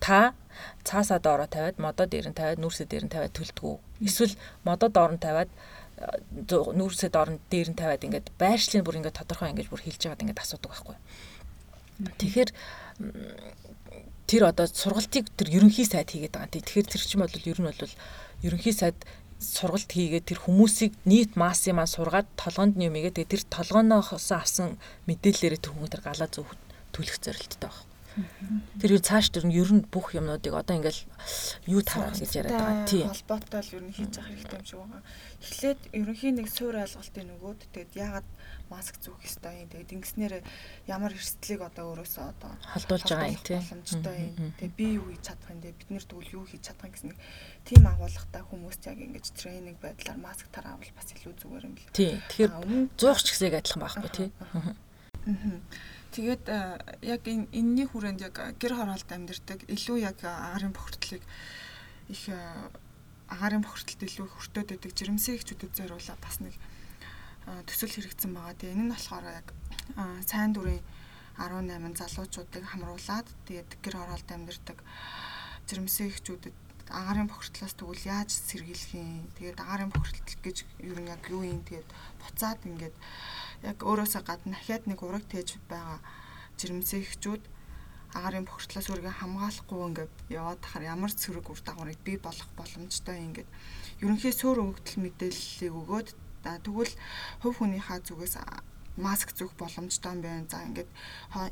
Та 0.03 0.35
цаасаа 0.85 1.23
доороо 1.23 1.47
тавиад 1.47 1.79
модоо 1.79 2.07
дээр 2.11 2.29
нь 2.29 2.37
тавиад 2.37 2.61
нүүрсээ 2.61 2.87
дээр 2.91 3.05
нь 3.07 3.13
тавиад 3.15 3.33
түлдгүү. 3.33 4.05
Эсвэл 4.05 4.35
модоо 4.67 4.91
доор 4.91 5.15
нь 5.15 5.23
тавиад 5.23 5.49
нүүрсэд 6.51 7.15
орон 7.15 7.39
дээр 7.51 7.73
нь 7.73 7.79
тавиад 7.79 8.03
ингээд 8.03 8.35
байршлын 8.39 8.85
бүр 8.85 8.99
ингээд 8.99 9.19
тодорхой 9.23 9.51
ингээд 9.53 9.71
бүр 9.71 9.83
хэлж 9.85 10.01
байгаад 10.03 10.23
ингээд 10.25 10.43
асуудаг 10.43 10.71
байхгүй. 10.73 10.97
Тэгэхээр 12.19 12.51
тэр 14.27 14.43
одоо 14.49 14.67
сургалтыг 14.67 15.29
тэр 15.37 15.49
ерөнхий 15.63 15.87
сайд 15.87 16.11
хийгээд 16.11 16.35
байгаа. 16.35 16.51
Тэгэхээр 16.51 16.87
тэр 16.89 17.03
чинь 17.05 17.23
бол 17.23 17.37
ер 17.37 17.59
нь 17.61 17.69
бол 17.69 17.95
ерөнхий 18.43 18.75
сайд 18.75 18.99
сургалт 19.43 19.91
хийгээд 19.91 20.29
тэр 20.31 20.41
хүмүүсийг 20.43 20.95
нийт 21.05 21.35
массын 21.35 21.77
маань 21.77 21.91
сургаад 21.91 22.31
толгоонд 22.39 22.79
игээ 22.79 23.15
тэгээ 23.19 23.33
тэр 23.35 23.43
толгооноос 23.51 24.31
авсан 24.31 24.79
мэдээллээрээ 25.11 25.61
тэр 25.61 25.75
хүмүүс 25.75 25.93
тэр 25.93 26.03
галаа 26.07 26.29
зөв 26.31 26.47
төлөх 26.95 27.19
зорилттой 27.19 27.71
байна. 27.71 27.92
Тэр 28.81 28.91
юу 28.99 29.03
цааш 29.03 29.33
тэр 29.33 29.49
нь 29.49 29.57
ер 29.57 29.71
нь 29.73 29.89
бүх 29.89 30.13
юмнуудыг 30.13 30.53
одоо 30.53 30.77
ингээл 30.77 31.03
юу 31.65 31.81
тарах 31.81 32.19
гэж 32.21 32.33
яриад 32.45 32.61
байгаа. 32.61 32.85
Тийм. 32.85 33.09
Холбоотой 33.09 33.61
л 33.65 33.75
ер 33.81 33.85
нь 33.89 33.95
хийж 33.97 34.13
явах 34.21 34.29
хэрэгтэй 34.29 34.59
юм 34.61 34.67
шиг 34.69 34.79
байгаа. 34.85 35.03
Эхлээд 35.41 35.81
ерөнхийн 35.97 36.37
нэг 36.37 36.49
суур 36.53 36.77
ойлголтын 36.77 37.27
нөгөөд 37.33 37.61
тэгээд 37.73 37.93
яагаад 37.97 38.29
маск 38.69 38.95
зүүх 39.01 39.21
ёстой 39.25 39.65
юм. 39.65 39.69
Тэгээд 39.73 39.95
ингэснээр 39.97 40.35
ямар 40.89 41.13
эрсдлийг 41.17 41.61
одоо 41.65 41.85
өөрөөсөө 41.93 42.25
одоо 42.37 42.53
холдуулж 42.73 43.05
байгаа 43.09 43.33
юм 43.33 43.41
тийм. 43.45 43.61
Боломжтой 43.65 44.19
юм. 44.29 44.53
Тэгээд 44.61 44.77
би 44.77 44.87
юу 44.97 45.07
хийж 45.09 45.23
чадах 45.29 45.51
юм 45.53 45.61
бэ? 45.61 45.73
Бид 45.73 45.91
нэр 45.93 46.05
тэгвэл 46.05 46.35
юу 46.37 46.45
хийж 46.49 46.63
чадах 46.69 46.91
гэсэн 46.93 47.09
нэг 47.13 47.19
тийм 47.65 47.83
агуулгатай 47.89 48.43
хүмүүст 48.49 48.83
яг 48.93 48.99
ингэж 49.01 49.27
тренинг 49.37 49.79
байдлаар 49.81 50.21
маск 50.21 50.47
тараавал 50.53 50.93
бас 50.97 51.09
илүү 51.13 51.33
зүгээр 51.41 51.65
юм 51.69 51.75
л. 51.77 51.93
Тийм. 51.97 52.17
Тэгэхээр 52.29 52.53
зуух 52.97 53.21
ч 53.25 53.27
гэсэг 53.33 53.57
адилхан 53.57 53.83
байхгүй 53.85 54.11
тийм. 54.13 54.31
Тэгээд 56.13 56.45
яг 57.01 57.23
энэ 57.25 57.49
энэний 57.57 57.89
хүрээнд 57.89 58.21
яг 58.21 58.37
гэр 58.61 58.77
хороолт 58.77 59.09
амьдэрдэг 59.09 59.65
илүү 59.65 59.97
яг 60.05 60.21
агарын 60.21 60.77
бохирдлыг 60.77 61.23
их 62.13 62.23
агарын 63.33 63.65
бохирдолд 63.65 64.03
илүү 64.05 64.27
хүртээд 64.29 64.69
байдаг 64.77 64.93
жирэмсэн 64.93 65.41
ихчүүдэд 65.41 65.73
зориулаад 65.73 66.21
бас 66.21 66.37
нэг 66.45 66.55
төсөл 67.65 67.97
хэрэгцсэн 67.97 68.33
байгаа. 68.37 68.61
Тэгээ 68.61 68.75
энэ 68.77 68.85
нь 68.85 68.93
болохоор 68.93 69.25
яг 69.41 69.49
сайн 70.29 70.53
дүрийн 70.53 70.85
18 71.41 71.97
залуучуудыг 71.97 72.65
хамруулад 72.69 73.27
тэгээд 73.49 73.71
гэр 73.81 73.97
оролт 73.97 74.29
амьдэрдэг 74.29 74.79
жирэмсэн 75.65 76.13
ихчүүдэд 76.13 76.57
агарын 76.93 77.29
бохирдлоос 77.33 77.73
тэгвэл 77.73 78.05
яаж 78.05 78.31
сэргийлэх 78.37 78.93
юм? 79.01 79.25
Тэгээд 79.41 79.59
агарын 79.65 79.89
бохирдол 79.89 80.39
гэж 80.45 80.57
юу 80.85 80.99
нь 81.01 81.09
яг 81.09 81.25
юу 81.33 81.41
юм? 81.41 81.65
Тэгээд 81.65 81.89
буцаад 82.21 82.61
ингээд 82.69 82.97
яг 83.63 83.79
өөрөөсөө 83.83 84.23
гадна 84.27 84.59
дахиад 84.59 84.85
нэг 84.91 85.01
ураг 85.03 85.25
тээж 85.31 85.59
байгаа 85.71 85.99
жирэмсэн 86.59 87.03
ихчүүд 87.07 87.43
агарын 88.13 88.45
бохирдлоос 88.45 88.89
үргээ 88.93 89.15
хамгаалахгүй 89.19 89.81
ингээд 89.89 90.15
яваад 90.29 90.61
тахаар 90.61 90.85
ямар 90.95 91.13
цэрэг 91.13 91.47
үр 91.49 91.61
дагаврыг 91.65 92.01
бий 92.05 92.19
болгох 92.21 92.51
боломжтой 92.59 93.17
ингээд 93.25 93.49
ерөнхий 94.05 94.35
суур 94.37 94.59
өгөгдөл 94.61 95.01
мэдээллийг 95.05 95.75
өгөөд 95.81 96.09
тэгвэл 96.45 96.95
хувь 97.41 97.57
хүнийхээ 97.57 97.99
зүгээс 98.05 98.37
маск 99.01 99.33
зүүх 99.33 99.57
боломжтой 99.57 100.21
байна. 100.21 100.45
За 100.51 100.61
ингээд 100.69 100.91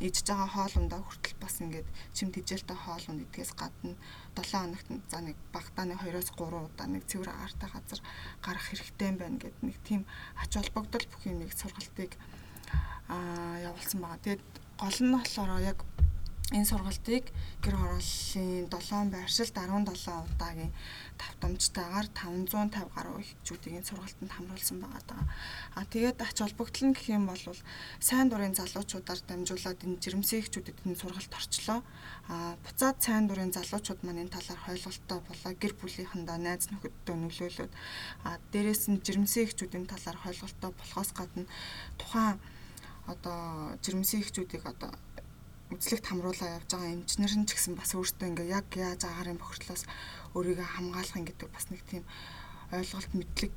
ижж 0.04 0.16
байгаа 0.28 0.48
хоолундаа 0.52 1.00
хүртэл 1.00 1.40
бас 1.40 1.56
ингээд 1.64 1.88
чим 2.12 2.28
тэжээлтэй 2.28 2.76
хоолунд 2.76 3.24
идгээс 3.24 3.52
гадна 3.56 3.96
7 4.36 4.54
хоногт 4.54 4.88
за 5.10 5.20
нэг 5.20 5.36
багтааны 5.52 5.94
2-оос 5.98 6.30
3 6.38 6.66
удаа 6.66 6.86
нэг 6.86 7.04
цэвэр 7.10 7.30
агаартай 7.30 7.68
газар 7.70 8.00
гарах 8.44 8.66
хэрэгтэй 8.68 9.08
юм 9.10 9.16
байна 9.18 9.38
гэд 9.42 9.56
нэг 9.62 9.76
тийм 9.82 10.02
ач 10.38 10.52
холбогдол 10.54 11.06
бүх 11.10 11.22
юм 11.26 11.42
нэг 11.42 11.50
сургалтыг 11.54 12.12
аа 13.10 13.58
явуулсан 13.68 14.00
байгаа. 14.00 14.22
Тэгээд 14.22 14.44
гол 14.78 14.98
нь 15.02 15.14
болохоор 15.14 15.60
яг 15.60 15.78
энэ 16.50 16.66
сургалтыг 16.66 17.30
гэр 17.62 17.76
хорооллын 17.78 18.66
7 18.66 19.14
байршилд 19.14 19.54
17 19.54 20.34
удаагийн 20.34 20.72
давтамжтайгаар 21.14 22.08
550 22.10 22.90
гаруй 22.90 23.22
хичүүдийн 23.22 23.86
сургалтанд 23.86 24.34
хамруулсан 24.34 24.82
байгаа. 24.82 25.22
А 25.78 25.86
тэгээд 25.86 26.18
ач 26.26 26.42
холбогдол 26.42 26.90
нь 26.90 26.94
гэх 26.98 27.06
юм 27.14 27.30
бол 27.30 27.38
сайн 28.02 28.26
дурын 28.26 28.58
залуучуудаар 28.58 29.20
дамжуулаад 29.30 29.78
энэ 29.86 30.02
жирэмсэн 30.02 30.42
хичүүдэд 30.42 30.78
энэ 30.90 30.98
сургалт 30.98 31.32
орчлоо. 31.38 31.80
А 32.26 32.58
буцаад 32.66 32.98
сайн 32.98 33.30
дурын 33.30 33.54
залуучууд 33.54 34.02
маань 34.02 34.26
энэ 34.26 34.34
талаар 34.34 34.60
хойлголттой 34.66 35.20
болоо 35.22 35.52
гэр 35.54 35.74
бүлийнхэндээ 35.78 36.38
найз 36.42 36.66
нөхөддөө 36.74 37.14
нөлөөлөд 37.14 37.72
а 38.26 38.42
дээрэс 38.50 38.90
нь 38.90 39.02
жирэмсэн 39.06 39.46
хичүүдийн 39.54 39.86
талаар 39.86 40.18
хойлголттой 40.18 40.70
болохоос 40.74 41.10
гадна 41.14 41.46
тухайн 41.94 42.42
одоо 43.06 43.78
жирэмсэн 43.82 44.22
хичүүдийг 44.26 44.66
одоо 44.66 44.90
үзлэгт 45.70 46.06
хамруулаа 46.06 46.58
явж 46.58 46.68
байгаа 46.74 46.94
эмчнэр 46.94 47.34
нь 47.38 47.46
ч 47.46 47.54
гэсэн 47.54 47.74
бас 47.78 47.94
өөртөө 47.94 48.28
ингээ 48.30 48.54
яг 48.58 48.66
яаж 48.74 49.06
агарын 49.06 49.38
бохирдлоос 49.38 49.86
өөрийгөө 50.34 50.68
хамгаалах 50.74 51.22
гэдэг 51.26 51.48
бас 51.54 51.66
нэг 51.70 51.82
тийм 51.90 52.04
ойлголт 52.74 53.12
мэдлэг 53.14 53.54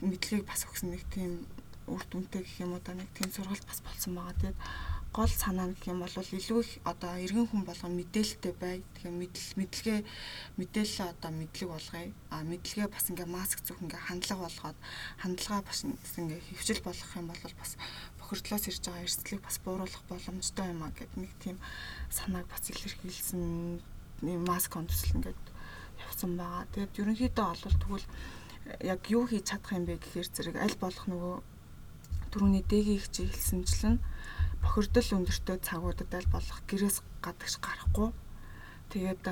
мэдлэгийг 0.00 0.46
бас 0.46 0.64
өгсөн 0.66 0.94
нэг 0.94 1.02
тийм 1.10 1.46
үр 1.90 2.02
дүнтэй 2.06 2.42
гэх 2.42 2.62
юм 2.64 2.74
уу 2.74 2.82
да 2.82 2.94
нэг 2.94 3.10
тийм 3.14 3.28
сургалт 3.34 3.66
бас 3.66 3.82
болсон 3.82 4.14
байгаа. 4.14 4.38
Тэгээд 4.38 4.58
гол 5.10 5.26
санаа 5.28 5.66
нь 5.66 5.74
гэх 5.74 5.90
юм 5.90 6.00
бол 6.06 6.14
илүү 6.14 6.60
их 6.62 6.72
одоо 6.86 7.18
иргэн 7.18 7.50
хүн 7.50 7.66
болгон 7.66 7.98
мэдээлэлтэй 7.98 8.54
бай. 8.62 8.76
Тэгэхээр 8.94 9.18
мэдл 9.18 9.48
мэдлэгээ 9.58 10.00
мэдээлэл 10.58 11.10
одоо 11.10 11.30
мэдлэг 11.34 11.68
болгоё. 11.70 12.08
А 12.30 12.36
мэдлэгээ 12.46 12.88
бас 12.94 13.04
ингээ 13.10 13.26
маск 13.26 13.58
зүх 13.66 13.82
ингээ 13.82 14.06
хандлага 14.06 14.46
болгоод 14.46 14.78
хандлагаа 15.18 15.62
бас 15.66 15.82
ингээ 15.82 16.40
хөвчл 16.54 16.82
болгох 16.86 17.12
юм 17.18 17.26
бол 17.26 17.42
бас 17.58 17.72
бохирдлоос 18.30 18.70
ирж 18.70 18.86
байгаа 18.86 19.02
эрсдлийг 19.02 19.42
бас 19.42 19.58
бууруулах 19.58 20.02
боломжтой 20.06 20.70
юм 20.70 20.86
а 20.86 20.94
гэд 20.94 21.10
нэг 21.18 21.34
тийм 21.42 21.58
санааг 22.14 22.46
бас 22.46 22.62
илэрхийлсэн 22.70 23.82
маск 24.46 24.70
онцлол 24.78 25.18
ингээд 25.18 25.42
явсан 25.98 26.38
байгаа. 26.38 26.70
Тэгээд 26.70 27.00
ерөнхийдөө 27.02 27.46
олвол 27.50 27.76
тэгвэл 27.82 28.06
яг 28.86 29.00
юу 29.10 29.26
хийж 29.26 29.50
чадах 29.50 29.74
юм 29.74 29.84
бэ 29.90 29.98
гэхээр 29.98 30.28
зэрэг 30.30 30.56
аль 30.62 30.78
болох 30.78 31.04
нөгөө 31.10 31.36
түрүүний 32.30 32.62
дэгийн 32.70 33.02
их 33.02 33.10
хэлсэнчлэн 33.10 33.98
бохирдол 34.62 35.08
өндөртэй 35.18 35.58
цагуудад 35.58 36.14
аль 36.14 36.30
болох 36.30 36.58
гэрээс 36.70 37.02
гадагш 37.24 37.58
гарахгүй 37.58 38.14
тэгээд 38.94 39.26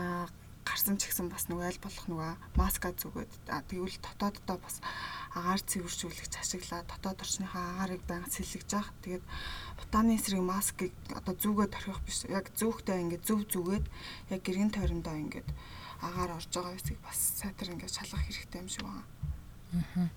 гарсан 0.68 1.00
ч 1.00 1.08
гэсэн 1.08 1.32
бас 1.32 1.48
нөгөө 1.48 1.64
аль 1.64 1.80
болох 1.80 2.06
нөгөө 2.12 2.32
маска 2.60 2.92
зүгээд 2.92 3.32
тэгвэл 3.72 3.98
дотооддоо 4.04 4.58
бас 4.60 4.76
агаар 5.32 5.60
цэвэржүүлэгч 5.64 6.34
ашиглаад 6.36 6.86
дотоод 6.86 7.18
орчныхаа 7.24 7.64
агаарыг 7.80 8.02
байнга 8.04 8.28
сэлгэж 8.28 8.68
явах. 8.76 8.92
Тэгээд 9.00 9.24
бутааны 9.80 10.12
эсрэг 10.20 10.42
маскыг 10.44 10.92
одоо 11.16 11.34
зүгээд 11.34 11.76
орхих 11.78 12.00
биш. 12.04 12.18
Яг 12.28 12.52
зүүхтэй 12.52 13.00
ингээд 13.02 13.24
зүв 13.24 13.40
зүгээд 13.48 13.86
яг 14.34 14.40
гэргийн 14.44 14.72
тойрондоо 14.76 15.16
ингээд 15.16 15.48
агаар 16.04 16.36
орж 16.36 16.50
байгаа 16.52 16.76
хэсгийг 16.76 17.00
бас 17.02 17.18
сайтар 17.40 17.72
ингээд 17.72 17.96
шалгах 17.96 18.22
хэрэгтэй 18.28 18.60
юм 18.60 18.68
шиг 18.68 18.84
байна. 18.84 19.04
Аа. 19.72 20.08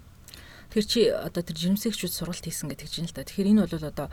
Тэр 0.71 0.85
чи 0.87 1.11
одоо 1.11 1.43
тэр 1.43 1.57
жирэмсэгчүүд 1.59 2.13
сургалт 2.15 2.45
хийсэн 2.47 2.71
гэдэг 2.71 2.87
чинь 2.87 3.07
л 3.09 3.15
да. 3.15 3.27
Тэгэхээр 3.27 3.51
энэ 3.51 3.63
бол 3.67 3.87
одоо 3.91 4.07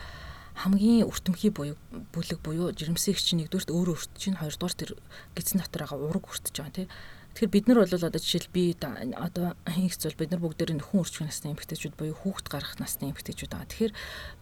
хамгийн 0.62 1.06
өртөмхий 1.06 1.54
буюу 1.54 1.76
бүлэг 2.10 2.42
буюу 2.42 2.74
жирэмсэгч 2.74 3.38
нэгдүгürt 3.38 3.70
өөрөө 3.70 3.94
өртөж 3.94 4.18
чинь 4.18 4.40
хоёрдугаар 4.42 4.74
тэр 4.74 4.90
гидсэн 5.38 5.62
дотор 5.62 5.86
байгаа 5.86 5.98
ураг 6.02 6.24
өртөж 6.26 6.54
байгаа 6.58 6.74
тийм 6.74 6.90
Тэгэхээр 7.38 7.54
бид 7.54 7.66
нар 7.70 7.78
бол 7.86 7.94
одоо 7.94 8.18
жишээл 8.18 8.50
би 8.50 8.74
одоо 8.74 9.54
хийх 9.70 9.94
зүйл 9.94 10.18
бид 10.18 10.34
нар 10.34 10.42
бүгдээр 10.42 10.74
нөхөн 10.74 11.06
үрчмэн 11.06 11.30
насны 11.30 11.54
эмэгтэйчүүд 11.54 11.94
буюу 11.94 12.18
хүүхэд 12.18 12.50
гарах 12.50 12.74
насны 12.82 13.14
эмэгтэйчүүд 13.14 13.54
байгаа. 13.54 13.70
Тэгэхээр 13.70 13.94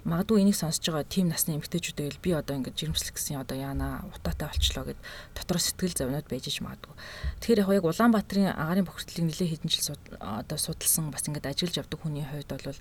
магадгүй 0.08 0.40
энийг 0.40 0.56
сонсож 0.56 0.80
байгаа 0.88 1.04
тийм 1.04 1.28
насны 1.28 1.60
эмэгтэйчүүдээ 1.60 2.24
би 2.24 2.32
одоо 2.32 2.56
ингэж 2.56 2.72
жирэмслэх 2.72 3.20
гэсэн 3.20 3.36
одоо 3.44 3.52
яана 3.60 4.00
утаатай 4.16 4.48
болчлоо 4.48 4.84
гэд 4.88 5.00
дотор 5.36 5.60
сэтгэл 5.60 5.92
зовнод 5.92 6.24
байж 6.24 6.48
ич 6.48 6.64
магадгүй. 6.64 6.96
Тэгэхээр 7.44 7.60
яг 7.68 7.70
яг 7.76 7.84
Улаанбаатарын 7.84 8.56
агарын 8.56 8.88
бохирдлыг 8.88 9.28
нэлээд 9.28 9.52
хэдэн 9.60 9.68
жил 9.68 9.92
одоо 10.16 10.56
судалсан 10.56 11.12
бас 11.12 11.28
ингэж 11.28 11.44
ажиллаж 11.52 11.76
явдаг 11.84 12.00
хүний 12.00 12.24
хувьд 12.24 12.48
бол 12.48 12.80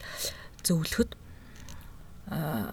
зөвлөхөд 0.64 1.12
а 2.32 2.72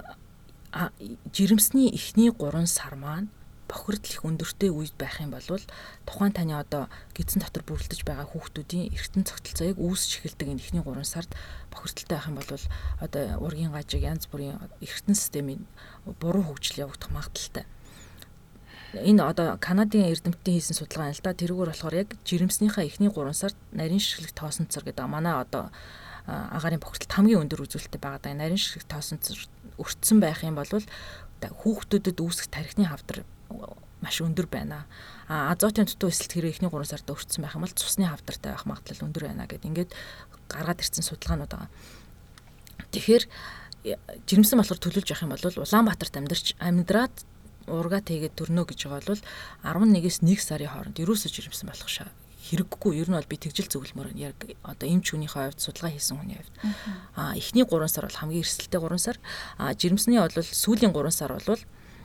жирэмсний 0.73 1.93
эхний 1.93 2.31
3 2.33 2.67
сар 2.67 2.97
маань 2.97 3.29
бохирдол 3.73 4.13
их 4.13 4.25
өндөртэй 4.25 4.71
үед 4.73 4.97
байх 5.01 5.21
юм 5.21 5.33
бол 5.33 5.45
тухайн 6.05 6.33
таны 6.33 6.57
одоо 6.57 6.89
гидсэн 7.17 7.41
дотор 7.41 7.65
бүрэлдэж 7.65 8.05
байгаа 8.05 8.29
хүүхдүүдийн 8.29 8.93
эргэтэн 8.93 9.25
цогцолцоог 9.25 9.81
үүсч 9.81 10.21
эхэлдэг 10.21 10.49
энэ 10.53 10.61
ихний 10.61 10.85
3 10.85 11.05
сард 11.05 11.31
бохирдолтой 11.73 12.17
байх 12.17 12.29
юм 12.29 12.37
бол 12.37 12.65
одоо 13.01 13.25
ургийн 13.41 13.73
гажиг 13.73 14.05
янз 14.05 14.29
бүрийн 14.29 14.61
эргэтэн 14.85 15.17
системийн 15.17 15.65
буруу 16.21 16.45
хөгжил 16.45 16.85
явагдах 16.85 17.11
магадaltaй. 17.13 17.65
Энэ 18.93 19.25
одоо 19.25 19.57
Канадын 19.57 20.13
эрдэмтдийн 20.13 20.61
хийсэн 20.61 20.77
судалгаа 20.77 21.17
л 21.17 21.25
да. 21.25 21.33
Тэрүүгээр 21.33 21.73
болохоор 21.73 21.97
яг 21.97 22.09
жирэмснийхаа 22.29 22.85
эхний 22.85 23.09
3 23.09 23.33
сард 23.33 23.57
нарийн 23.73 24.01
ширхлэг 24.05 24.37
тоосонцор 24.37 24.85
гэдэг 24.85 25.09
манай 25.09 25.33
одоо 25.33 25.73
агарын 26.27 26.83
бохирдолт 26.83 27.13
хамгийн 27.13 27.43
өндөр 27.47 27.67
үзүүлэлттэй 27.67 28.01
байгаа. 28.01 28.35
Нарийн 28.35 28.61
ширхлэг 28.61 28.87
тоосонцор 28.87 29.39
өртсөн 29.79 30.19
байх 30.23 30.43
юм 30.47 30.57
бол 30.59 30.71
хүүхдүүдэд 30.71 32.19
үүсэх 32.23 32.47
тархины 32.53 32.87
хавдар 32.87 33.27
маш 34.03 34.19
өндөр 34.23 34.47
байна. 34.47 34.87
А 35.27 35.55
азотын 35.55 35.87
дутуу 35.87 36.11
эсэлт 36.11 36.35
хэрэг 36.35 36.59
ихний 36.59 36.71
3 36.71 36.87
сард 36.87 37.07
өртсөн 37.11 37.43
байх 37.43 37.55
юм 37.55 37.67
бол 37.67 37.75
цусны 37.75 38.07
хавдартай 38.07 38.55
байх 38.55 38.67
магадлал 38.67 39.07
өндөр 39.07 39.23
байна 39.31 39.47
гэд 39.47 39.67
ингээд 39.67 39.91
гаргаад 40.51 40.83
ирсэн 40.83 41.07
судалгаанууд 41.07 41.51
байгаа. 41.55 41.71
Тэгэхээр 42.91 43.25
жирэмсэн 44.27 44.59
болохоор 44.59 44.83
төлөвлөж 44.83 45.09
явах 45.11 45.27
юм 45.27 45.35
бол 45.35 45.43
Улаанбаатарт 45.43 46.15
амьдарч 46.19 46.55
амьдраад 46.59 47.15
ургаа 47.67 48.03
тэгээд 48.03 48.39
төрнө 48.39 48.67
гэж 48.67 48.91
байгаа 48.91 49.15
бол 49.15 49.23
11-ээс 49.63 50.23
1 50.23 50.39
сарын 50.39 50.71
хооронд 50.71 50.99
ерөөсөө 50.99 51.31
жирэмсэн 51.31 51.71
болох 51.71 51.91
хэрэггүй. 52.43 52.99
Ер 52.99 53.09
нь 53.09 53.17
бол 53.17 53.31
би 53.31 53.39
тэгжил 53.39 53.71
зөвлөмөр 53.71 54.19
яг 54.19 54.35
одоо 54.67 54.87
эмч 54.91 55.15
хүнийхээ 55.15 55.55
хувьд 55.55 55.63
судалгаа 55.63 55.95
хийсэн 55.95 56.19
хүний 56.19 56.39
хувьд. 56.43 56.55
А 57.15 57.39
эхний 57.39 57.63
3 57.63 57.87
сар 57.87 58.11
бол 58.11 58.19
хамгийн 58.19 58.43
эрсдэлтэй 58.43 58.81
3 58.83 58.99
сар. 58.99 59.19
А 59.63 59.71
жирэмсний 59.79 60.19
бол 60.19 60.35
сүүлийн 60.35 60.91
3 60.91 61.11
сар 61.15 61.33
бол 61.39 61.63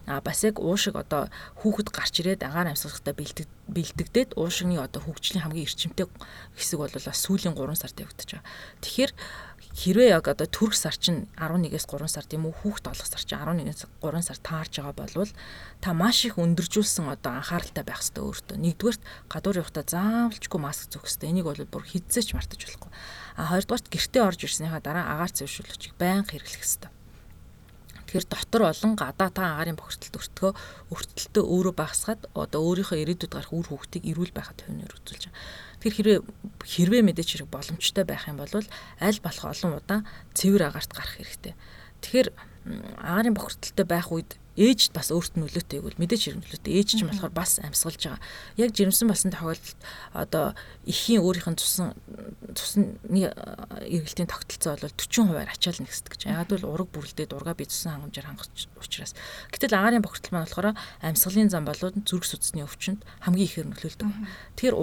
а 0.07 0.21
бас 0.21 0.43
яг 0.47 0.59
уушиг 0.63 0.95
одоо 0.95 1.27
хүүхэд 1.59 1.91
гарч 1.91 2.23
ирээд 2.23 2.47
агаар 2.47 2.71
амьсгалахтаа 2.71 3.11
бэлтэг 3.11 3.47
бэлтэгдээд 3.67 4.39
уушигны 4.39 4.79
одоо 4.79 5.03
хөгжлийн 5.03 5.43
хамгийн 5.43 5.67
эрчимтэй 5.67 6.07
хэсэг 6.55 6.79
бол 6.79 6.95
бас 6.95 7.19
сүүлийн 7.27 7.51
3 7.51 7.75
сард 7.75 7.99
явагдаж 7.99 8.39
байгаа. 8.39 8.47
Тэгэхээр 8.79 9.11
хэрвээ 9.77 10.17
яг 10.17 10.25
одоо 10.25 10.49
төрөх 10.49 10.73
сар 10.73 10.97
чинь 10.97 11.29
11-ээс 11.37 11.85
3 11.85 12.09
сар 12.09 12.25
тийм 12.25 12.49
үү 12.49 12.65
хүүхэд 12.65 12.89
олох 12.89 13.05
сар 13.05 13.21
чинь 13.21 13.37
11-ээс 13.37 13.85
3 14.01 14.25
сар 14.25 14.39
таарж 14.41 14.73
байгаа 14.81 14.97
болвол 14.97 15.31
та 15.85 15.93
маш 15.93 16.25
их 16.25 16.41
өндөржүүлсэн 16.41 17.05
одоо 17.05 17.37
анхааралтай 17.37 17.85
байх 17.85 18.01
хэрэгтэй 18.01 18.25
өөртөө. 18.25 18.57
Нэгдүгээрт 18.57 19.01
гадуур 19.29 19.61
явахдаа 19.61 19.85
заавалчгүй 19.85 20.57
маск 20.57 20.89
зүүх 20.89 21.05
хэрэгтэй. 21.05 21.29
Энийг 21.29 21.45
бол 21.45 21.61
бүр 21.69 21.85
хизээч 21.85 22.33
мартаж 22.33 22.57
болохгүй. 22.65 22.89
А 23.37 23.53
хоёрдугаарт 23.53 23.87
гэртээ 23.93 24.23
орж 24.25 24.39
ирснийхаа 24.49 24.81
дараа 24.81 25.05
агаар 25.13 25.31
зэвшүүлэгчийг 25.37 25.93
байнга 26.01 26.33
хэрэглэх 26.33 26.57
хэрэгтэй. 26.57 26.91
Тэгэхээр 28.07 28.27
дотор 28.33 28.61
болон 28.65 28.93
гадаа 28.97 29.29
та 29.29 29.43
агарын 29.61 29.77
бохирдолд 29.77 30.15
өртгөө 30.15 30.51
өртөлтөө 30.95 31.43
өөрөө 31.43 31.73
багасгаад 31.75 32.21
одоо 32.33 32.61
өөрийнхөө 32.65 33.03
ирээдүйд 33.03 33.35
гарах 33.35 33.51
үр 33.51 33.67
хөвгтийг 33.67 34.07
эрүүл 34.07 34.31
байхад 34.31 34.63
төвнөр 34.63 34.95
үзүүлж 34.95 35.27
байгаа. 35.27 35.66
Тэгэхээр 35.87 36.19
хэрвээ 36.19 36.19
хэрвээ 36.67 37.01
мэдээч 37.07 37.29
хэрэг 37.31 37.47
боломжтой 37.47 38.03
байх 38.03 38.27
юм 38.27 38.43
бол 38.43 38.51
аль 38.51 39.19
болох 39.23 39.45
олон 39.47 39.79
удаа 39.79 40.03
цэвэр 40.35 40.67
агаарт 40.67 40.91
гарах 40.91 41.15
хэрэгтэй. 41.15 41.55
Тэгэхээр 42.03 42.27
агаарын 42.99 43.31
бохирдолтой 43.31 43.87
байх 43.87 44.11
үед 44.11 44.35
ээж 44.57 44.89
бас 44.89 45.13
өөрт 45.13 45.37
нь 45.37 45.45
нөлөөтэй 45.45 45.79
гэвэл 45.79 46.01
мэдээж 46.01 46.21
хэрэг 46.33 46.41
нөлөөтэй 46.41 46.73
ээж 46.81 46.89
ч 46.97 47.01
болохоор 47.05 47.29
бас 47.29 47.61
амьсгалж 47.61 48.01
байгаа. 48.09 48.21
Яг 48.57 48.73
жирэмсэн 48.73 49.05
болсон 49.05 49.29
тохиолдолд 49.29 49.79
одоо 50.17 50.45
эхийн 50.81 51.21
өөрийнх 51.21 51.53
нь 51.53 51.61
цусан 51.61 51.93
цусны 52.57 52.97
эргэлтийн 53.05 54.25
тогтолцоо 54.25 54.73
бол 54.81 54.89
40% 54.89 55.45
ачаал 55.45 55.77
нэгсдэг 55.85 56.11
гэж. 56.17 56.21
Яг 56.25 56.49
бол 56.49 56.65
ураг 56.73 56.89
бүрлдээд 56.89 57.37
ургаа 57.37 57.53
бие 57.53 57.69
цусан 57.69 58.01
хангамжаар 58.01 58.33
хангах 58.33 58.49
учраас. 58.81 59.13
Гэтэл 59.53 59.77
агаарын 59.77 60.01
бохирдол 60.01 60.33
маань 60.33 60.49
болохоор 60.49 60.73
амьсгалын 61.05 61.53
зам 61.53 61.69
болоод 61.69 62.01
зүрх 62.01 62.25
судасны 62.25 62.65
өвчнөд 62.65 63.05
хамгийн 63.21 63.45
ихээр 63.45 63.69
нөлөөлдөг. 63.69 64.09
Тэгэхээр 64.57 64.75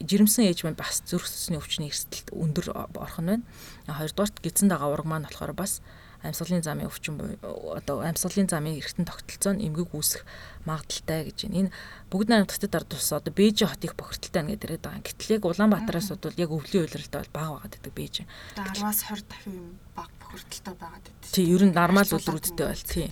жирэмсэн 0.00 0.46
ээж 0.46 0.62
маань 0.62 0.78
бас 0.78 1.02
зүрх 1.06 1.26
судасны 1.26 1.58
өвчний 1.58 1.90
эрсдэлт 1.90 2.30
өндөр 2.30 2.70
орох 2.74 3.18
нь 3.18 3.42
байна. 3.42 3.44
Хоёрдугаарт 3.86 4.38
гидсэн 4.42 4.70
дагаа 4.70 4.94
ураг 4.94 5.06
маань 5.06 5.26
болохоор 5.26 5.54
бас 5.54 5.82
амьсгалын 6.22 6.62
замын 6.62 6.90
өвчин 6.90 7.14
одоо 7.42 8.02
амьсгалын 8.02 8.50
замын 8.50 8.78
эргэтэн 8.78 9.06
тогтолцоо 9.06 9.54
нь 9.54 9.70
эмгэг 9.70 9.94
үүсэх 9.94 10.26
магадaltaй 10.66 11.30
гэж 11.30 11.46
байна. 11.46 11.70
Энэ 11.70 11.70
бүгд 12.10 12.28
найрамдагчдад 12.30 12.74
ард 12.74 12.88
тус 12.90 13.10
одоо 13.14 13.30
Бээжин 13.30 13.70
хотыг 13.70 13.94
бохирдолтой 13.94 14.42
байна 14.42 14.54
гэдэг 14.58 14.82
байгаа. 14.82 15.06
Гэтэл 15.06 15.34
яг 15.38 15.42
Улаанбаатараас 15.46 16.10
бол 16.10 16.34
яг 16.34 16.50
өвлийн 16.50 16.82
уйлралтай 16.82 17.18
бол 17.22 17.34
бага 17.34 17.50
байгаад 17.54 17.74
байдаг 17.78 17.94
Бээжин. 17.94 18.26
10-аас 18.58 19.00
20 19.06 19.30
дахин 19.30 19.78
бага 19.94 20.10
бохирдолтой 20.18 20.74
байгаад 20.74 21.04
байдаг. 21.06 21.30
Тий, 21.30 21.46
ер 21.46 21.62
нь 21.62 21.74
нормал 21.74 22.10
үлрүүдтэй 22.10 22.66
бол 22.66 22.82
тий. 22.82 23.08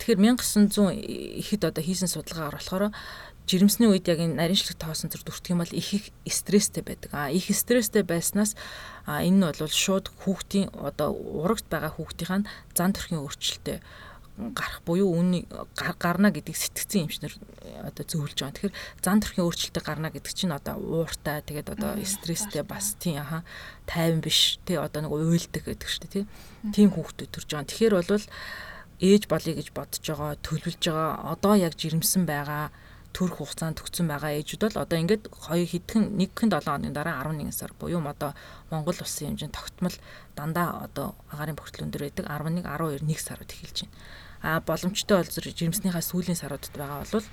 Тэгэхээр 0.00 0.20
1900 0.40 0.96
ихэд 1.44 1.62
одоо 1.64 1.84
хийсэн 1.84 2.08
судалгаагаар 2.08 2.56
болохоор 2.56 2.84
жирэмсний 3.46 3.88
үед 3.88 4.10
яг 4.10 4.18
энэ 4.18 4.34
нарийн 4.34 4.58
шлэг 4.58 4.78
тоосон 4.78 5.10
зэр 5.10 5.22
дүртэх 5.22 5.54
юм 5.54 5.62
бол 5.62 5.70
их 5.70 5.94
их 5.94 6.34
стресстэй 6.34 6.82
байдаг. 6.82 7.10
А 7.14 7.30
их 7.30 7.46
стресстэй 7.50 8.02
байснаас 8.02 8.58
энэ 9.06 9.38
нь 9.38 9.46
бол 9.46 9.70
шууд 9.70 10.10
хүүхдийн 10.26 10.74
одоо 10.74 11.14
урагт 11.14 11.70
байгаа 11.70 11.94
хүүхдийн 11.94 12.44
зан 12.74 12.90
төрхийн 12.90 13.22
өөрчлөлттэй 13.22 13.78
гарах 14.36 14.82
буюу 14.84 15.16
үүний 15.16 15.48
гарна 15.96 16.28
гэдэг 16.28 16.52
сэтгцэн 16.52 17.08
эмчнэр 17.08 17.32
одоо 17.88 18.04
зөвлөж 18.04 18.36
байгаа. 18.36 18.52
Тэгэхээр 18.52 18.76
зан 19.00 19.18
төрхийн 19.24 19.46
өөрчлөлтөд 19.48 19.84
гарна 19.86 20.12
гэдэг 20.12 20.32
чинь 20.36 20.52
одоо 20.52 20.76
ууртай 20.76 21.40
тэгээд 21.40 21.72
одоо 21.72 21.96
стресстэй 22.04 22.60
бас 22.60 23.00
тийм 23.00 23.24
аха 23.24 23.48
тайван 23.88 24.20
биш 24.20 24.60
тий 24.68 24.76
одоо 24.76 25.08
нэг 25.08 25.12
уйлдаг 25.16 25.64
гэдэг 25.64 25.88
шүү 25.88 26.02
дээ 26.04 26.12
тий. 26.12 26.24
Тийм 26.68 26.92
хүүхдүүд 26.92 27.32
төрж 27.32 27.48
байгаа. 27.48 27.70
Тэгэхээр 27.72 27.94
бол 27.96 28.24
ээж 29.00 29.22
болъё 29.24 29.52
гэж 29.56 29.68
бодож 29.72 30.04
байгаа, 30.04 30.36
төлөвлөж 30.44 30.82
байгаа. 30.84 31.12
Одоо 31.32 31.54
яг 31.56 31.72
жирэмсэн 31.80 32.28
байгаа 32.28 32.68
төрөх 33.16 33.40
хугацаанд 33.40 33.80
төгссөн 33.80 34.12
байгаа 34.12 34.36
ээжүүд 34.36 34.62
бол 34.68 34.84
одоо 34.84 34.96
ингээд 35.00 35.24
хоёр 35.32 35.64
хэдхэн 35.64 36.04
нэгхэн 36.20 36.52
7 36.52 36.68
хоногийн 36.68 36.92
дараа 36.92 37.24
11 37.24 37.48
сар 37.56 37.72
буюу 37.80 38.04
одоо 38.04 38.36
Монгол 38.68 39.00
улсын 39.00 39.32
хэмжээнд 39.32 39.56
тогтмол 39.56 39.96
дандаа 40.36 40.84
одоо 40.84 41.16
агаарын 41.32 41.56
бохирдол 41.56 41.88
өндөр 41.88 42.02
байдаг 42.04 42.24
11 42.28 42.60
12 42.68 43.08
1 43.08 43.24
сарууд 43.24 43.50
эхэлж 43.56 43.78
байна. 43.88 43.96
А 44.44 44.60
боломжтой 44.60 45.16
бол 45.16 45.32
зэрэг 45.32 45.56
жирэмснийхаа 45.56 46.04
сүүлийн 46.04 46.36
саруудад 46.36 46.74
байгаа 46.76 47.08
бол 47.08 47.24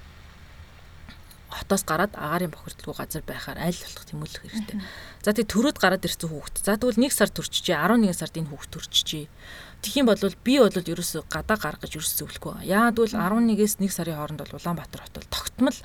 хотоос 1.53 1.83
гараад 1.85 2.13
агаарын 2.17 2.49
бохирдолгүй 2.49 2.95
газар 2.97 3.23
байхаар 3.23 3.59
аль 3.61 3.77
болох 3.77 4.05
тэмүүлэх 4.09 4.41
хэрэгтэй. 4.41 4.77
За 5.21 5.31
тэг 5.37 5.45
төрөөд 5.53 5.77
гараад 5.77 6.03
ирсэн 6.03 6.29
хүүхэд. 6.33 6.65
За 6.65 6.75
тэгвэл 6.75 6.97
1 6.97 7.13
сар 7.13 7.29
төрчихжээ 7.29 7.77
11 7.77 8.17
сард 8.17 8.35
энэ 8.41 8.49
хүүхэд 8.49 8.71
төрчихжээ. 8.73 9.25
Тэгэх 9.85 9.99
юм 10.01 10.07
бол 10.09 10.17
би 10.17 10.53
бол 10.57 10.73
ерөөсө 10.73 11.27
гадаа 11.29 11.57
гаргаж 11.61 11.91
ерөөсө 11.93 12.17
зөвлөхгүй. 12.25 12.65
Яагад 12.65 12.97
бол 12.97 13.13
11-ээс 13.13 13.77
1 13.77 13.93
сарын 13.93 14.17
хооронд 14.17 14.41
бол 14.41 14.57
Улаанбаатар 14.57 15.01
хот 15.05 15.15
бол 15.19 15.29
тогтмол 15.29 15.77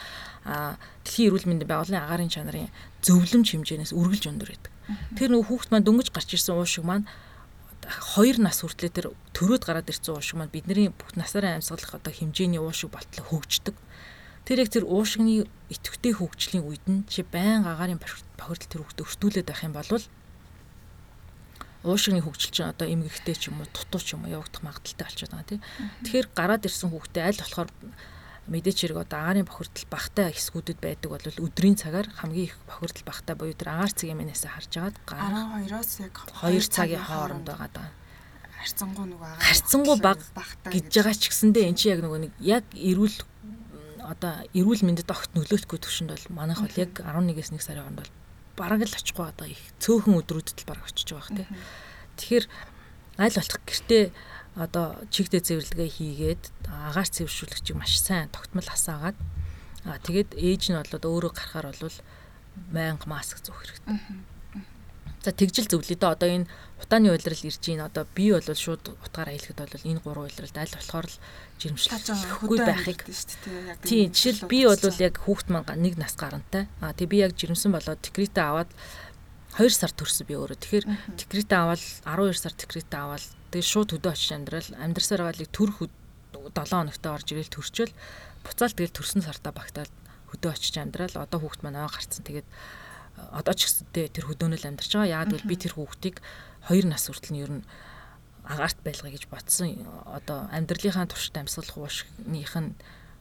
дэлхийн 1.05 1.29
эрүүл 1.29 1.49
мэндийн 1.51 1.69
байгууллагын 1.69 2.05
агаарын 2.07 2.33
чанарын 2.33 2.73
зөвлөмж 3.05 3.49
хэмжээнээс 3.53 3.93
үргэлж 3.93 4.25
өндөр 4.31 4.49
байдаг. 4.55 4.73
Тэр 5.19 5.29
нөгөө 5.35 5.49
хүүхд 5.51 5.69
маань 5.75 5.85
дөнгөж 5.85 6.09
гарч 6.15 6.31
ирсэн 6.39 6.57
уушиг 6.57 6.87
маань 6.87 7.05
хоёр 8.15 8.39
нас 8.39 8.61
хүртлээр 8.61 8.93
тэр 8.95 9.07
төрөөд 9.37 9.63
гараад 9.65 9.89
ирсэн 9.91 10.15
уушиг 10.15 10.37
маань 10.39 10.53
бидний 10.53 10.89
бүх 10.89 11.13
насаараа 11.17 11.59
амьсгалах 11.61 11.99
одоо 11.99 12.13
хэмжээний 12.13 12.61
уушиг 12.61 12.93
болтлоо 12.93 13.25
хөгждөг. 13.29 13.77
Тэр 14.49 14.65
яг 14.65 14.73
тэр 14.73 14.89
уушигны 14.89 15.45
идэвхтэй 15.69 16.17
хөгжлийн 16.17 16.65
үед 16.65 16.85
нь 16.89 17.05
чи 17.05 17.21
байн 17.21 17.69
агаарын 17.69 18.01
бохирдол 18.01 18.57
тэр 18.73 18.81
хүүхдэд 18.81 19.05
өртүүлээд 19.05 19.49
байх 19.53 19.61
юм 19.61 19.77
бол 19.77 20.01
уушигны 21.85 22.25
хөгжил 22.25 22.57
чинь 22.57 22.73
одоо 22.73 22.89
эмгэгтэй 22.89 23.37
ч 23.37 23.53
юм 23.53 23.61
уу 23.61 23.69
дутуу 23.69 24.01
ч 24.01 24.17
юм 24.17 24.25
уу 24.25 24.41
явагдах 24.41 24.65
магадaltaй 24.65 25.05
болчиход 25.05 25.37
байгаа 25.37 25.53
тийм. 25.53 25.63
Тэгэхээр 26.01 26.29
гараад 26.33 26.65
ирсэн 26.65 26.89
хүүхдээ 26.89 27.25
аль 27.29 27.43
болохоор 27.45 27.71
мэдээч 28.49 28.79
хэрэг 28.81 28.99
одоо 29.05 29.19
агаарын 29.21 29.45
бохирдол 29.45 29.87
багтай 29.93 30.33
хэсгүүдэд 30.33 30.79
байдаг 30.81 31.09
бол 31.13 31.45
өдрийн 31.45 31.77
цагаар 31.77 32.09
хамгийн 32.09 32.49
их 32.49 32.57
бохирдол 32.65 33.05
багтай 33.05 33.35
буюу 33.37 33.53
тэр 33.53 33.69
агаар 33.77 33.93
цагийн 33.93 34.17
мэнээсээ 34.17 34.49
харж 34.49 34.73
агаад 34.81 34.97
12-оос 35.13 35.93
яг 36.01 36.15
2 36.41 36.73
цагийн 36.73 37.05
хооронд 37.05 37.47
байгаа 37.53 37.69
даа. 37.69 37.89
Харцангуй 38.59 39.07
нөгөө 39.13 39.29
агаар 39.29 39.45
харцангуй 39.45 39.97
баг 40.01 40.21
гэж 40.73 40.87
байгаа 40.89 41.15
ч 41.15 41.25
гэсэндээ 41.31 41.69
эн 41.69 41.77
чинь 41.77 41.93
яг 41.95 42.01
нөгөө 42.03 42.21
нэг 42.25 42.33
яг 42.41 42.65
эрүүл 42.75 43.17
одоо 44.09 44.33
эрүүл 44.57 44.83
мэндэд 44.89 45.13
огт 45.13 45.37
нөлөөхгүй 45.37 45.79
төвшөнд 45.85 46.11
бол 46.17 46.27
манайх 46.33 46.65
бол 46.65 46.81
яг 46.81 46.93
11-ээс 46.97 47.53
1 47.53 47.61
сарын 47.61 47.85
хооронд 47.85 48.01
бол 48.01 48.13
бараг 48.57 48.81
л 48.83 48.99
очихгүй 48.99 49.27
одоо 49.29 49.47
их 49.47 49.61
цөөхөн 49.79 50.19
өдрүүдэд 50.25 50.65
л 50.65 50.69
бараг 50.69 50.85
очиж 50.89 51.13
байгаа 51.13 51.29
хэрэг. 51.29 51.51
Тэгэхээр 52.17 52.47
аль 53.21 53.37
болох 53.37 53.61
гэртээ 53.69 54.05
одоо 54.59 54.87
чигдээ 55.13 55.43
зэвэрлэгээ 55.45 55.91
хийгээд 55.93 56.43
агаар 56.67 57.09
цэвэршүүлэгчийг 57.13 57.77
маш 57.79 57.95
сайн 58.03 58.33
тогтмол 58.35 58.67
асаагаад 58.67 59.19
аа 59.87 59.99
тэгээд 60.03 60.35
ээж 60.35 60.63
нь 60.75 60.79
болоод 60.81 61.05
өөрөө 61.07 61.33
гарахаар 61.37 61.67
бол 61.71 61.99
байнга 62.75 63.07
маск 63.07 63.39
зүүх 63.39 63.61
хэрэгтэй. 63.63 63.95
За 65.29 65.37
тэгжил 65.37 65.69
зөвлөе 65.69 66.01
дөө 66.01 66.17
одоо 66.17 66.29
энэ 66.41 66.49
утааны 66.81 67.13
уйлрал 67.13 67.45
ирж 67.45 67.61
гин 67.61 67.85
одоо 67.85 68.09
би 68.17 68.33
бол 68.33 68.49
шууд 68.49 68.97
утгаараа 68.97 69.37
хэлэхэд 69.37 69.61
бол 69.61 69.85
энэ 69.85 70.01
гурван 70.01 70.25
уйлралд 70.25 70.57
аль 70.57 70.73
болохоор 70.73 71.05
л 71.05 71.17
жирэмшлэхгүй 71.61 72.59
байхыг. 72.65 73.05
тийм 73.85 74.09
жишээл 74.09 74.49
би 74.49 74.65
бол 74.65 74.81
яг 74.81 75.21
хүүхд 75.21 75.53
маань 75.53 75.69
нэг 75.85 76.01
нас 76.01 76.17
гарантай. 76.17 76.65
А 76.81 76.97
тэг 76.97 77.13
би 77.13 77.21
яг 77.21 77.37
жирэмсэн 77.37 77.77
болоод 77.77 78.01
декретэ 78.01 78.41
аваад 78.41 78.73
2 79.61 79.69
сар 79.69 79.93
төрсөн 79.93 80.25
би 80.25 80.33
өөрөө. 80.41 80.57
Тэгэхээр 80.65 80.87
декретэ 81.21 81.57
аваад 81.61 81.83
12 82.09 82.33
сар 82.33 82.55
декретэ 82.57 82.97
аваад 82.97 83.25
тэг 83.53 83.63
шууд 83.69 84.01
хөдөө 84.01 84.17
очиж 84.17 84.33
амьдрал. 84.33 84.73
Амьдрсаар 84.81 85.29
байгааг 85.29 85.53
төр 85.53 85.77
7 85.77 85.93
хоногтой 86.57 87.13
орж 87.13 87.29
ирэл 87.37 87.53
төрчөөл 87.53 87.93
буцаал 88.49 88.73
тэгэл 88.73 88.97
төрсөн 88.97 89.29
сартаа 89.29 89.53
багтаал 89.53 89.93
хөдөө 90.33 90.57
очиж 90.57 90.81
амьдрал. 90.81 91.21
Одоо 91.21 91.37
хүүхд 91.37 91.61
маань 91.61 91.85
аа 91.85 91.93
гарцсан. 91.93 92.25
Тэгээд 92.25 92.49
одоо 93.33 93.55
ч 93.55 93.67
гэсэндээ 93.69 94.07
тэр 94.15 94.25
хөдөөнөл 94.31 94.69
амьдарч 94.69 94.93
байгаа. 94.95 95.25
Яг 95.25 95.29
бол 95.35 95.49
би 95.49 95.57
тэр 95.59 95.75
хүүхдийг 95.77 96.17
2 96.69 96.87
нас 96.89 97.07
хүртэл 97.09 97.33
нь 97.35 97.43
ер 97.43 97.53
нь 97.61 97.65
агаарт 98.49 98.79
байлгая 98.81 99.13
гэж 99.13 99.25
бодсон. 99.29 99.85
Одоо 100.09 100.49
амьдралынхаа 100.53 101.07
туршид 101.07 101.37
амьсгалах 101.37 101.77
уушных 101.77 102.55
нь 102.57 102.73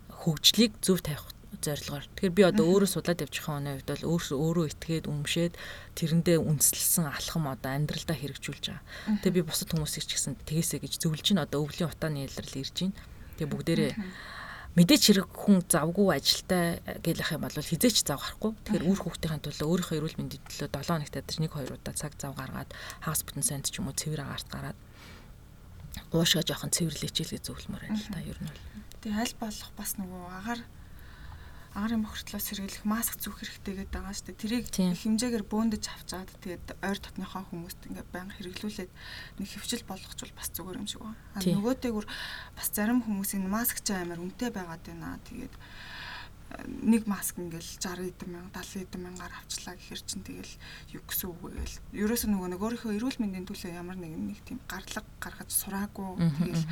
хөгжлийг 0.08 0.80
зөв 0.80 1.04
тавих 1.04 1.36
зорилгоор. 1.62 2.06
Тэгэхээр 2.16 2.38
би 2.38 2.44
одоо 2.44 2.66
өөрөө 2.68 2.90
судлаад 2.92 3.24
явчих 3.24 3.48
хүний 3.48 3.76
хувьд 3.80 3.90
бол 3.90 4.08
өөрөө 4.14 4.38
өөрөө 4.38 4.66
итгээд 4.72 5.06
өмшөөд 5.10 5.54
тэрэндээ 5.96 6.38
үндэслэлсэн 6.44 7.06
алхам 7.08 7.48
одоо 7.50 7.72
амьдралдаа 7.72 8.18
хэрэгжүүлж 8.20 8.66
байгаа. 8.68 8.84
Тэгээ 9.24 9.38
би 9.42 9.48
бусад 9.48 9.72
хүмүүсийг 9.72 10.06
ч 10.06 10.12
гэсэн 10.20 10.34
тэгээсэ 10.44 10.84
гэж 10.84 10.94
зөвлөж 11.02 11.24
чинь 11.24 11.42
одоо 11.42 11.66
өвлийн 11.66 11.90
утааны 11.90 12.28
ялрал 12.28 12.62
ирж 12.62 12.76
байна. 12.78 13.00
Тэгээ 13.40 13.52
бүгдээрээ 13.52 13.92
мэдээч 14.78 15.04
хэрэг 15.10 15.30
хүн 15.34 15.66
завгүй 15.66 16.14
ажилтай 16.14 16.78
гэл 17.02 17.22
ах 17.26 17.34
юм 17.34 17.42
бол 17.42 17.58
хизээч 17.58 18.06
зав 18.06 18.22
гарахгүй. 18.22 18.54
Тэгэхээр 18.62 18.86
үр 18.86 19.00
хүүхдийн 19.02 19.42
төлөө 19.42 19.66
өөрийнхөө 19.74 19.98
эрүүл 19.98 20.20
мэндийн 20.22 20.44
төлөө 20.46 20.70
7 20.70 20.86
хоногт 20.94 21.18
ядаж 21.18 21.36
1 21.42 21.50
2 21.50 21.74
удаа 21.74 21.96
цаг 21.98 22.14
зав 22.22 22.38
гаргаад 22.38 22.70
хагас 23.02 23.26
бүтэн 23.26 23.42
санд 23.42 23.66
ч 23.74 23.82
юм 23.82 23.90
уу 23.90 23.98
цэвэр 23.98 24.22
агаарт 24.22 24.48
гараад 24.54 24.78
уушаа 26.14 26.46
жоохон 26.46 26.70
цэвэрлээч 26.70 27.18
л 27.26 27.34
гэж 27.34 27.44
зөвлөмөр 27.50 27.84
байна 27.90 27.98
л 27.98 28.14
та 28.14 28.22
ер 28.22 28.38
нь 28.38 28.46
бол. 28.46 28.62
Тэгээ 29.02 29.18
аль 29.18 29.36
болох 29.42 29.72
бас 29.74 29.92
нөгөө 29.98 30.24
агаар 30.46 30.62
агарын 31.78 32.02
бохирдлоос 32.02 32.46
сэргийлэх 32.50 32.84
маск 32.90 33.22
зүүх 33.22 33.38
хэрэгтэй 33.38 33.86
гэдэг 33.86 33.94
байгаа 33.94 34.16
шүү 34.18 34.26
дээ. 34.34 34.42
Тэрийг 34.42 34.66
хэмжээгээр 34.74 35.46
бөөндөж 35.46 35.84
авчаад 35.86 36.30
тэгээд 36.42 36.66
ойр 36.82 36.98
дотныхоо 36.98 37.44
хүмүүст 37.54 37.82
ингээд 37.86 38.10
байнга 38.10 38.34
хэрэглүүлээд 38.34 38.92
нэг 39.38 39.48
хөвчл 39.54 39.86
болгочвол 39.86 40.34
бас 40.34 40.50
зүгээр 40.58 40.82
юм 40.82 40.90
шиг 40.90 41.06
байна. 41.06 41.22
А 41.38 41.40
нөгөөтэйгүр 41.46 42.06
бас 42.58 42.68
зарим 42.74 43.06
хүмүүсийн 43.06 43.46
маск 43.46 43.86
ч 43.86 43.94
амар 43.94 44.18
үнэтэй 44.18 44.50
байгаад 44.50 44.84
байна. 44.90 45.22
Тэгээд 45.30 45.54
нэг 46.68 47.04
маск 47.12 47.36
ингээл 47.36 47.76
60 47.76 48.08
эдэн 48.08 48.30
мянга 48.32 48.64
70 48.64 48.88
эдэн 48.88 49.02
мянгаар 49.04 49.34
авчлаа 49.36 49.76
гэхэр 49.76 50.02
чин 50.08 50.24
тэгэл 50.24 50.54
юу 50.96 51.04
гэсэн 51.04 51.28
үг 51.28 51.40
вэ 51.44 51.50
гээл. 51.60 51.78
Ерөөсөө 52.08 52.30
нөгөө 52.32 52.50
нэг 52.56 52.62
өөрийнхөө 52.64 52.96
эрүүл 52.96 53.20
мэндийн 53.20 53.48
төлөө 53.52 53.76
ямар 53.76 54.00
нэгэн 54.00 54.24
нэг 54.32 54.40
тийм 54.48 54.60
гарлага 54.64 55.12
гаргаж 55.20 55.52
сураагүй 55.52 56.08
тэгэл 56.40 56.66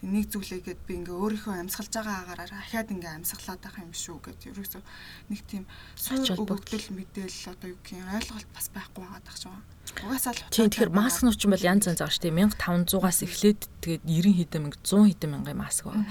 нэг 0.00 0.24
зүйлээгээд 0.30 0.80
би 0.86 0.92
ингээ 1.02 1.16
өөрийнхөө 1.18 1.54
амьсгалж 1.58 1.92
байгаа 1.92 2.16
агаараар 2.22 2.52
ахаад 2.54 2.88
ингээ 2.94 3.12
амьсгалаад 3.18 3.60
байх 3.60 3.76
юм 3.82 3.92
шүү 3.92 4.18
гэд 4.24 4.40
ерөөсөө 4.54 4.82
нэг 5.28 5.40
тийм 5.44 5.64
суур 5.98 6.30
өгөгдөл 6.40 6.88
мэдээл 6.94 7.50
одоо 7.50 7.68
юу 7.74 7.80
гэх 7.82 7.98
юм 7.98 8.08
ойлголт 8.14 8.48
бас 8.54 8.66
байхгүй 8.70 9.02
байгаа 9.04 9.22
дах 9.26 9.38
шүү. 9.42 9.58
Угаасаа 10.06 10.32
л 10.38 10.42
Тийм 10.54 10.70
тэгэхээр 10.70 10.94
маск 10.94 11.20
нууч 11.26 11.40
юм 11.44 11.52
бол 11.52 11.68
янз 11.68 11.84
янз 11.90 11.98
байгаа 11.98 12.14
шүү 12.14 12.24
дээ 12.30 12.38
1500-аас 12.62 13.20
эхлээд 13.26 13.60
тэгээд 13.82 14.02
90 14.06 14.38
хэдэн 14.38 14.62
мянга 14.62 14.78
100 14.86 15.10
хэдэн 15.10 15.30
мянган 15.34 15.58
маск 15.58 15.84
байна. 15.84 16.06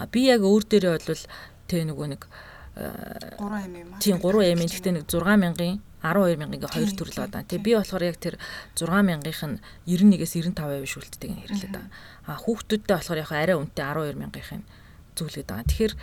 А 0.00 0.08
би 0.10 0.20
яг 0.26 0.42
өөр 0.42 0.64
дээрээ 0.64 0.96
бол 0.96 1.22
тэг 1.68 1.84
нөгөө 1.86 2.08
нэг 2.16 2.22
3 2.78 3.38
mm. 3.38 3.98
Тийм 4.02 4.18
3 4.22 4.54
mm 4.54 4.62
гэхдээ 4.66 4.94
нэг 4.96 5.06
6 5.06 5.20
мянган 5.20 5.82
12000 6.02 6.54
ингээ 6.54 6.70
хоёр 6.70 6.90
төрөл 6.94 7.18
байгаа. 7.26 7.42
Тэгээ 7.42 7.66
би 7.66 7.72
болохоор 7.74 8.04
яг 8.06 8.18
тэр 8.22 8.38
6000-ийнх 8.78 9.42
нь 9.50 9.58
91-ээс 9.90 10.32
95% 10.54 10.86
шүлтдэг 10.86 11.30
нь 11.34 11.42
хэрэглээд 11.42 11.74
байгаа. 11.74 11.90
А 12.30 12.38
хүүхдүүдтэй 12.38 12.94
болохоор 12.94 13.18
яг 13.18 13.30
арай 13.34 13.56
үнэтэй 13.58 13.82
12000-ийнх 13.82 14.50
нь 14.62 14.64
зүйлгээд 15.18 15.48
байгаа. 15.50 15.66
Тэгэхээр 15.66 15.94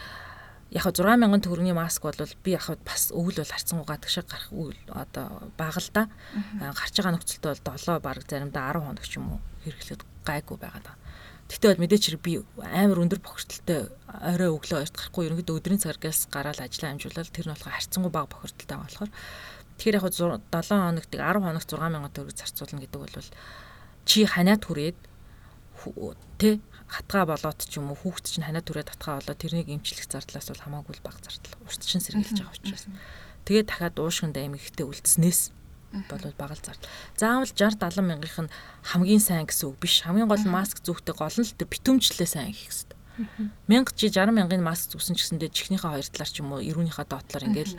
яг 0.76 0.84
6000 0.92 1.40
төгрөгийн 1.48 1.80
маск 1.80 2.04
бол 2.04 2.36
би 2.44 2.52
яг 2.52 2.68
бас 2.84 3.16
өвөл 3.16 3.40
бол 3.40 3.54
харцангуйгаа 3.56 4.00
тэгшиг 4.04 4.28
гарах 4.28 4.52
үйл 4.52 4.80
одоо 4.92 5.48
бага 5.56 5.80
л 5.80 5.90
да. 5.96 6.12
Гарч 6.60 6.94
байгаа 7.00 7.16
нөхцөлтөө 7.16 7.52
бол 7.64 7.80
7 7.80 8.04
баг 8.04 8.20
заримдаа 8.28 8.76
10 8.76 8.84
хоног 8.84 9.06
ч 9.08 9.16
юм 9.16 9.26
уу 9.32 9.40
хэрэглээд 9.64 10.04
гайгүй 10.28 10.58
байгаа 10.60 10.84
да. 10.84 10.94
Гэтэ 11.46 11.66
бол 11.78 11.82
мэдээч 11.86 12.04
хэрэг 12.10 12.24
би 12.26 12.34
амар 12.58 13.00
өндөр 13.06 13.22
бохирдолтой 13.22 13.94
орой 14.10 14.50
өглөө 14.50 14.82
хоёрт 14.82 14.98
гарахгүй 14.98 15.24
ерөнхийдөө 15.30 15.58
өдрийн 15.62 15.82
цагаас 15.82 16.26
гараад 16.34 16.58
ажиллаа 16.58 16.98
амжуулаад 16.98 17.30
тэр 17.30 17.46
нь 17.46 17.54
болохоор 17.54 17.78
харцангуй 17.78 18.12
бага 18.12 18.34
бохирдолтой 18.34 18.66
байгаа 18.66 18.88
болохоор. 18.90 19.12
Тэгэхээр 19.78 19.98
яг 20.02 20.06
7 20.10 20.42
хоногт 20.50 21.12
10 21.14 21.46
хоногт 21.46 21.70
6000 21.70 22.16
төгрөг 22.18 22.38
зарцуулна 22.40 22.82
гэдэг 22.82 23.02
бол 23.02 23.30
чи 24.10 24.20
ханиад 24.26 24.64
хүрээд 24.66 24.98
тэ 26.42 26.60
хатгаа 26.88 27.26
болоод 27.30 27.60
ч 27.62 27.78
юм 27.78 27.92
уу 27.92 27.98
хүүхд 27.98 28.26
чинь 28.26 28.46
ханаа 28.46 28.66
түрээ 28.66 28.90
татгаа 28.90 29.22
болоод 29.22 29.42
тэрнийг 29.42 29.70
эмчлэх 29.70 30.06
зардлаас 30.10 30.50
бол 30.50 30.64
хамаагүй 30.66 30.98
бага 31.02 31.20
зардал. 31.22 31.62
Урт 31.66 31.82
чинь 31.82 32.02
сэргийлж 32.02 32.42
байгаа 32.42 32.56
учраас. 32.56 32.86
Тэгээд 33.46 33.70
дахиад 33.70 33.98
уушгинд 34.02 34.38
аймагтэй 34.38 34.86
үлдснээс 34.86 35.54
бол 36.10 36.34
багал 36.38 36.60
зардал. 36.60 36.90
Заавал 37.16 37.48
60 37.48 37.80
70 37.80 38.04
мянгийнх 38.04 38.40
нь 38.46 38.54
хамгийн 38.84 39.24
сайн 39.24 39.48
гэсэн 39.48 39.72
үг 39.72 39.78
биш. 39.80 40.04
Хамгийн 40.04 40.28
гол 40.28 40.44
нь 40.44 40.52
маск 40.52 40.84
зүүхтэй 40.84 41.16
гол 41.16 41.38
нь 41.40 41.48
л 41.48 41.56
битүүмжлээ 41.56 42.30
сайн 42.30 42.52
хийх 42.52 42.68
хэрэгтэй. 42.68 42.98
1000 43.72 43.96
чи 43.96 44.12
60 44.12 44.36
мянгын 44.36 44.64
маск 44.64 44.92
зүүсэн 44.92 45.16
ч 45.16 45.24
гэсэндээ 45.24 45.50
чихнийхээ 45.56 45.92
хоёр 45.96 46.08
талаар 46.12 46.32
ч 46.32 46.36
юм 46.44 46.52
уу 46.52 46.60
эрүүнийхээ 46.60 47.08
доотлоор 47.08 47.48
ингээл 47.48 47.76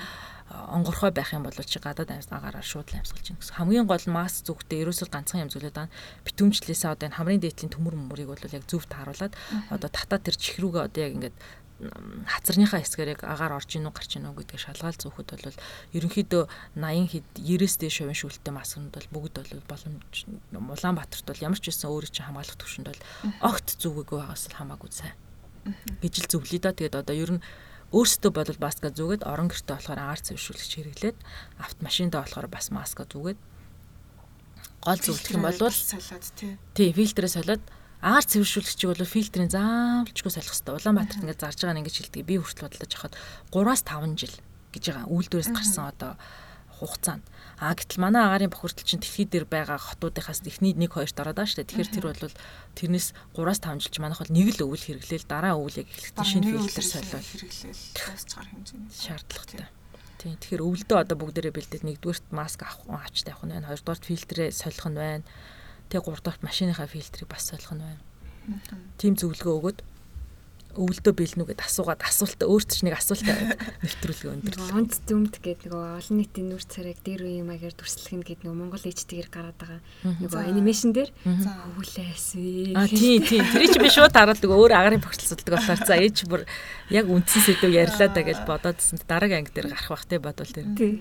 онгорхой 0.49 1.11
байх 1.11 1.35
юм 1.35 1.45
бол 1.45 1.53
чи 1.53 1.79
гадаад 1.83 2.11
амьсгаагаараа 2.11 2.63
шууд 2.63 2.89
амьсгалж 2.95 3.35
гин 3.35 3.37
гэсэн. 3.37 3.59
Хамгийн 3.59 3.87
гол 3.91 4.07
маск 4.09 4.47
зүгтээ 4.47 4.87
ерөөсөө 4.87 5.11
ганцхан 5.11 5.45
юм 5.45 5.51
зүйлээд 5.51 5.77
байгаа. 5.77 5.93
Битүүмжлээсээ 6.25 6.91
одоо 6.95 7.07
энэ 7.11 7.19
хамрын 7.19 7.43
дээдлийн 7.43 7.73
төмөр 7.75 7.95
мөрийг 7.99 8.31
бол 8.31 8.55
яг 8.55 8.65
зөв 8.71 8.87
тааруулаад 8.87 9.35
одоо 9.75 9.91
татаа 9.91 10.19
тэр 10.23 10.37
чих 10.39 10.63
рүүгээ 10.63 10.87
одоо 10.87 11.03
яг 11.03 11.13
ингээд 11.19 11.37
хазарныхаа 11.77 12.81
хэсгээр 12.81 13.13
яг 13.13 13.23
агаар 13.29 13.61
орж 13.61 13.77
ийн 13.77 13.85
үү 13.85 13.93
гарч 13.93 14.17
ийн 14.17 14.25
үү 14.33 14.41
гэдгийг 14.41 14.65
шалгаал 14.65 14.97
зөөхөд 14.97 15.29
бол 15.29 15.61
ерөнхийдөө 15.93 16.43
80 16.73 17.13
хэд 17.13 17.27
90-с 17.37 17.77
дээш 17.77 17.97
хувийн 18.01 18.17
шүлттэй 18.17 18.53
маскнд 18.57 18.97
бол 18.97 19.09
бүгд 19.13 19.35
бол 19.45 19.69
боломж 19.69 20.17
Улаанбаатарт 20.57 21.27
бол 21.29 21.45
ямар 21.45 21.61
ч 21.61 21.69
байсан 21.69 21.93
өөрийн 21.93 22.15
чинь 22.17 22.27
хамгаалах 22.33 22.57
төвшөнд 22.57 22.89
бол 22.89 23.03
огт 23.45 23.69
зүгээгүй 23.77 24.17
байгаас 24.25 24.49
л 24.49 24.57
хамаагүй 24.57 24.89
сайн 24.89 25.17
гэж 26.01 26.15
л 26.25 26.31
зөвлөе 26.33 26.61
да. 26.65 26.73
Тэгээд 26.73 26.97
одоо 26.97 27.17
ер 27.17 27.31
нь 27.37 27.45
өөрсдөө 27.93 28.31
бодвол 28.33 28.61
маска 28.63 28.89
зүгээд 28.91 29.29
орон 29.29 29.53
гэртээ 29.53 29.77
болохоор 29.77 30.01
агаар 30.01 30.21
цэвэршүүлэгч 30.25 30.73
хэрэглээд 30.81 31.19
автомашиндаа 31.61 32.21
болохоор 32.25 32.49
бас 32.51 32.67
маска 32.73 33.05
зүгээд 33.05 33.41
гол 34.83 35.01
зөвлөх 35.03 35.35
юм 35.35 35.45
бол 35.47 35.59
солиод 35.59 36.25
тий. 36.39 36.59
Тий, 36.75 36.91
фильтрээ 36.95 37.31
солиод 37.31 37.63
агаар 38.05 38.27
цэвэршүүлэгчийг 38.29 38.91
бол 38.93 39.05
фильтрийн 39.07 39.53
заавалчгүй 39.53 40.33
солих 40.33 40.53
хэрэгтэй. 40.53 40.75
Улаанбаатарт 40.77 41.23
ингээд 41.25 41.43
зарж 41.43 41.59
байгаа 41.61 41.77
нь 41.77 41.81
ингэж 41.85 41.97
хэлдэг. 41.97 42.29
Би 42.29 42.37
хүртэл 42.37 42.67
бодлож 42.69 42.93
хахад 42.93 43.15
3-5 43.53 44.21
жил 44.21 44.35
гэж 44.73 44.85
байгаа. 44.93 45.13
Үйлдвэрээс 45.13 45.51
гарсан 45.53 45.85
одоо 45.89 46.13
хугацаанд. 46.77 47.25
А 47.57 47.73
гэтэл 47.73 48.05
манай 48.05 48.21
агаарын 48.29 48.53
бохирдол 48.53 48.85
чинь 48.85 49.01
дэлхий 49.01 49.25
дээр 49.25 49.49
байгаа 49.49 49.81
хотуудынхаас 49.81 50.45
эхний 50.45 50.77
1 50.77 50.93
2-т 50.93 51.17
ороод 51.25 51.41
байгаа 51.41 51.49
шүү 51.49 51.59
дээ. 51.65 51.71
Тэгэхээр 51.73 51.95
тэр 51.97 52.07
бол 52.13 52.37
тэрнээс 52.77 53.09
3-5 53.33 53.81
жилч 53.81 53.97
манайх 53.97 54.21
бол 54.21 54.37
нэг 54.37 54.49
л 54.61 54.65
өвөл 54.69 54.85
хэрэглээл 54.85 55.25
дараа 55.25 55.57
өвөл 55.57 55.81
яг 55.81 55.89
эхлэхдээ 55.89 56.27
шинэ 56.29 56.53
фильтр 56.53 56.85
солиод 56.85 57.25
хэрэглээл 57.25 57.81
дуусчаар 57.97 58.49
хэмжээнд 58.53 58.93
шаардлагатай. 58.93 59.67
Тийм. 60.21 60.37
Тэгэхээр 60.37 60.65
өвөлдөө 60.69 60.99
одоо 61.01 61.17
бүгдээрээ 61.17 61.57
бэлдээд 61.57 61.85
нэгдүгээрт 61.89 62.27
маск 62.37 62.61
авах 62.61 63.09
авч 63.09 63.25
тавих 63.25 63.41
нь 63.45 63.53
байна. 63.57 63.73
Хоёрдугаарт 63.73 64.05
фильтрээ 64.05 64.49
солих 64.53 64.85
нь 64.85 65.01
байна. 65.01 65.25
Тэгээ 65.91 66.05
гуравдугаарт 66.05 66.43
машиныхаа 66.43 66.87
фильтрийг 66.87 67.29
бас 67.31 67.47
солих 67.49 67.71
нь 67.73 67.83
байна. 67.83 68.03
Тим 68.99 69.15
зөвлөгөө 69.19 69.55
өгөөд 69.59 69.79
өвөлдөө 70.77 71.15
бэлнүү 71.17 71.47
гэд 71.49 71.61
асуугаад 71.65 72.05
асуултаа 72.05 72.49
өөрт 72.53 72.71
ч 72.77 72.85
нэг 72.85 73.01
асуулт 73.01 73.25
нэвтрүүлгээ 73.25 74.33
өндөр. 74.37 74.55
Онц 74.77 75.01
зүмд 75.09 75.41
гэдэг 75.41 75.73
нөгөө 75.73 75.97
олон 76.05 76.17
нийтийн 76.21 76.47
нүр 76.53 76.65
царайг 76.69 77.01
дээр 77.01 77.25
үе 77.25 77.41
маягаар 77.41 77.73
дүрслэх 77.73 78.13
нь 78.13 78.25
гэдэг 78.25 78.45
нөгөө 78.45 78.61
Монгол 78.61 78.85
ээжтэйгээр 78.85 79.31
гараад 79.33 79.57
байгаа 79.57 79.81
нөгөө 80.05 80.41
анимашн 80.53 80.93
дээр 80.93 81.11
өвлээс 81.25 82.29
вэ. 82.37 82.77
А 82.77 82.85
тий 82.85 83.25
тий 83.25 83.41
тэр 83.41 83.65
чинь 83.73 83.85
би 83.85 83.91
шууд 83.91 84.13
хараалдаг 84.13 84.51
өөр 84.53 84.73
агарын 84.77 85.01
бохирдолцолдог 85.01 85.53
болохоор 85.57 85.81
за 85.81 85.97
ээж 85.97 86.17
бүр 86.29 86.45
яг 86.93 87.09
үндсэн 87.09 87.41
сэдв 87.41 87.73
ярьлаа 87.73 88.09
да 88.13 88.21
гэж 88.21 88.39
бодоодсэн 88.45 89.01
дараагийн 89.09 89.49
анги 89.49 89.57
дээр 89.57 89.73
гарах 89.73 89.89
бах 89.89 90.05
те 90.05 90.21
бодвол 90.21 90.53
тэр. 90.53 90.69
Тий. 90.77 91.01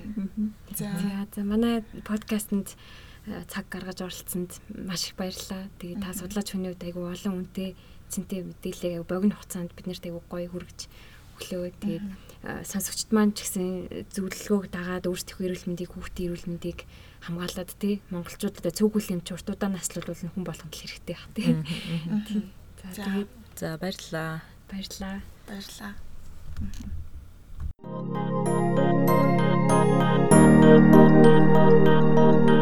За 0.72 0.88
за 1.36 1.44
манай 1.44 1.84
подкастэнд 2.08 2.72
цаг 3.50 3.66
гаргаж 3.70 4.00
оролцсонд 4.06 4.52
маш 4.70 5.10
их 5.10 5.16
баярлалаа. 5.18 5.70
Тэгээ 5.82 6.02
та 6.02 6.14
судлаач 6.14 6.54
хүний 6.54 6.72
үед 6.74 6.84
айгүй 6.86 7.06
олон 7.10 7.46
үнэтэй 7.46 7.74
цэнтэй 8.10 8.42
мэдээлэл 8.46 9.10
богино 9.10 9.36
хугацаанд 9.36 9.74
бид 9.74 9.88
нарт 9.90 10.06
айгүй 10.06 10.24
гоё 10.30 10.48
хүргэж 10.54 10.80
өглөө. 11.36 11.74
Тэгээд 11.82 12.06
сонсогчд 12.70 13.10
маань 13.10 13.34
ч 13.34 13.50
гэсэн 13.50 14.08
зөвлөгөөг 14.14 14.70
дагаад 14.70 15.10
өөрсдийнхөө 15.10 15.46
эрүүл 15.50 15.68
мэндийг 15.74 15.92
хүүхдийн 15.98 16.30
эрүүл 16.30 16.50
мэндийг 16.54 16.80
хамгаалаад 17.26 17.72
тий 17.82 18.06
монголчуудад 18.14 18.70
цөөхөл 18.70 19.14
юм 19.18 19.22
чуртуудаа 19.26 19.70
наслуулвал 19.74 20.14
хүн 20.14 20.46
болгонд 20.46 20.74
л 20.78 20.82
хэрэгтэй 20.86 21.18
бах 21.18 21.30
тий. 21.34 21.58
За 22.94 23.02
тэгээд 23.02 23.32
за 23.58 23.68
баярлалаа. 23.82 24.46
Баярлалаа. 24.70 25.26
Баярлалаа. 25.50 25.94
Thank 30.66 32.50
you. 32.50 32.55